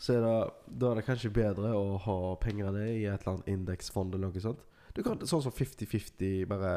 så 0.00 0.12
er 0.16 0.20
det, 0.24 0.50
da 0.80 0.90
er 0.90 0.94
det 0.94 1.04
kanskje 1.04 1.30
bedre 1.30 1.74
å 1.76 1.98
ha 2.00 2.18
penger 2.40 2.70
av 2.70 2.76
det 2.78 2.86
i 2.88 3.02
et 3.04 3.20
eller 3.20 3.34
annet 3.34 3.50
indeksfond 3.52 4.14
eller 4.14 4.30
noe 4.30 4.40
sånt. 4.40 4.62
Du 4.96 5.02
kan 5.04 5.20
sånn 5.28 5.42
som 5.44 5.52
50-50, 5.52 6.46
bare 6.48 6.70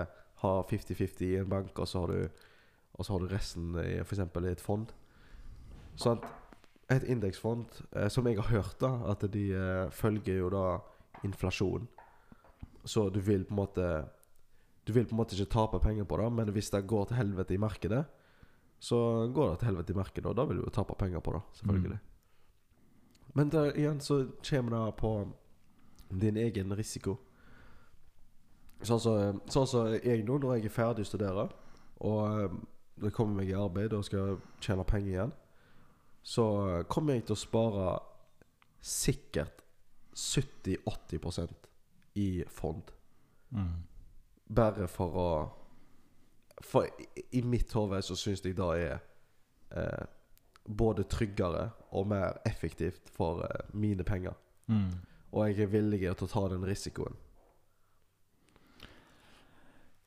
ha 0.44 0.52
50-50 0.68 1.24
i 1.30 1.38
en 1.40 1.48
bank, 1.50 1.72
og 1.80 1.88
så 1.88 2.04
har 2.04 2.12
du, 2.12 2.44
og 2.94 3.06
så 3.06 3.14
har 3.14 3.24
du 3.24 3.32
resten 3.32 3.74
i 3.82 3.98
f.eks. 4.04 4.22
et 4.22 4.62
fond. 4.62 4.94
Sånn 6.00 6.22
et 6.92 7.06
indeksfond, 7.10 7.66
eh, 7.96 8.08
som 8.08 8.28
jeg 8.28 8.38
har 8.38 8.50
hørt, 8.50 8.76
da, 8.82 8.92
at 9.12 9.24
de 9.34 9.48
eh, 9.56 9.90
følger 9.94 10.42
jo 10.42 10.50
da 10.54 10.66
inflasjon. 11.24 11.88
Så 12.86 13.08
du 13.10 13.20
vil 13.24 13.46
på 13.48 13.56
en 13.56 13.62
måte 13.62 13.88
Du 14.84 14.92
vil 14.92 15.06
på 15.08 15.16
en 15.16 15.22
måte 15.22 15.38
ikke 15.38 15.54
tape 15.54 15.80
penger 15.80 16.04
på 16.04 16.18
det, 16.20 16.26
men 16.36 16.50
hvis 16.52 16.70
det 16.70 16.82
går 16.88 17.06
til 17.08 17.16
helvete 17.16 17.54
i 17.54 17.58
markedet, 17.58 18.02
så 18.84 18.98
går 19.32 19.50
det 19.50 19.60
til 19.60 19.68
helvete 19.70 19.94
i 19.94 19.96
markedet, 19.96 20.26
og 20.28 20.36
da 20.36 20.44
vil 20.44 20.58
du 20.60 20.66
jo 20.66 20.74
tape 20.76 20.98
penger 21.00 21.20
på 21.24 21.32
det, 21.32 21.40
selvfølgelig. 21.54 22.00
Men 23.34 23.50
der, 23.50 23.72
igjen 23.80 24.02
så 24.04 24.26
kommer 24.50 24.76
det 24.76 24.96
på 25.00 25.12
din 26.12 26.36
egen 26.38 26.76
risiko. 26.76 27.16
Sånn 28.84 29.00
som 29.00 29.40
så, 29.48 29.64
så 29.66 29.86
jeg 30.04 30.26
nå, 30.28 30.36
når 30.38 30.58
jeg 30.58 30.66
er 30.68 30.76
ferdig 30.76 31.08
å 31.08 31.12
studere, 31.14 31.48
og 32.04 32.60
eh, 32.98 33.04
det 33.04 33.14
kommer 33.14 33.42
meg 33.42 33.52
i 33.52 33.58
arbeid 33.58 33.94
og 33.94 34.06
skal 34.06 34.38
tjene 34.62 34.86
penger 34.88 35.12
igjen, 35.12 35.34
så 36.24 36.46
kommer 36.88 37.18
jeg 37.18 37.28
til 37.28 37.36
å 37.36 37.44
spare 37.44 37.88
sikkert 38.84 39.64
70-80% 40.16 41.50
i 42.14 42.44
fond. 42.48 42.92
Mm. 43.50 43.84
Bare 44.56 44.88
for 44.88 45.20
å 45.20 45.30
For 46.64 46.86
i, 46.86 47.24
i 47.32 47.42
mitt 47.42 47.74
hode 47.76 47.98
så 48.06 48.16
syns 48.16 48.44
jeg 48.46 48.56
det 48.56 48.68
er 48.86 49.00
eh, 49.76 50.06
både 50.64 51.04
tryggere 51.12 51.66
og 51.92 52.08
mer 52.08 52.38
effektivt 52.46 53.10
for 53.12 53.42
eh, 53.44 53.66
mine 53.74 54.04
penger. 54.04 54.38
Mm. 54.68 54.94
Og 55.32 55.50
jeg 55.50 55.66
er 55.66 55.72
villig 55.74 56.00
til 56.00 56.28
å 56.28 56.30
ta 56.32 56.44
den 56.54 56.64
risikoen. 56.64 57.18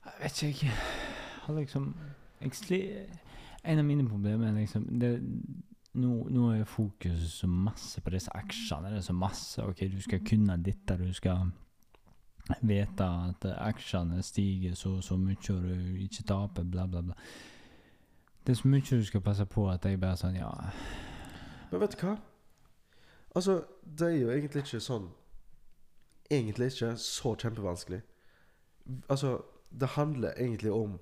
Jeg 0.06 0.14
vet 0.22 0.42
ikke, 0.42 0.70
jeg 0.70 1.42
har 1.44 1.58
liksom 1.58 1.90
jeg 2.46 3.06
En 3.64 3.78
av 3.78 3.84
mine 3.84 4.08
problemer 4.08 4.48
er 4.48 4.60
liksom 4.60 4.84
det, 5.00 5.16
nå, 5.98 6.28
nå 6.30 6.50
er 6.54 6.64
fokuset 6.64 7.30
så 7.30 7.48
masse 7.50 8.00
på 8.00 8.10
disse 8.14 8.30
aksjene. 8.34 8.92
Det 8.92 9.00
er 9.00 9.06
så 9.08 9.16
masse 9.16 9.62
Ok, 9.62 9.80
du 9.90 10.00
skal 10.02 10.22
kunne 10.24 10.56
dette, 10.62 10.98
du 11.00 11.12
skal 11.12 11.50
vite 12.62 13.04
at 13.04 13.46
aksjene 13.58 14.22
stiger 14.22 14.74
så 14.74 15.00
så 15.02 15.16
mye, 15.18 15.36
og 15.50 15.62
du 15.62 15.96
ikke 16.04 16.22
taper, 16.22 16.62
bla, 16.62 16.86
bla, 16.86 17.02
bla. 17.02 17.14
Det 18.46 18.52
er 18.52 18.60
så 18.60 18.68
mye 18.68 18.80
du 18.90 19.04
skal 19.04 19.20
passe 19.20 19.44
på 19.50 19.66
at 19.70 19.84
jeg 19.84 20.00
bare 20.00 20.16
sånn 20.16 20.36
Ja, 20.38 20.52
Men 21.72 21.80
vet 21.80 21.96
du 21.98 22.06
hva? 22.06 22.16
Altså, 23.34 23.64
det 23.82 24.06
er 24.06 24.20
jo 24.20 24.30
egentlig 24.30 24.62
ikke 24.62 24.80
sånn 24.80 25.08
Egentlig 26.30 26.72
ikke 26.72 26.96
så 26.98 27.34
kjempevanskelig. 27.38 28.00
Altså, 29.08 29.36
det 29.70 29.88
handler 29.94 30.34
egentlig 30.34 30.72
om 30.72 30.96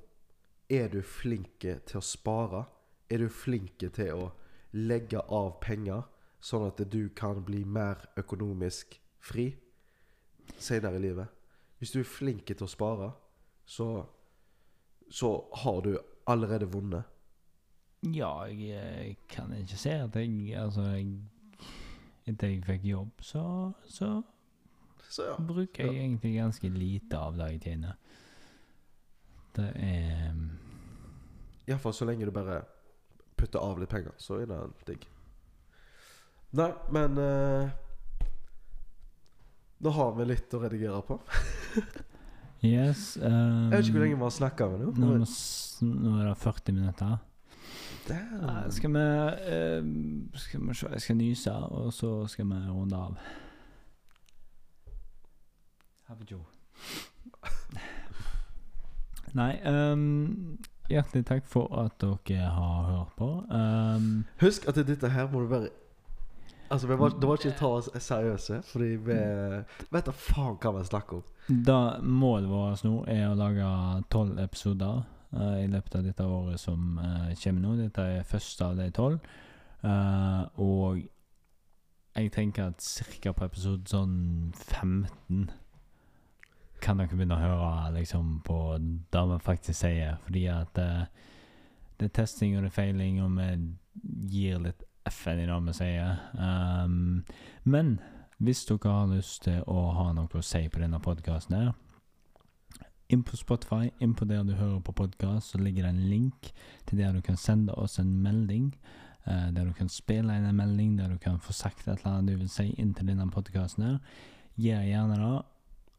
Er 0.70 0.88
du 0.88 1.02
flink 1.02 1.60
til 1.60 1.98
å 1.98 2.02
spare? 2.04 2.64
Er 3.10 3.18
du 3.20 3.28
flink 3.28 3.78
til 3.78 4.12
å 4.14 4.30
legge 4.72 5.20
av 5.28 5.58
penger, 5.60 6.06
sånn 6.40 6.66
at 6.66 6.80
du 6.90 7.08
kan 7.16 7.42
bli 7.44 7.64
mer 7.64 8.00
økonomisk 8.20 8.98
fri 9.20 9.50
senere 10.56 10.96
i 10.96 11.04
livet? 11.04 11.28
Hvis 11.78 11.92
du 11.92 12.00
er 12.00 12.08
flink 12.08 12.46
til 12.46 12.64
å 12.64 12.70
spare, 12.70 13.12
så 13.66 14.06
Så 15.10 15.48
har 15.52 15.80
du 15.82 15.98
allerede 16.26 16.66
vunnet. 16.66 17.04
Ja, 18.02 18.44
jeg 18.48 19.16
kan 19.28 19.52
ikke 19.52 19.76
se 19.76 19.90
at 19.90 20.16
jeg 20.16 20.56
Altså, 20.56 20.82
jeg 20.82 21.18
Etter 22.26 22.48
jeg 22.48 22.64
fikk 22.64 22.84
jobb, 22.84 23.10
så, 23.20 23.72
så 23.84 24.22
Så 25.10 25.22
ja. 25.22 25.36
bruker 25.36 25.84
jeg 25.84 25.94
egentlig 25.94 26.34
ganske 26.34 26.68
lite 26.68 27.18
av 27.18 27.36
det 27.36 27.50
jeg 27.52 27.60
tjener. 27.60 27.94
Det 29.55 29.70
er 29.78 30.32
Iallfall 31.68 31.94
så 31.96 32.07
lenge 32.09 32.26
du 32.26 32.32
bare 32.34 32.62
putter 33.38 33.62
av 33.62 33.78
litt 33.80 33.90
penger, 33.90 34.14
så 34.20 34.40
er 34.42 34.50
det 34.50 34.61
digg. 34.88 35.07
Nei, 36.55 36.70
men 36.94 37.18
uh, 37.18 37.70
Nå 39.84 39.92
har 39.96 40.12
vi 40.16 40.26
litt 40.28 40.55
å 40.55 40.64
redigere 40.64 41.05
på. 41.07 41.20
Yes. 42.64 43.18
Um, 43.20 43.68
Jeg 43.68 43.74
vet 43.74 43.88
ikke 43.90 43.92
hvor 43.98 44.02
lenge 44.07 44.16
vi 44.16 44.24
har 44.24 44.30
snakka 44.32 44.66
med 44.72 44.84
nå, 44.96 45.09
nå. 45.20 45.26
nå 45.84 46.12
er 46.16 46.30
det 46.30 46.36
40 46.40 46.72
minutter. 46.78 47.18
Damn. 48.09 48.70
Skal 48.72 48.94
vi 48.94 49.02
uh, 49.05 49.90
Skal 50.40 50.62
vi 50.64 50.76
se 50.78 50.88
Jeg 50.94 51.05
skal 51.05 51.18
nyse, 51.18 51.52
og 51.52 51.92
så 51.92 52.12
skal 52.32 52.48
vi 52.48 52.62
runde 52.70 52.96
av. 52.96 53.18
Habijo. 56.09 56.40
Nei 59.35 59.53
Um, 59.66 60.59
Hjertelig 60.91 61.24
takk 61.24 61.47
for 61.49 61.70
at 61.80 61.95
dere 62.01 62.51
har 62.53 62.82
hørt 62.91 63.14
på. 63.16 63.28
Um, 63.49 64.26
Husk 64.43 64.68
at 64.68 64.76
dette 64.76 65.09
her 65.09 65.30
må 65.32 65.41
du 65.41 65.49
bare 65.49 65.70
Altså, 66.70 66.87
vi 66.89 66.97
må, 66.97 67.09
Det 67.09 67.28
må 67.28 67.35
ikke 67.37 67.55
ta 67.59 67.68
oss 67.76 67.89
seriøse, 68.03 68.62
fordi 68.66 68.97
vi 69.05 69.16
vet 69.93 70.07
da 70.07 70.12
faen 70.16 70.57
hva 70.59 70.72
vi 70.78 70.85
snakker 70.85 71.16
om. 71.16 71.24
da 71.66 71.99
målet 72.01 72.49
vårt 72.51 72.85
nå 72.85 73.05
er 73.09 73.26
å 73.28 73.37
lage 73.37 73.66
tolv 74.11 74.39
episoder 74.41 75.03
uh, 75.37 75.59
i 75.61 75.66
løpet 75.68 75.95
av 75.95 76.05
dette 76.05 76.24
året 76.24 76.61
som 76.61 76.99
uh, 76.99 77.32
kommer 77.43 77.61
nå. 77.61 77.76
Dette 77.82 78.07
er 78.16 78.28
første 78.28 78.64
av 78.64 78.80
de 78.80 78.91
tolv. 78.91 79.20
Eh, 79.85 80.45
og 80.55 81.03
jeg 82.16 82.32
tenker 82.32 82.64
at 82.72 83.05
ca. 83.22 83.32
på 83.32 83.45
episode 83.45 83.91
sånn 83.91 84.53
15 84.57 85.51
kan 86.85 87.01
dere 87.01 87.16
begynne 87.16 87.37
å 87.39 87.43
høre 87.43 87.93
liksom 87.97 88.41
på 88.45 88.59
det 88.78 89.22
vi 89.30 89.39
faktisk 89.43 89.80
sier. 89.80 90.18
Fordi 90.24 90.45
at 90.53 90.80
uh, 90.80 91.07
det 91.99 92.11
er 92.11 92.16
testing 92.20 92.57
og 92.57 92.64
det 92.64 92.72
er 92.72 92.76
feiling, 92.76 93.22
og 93.24 93.39
vi 93.39 94.35
gir 94.35 94.61
litt 94.64 94.82
FN 95.09 95.45
i 95.45 95.47
det 95.49 95.61
vi 95.68 95.76
sier. 95.78 96.18
Um, 96.37 97.22
men 97.64 97.97
hvis 98.43 98.64
dere 98.68 98.99
har 98.99 99.09
lyst 99.12 99.45
til 99.47 99.62
å 99.70 99.89
ha 99.97 100.11
noe 100.16 100.28
å 100.28 100.45
si 100.45 100.66
på 100.68 100.82
denne 100.82 101.01
podkasten 101.01 101.57
her, 101.57 101.72
inn 103.12 103.22
på 103.22 103.39
Spotify, 103.39 103.93
inn 104.03 104.14
på 104.16 104.26
der 104.26 104.43
du 104.45 104.55
hører 104.57 104.80
på 104.82 104.97
podkast, 104.97 105.53
så 105.53 105.61
ligger 105.61 105.85
det 105.85 105.95
en 105.95 106.05
link 106.11 106.51
til 106.89 107.01
der 107.01 107.14
du 107.14 107.22
kan 107.22 107.39
sende 107.39 107.76
oss 107.78 107.99
en 108.03 108.12
melding. 108.24 108.72
Uh, 109.24 109.49
der 109.57 109.70
du 109.70 109.72
kan 109.72 109.89
spille 109.89 110.37
inn 110.37 110.51
en 110.51 110.61
melding, 110.61 110.99
der 110.99 111.14
du 111.14 111.18
kan 111.20 111.41
få 111.41 111.55
sagt 111.57 111.87
et 111.87 111.97
eller 112.01 112.18
annet 112.18 112.35
du 112.35 112.43
vil 112.43 112.53
si 112.53 112.72
inn 112.76 112.93
til 112.97 113.09
denne 113.09 113.30
podkasten 113.32 113.87
her. 113.87 113.99
Gjør 114.61 114.82
gjerne 114.89 115.18
det, 115.18 115.37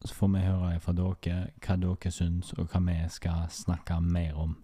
så 0.04 0.14
får 0.14 0.28
vi 0.28 0.44
høre 0.44 0.80
fra 0.80 0.92
dere 0.92 1.38
hva 1.64 1.76
dere 1.80 2.12
syns, 2.12 2.52
og 2.58 2.68
hva 2.70 2.80
vi 2.86 2.96
skal 3.08 3.46
snakke 3.50 4.00
mer 4.00 4.34
om. 4.36 4.56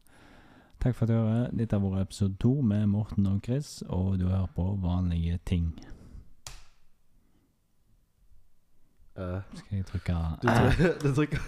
Takk 0.82 0.96
for 0.96 1.04
at 1.04 1.08
du 1.08 1.14
hører. 1.14 1.50
Dette 1.54 1.78
har 1.78 1.82
vært 1.84 2.08
episode 2.08 2.36
to 2.42 2.60
med 2.60 2.86
Morten 2.90 3.26
og 3.26 3.40
Chris, 3.44 3.82
og 3.88 4.18
du 4.18 4.26
hører 4.28 4.48
på 4.56 4.78
Vanlige 4.82 5.38
ting. 5.46 5.72
Uh, 9.12 9.40
Skal 9.54 9.76
jeg 9.76 9.86
trykke 9.86 10.14
du, 10.42 10.48
trykker, 10.48 10.92
du, 11.02 11.14
trykker, 11.14 11.38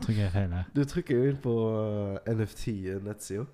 Trykker 0.00 0.22
jeg 0.22 0.32
feil 0.32 0.52
her? 0.56 0.62
du 0.76 0.84
trykker 0.88 1.16
jo 1.18 1.26
inn 1.28 1.36
på 1.44 1.52
uh, 1.52 2.32
NFT-nettsida. 2.32 3.44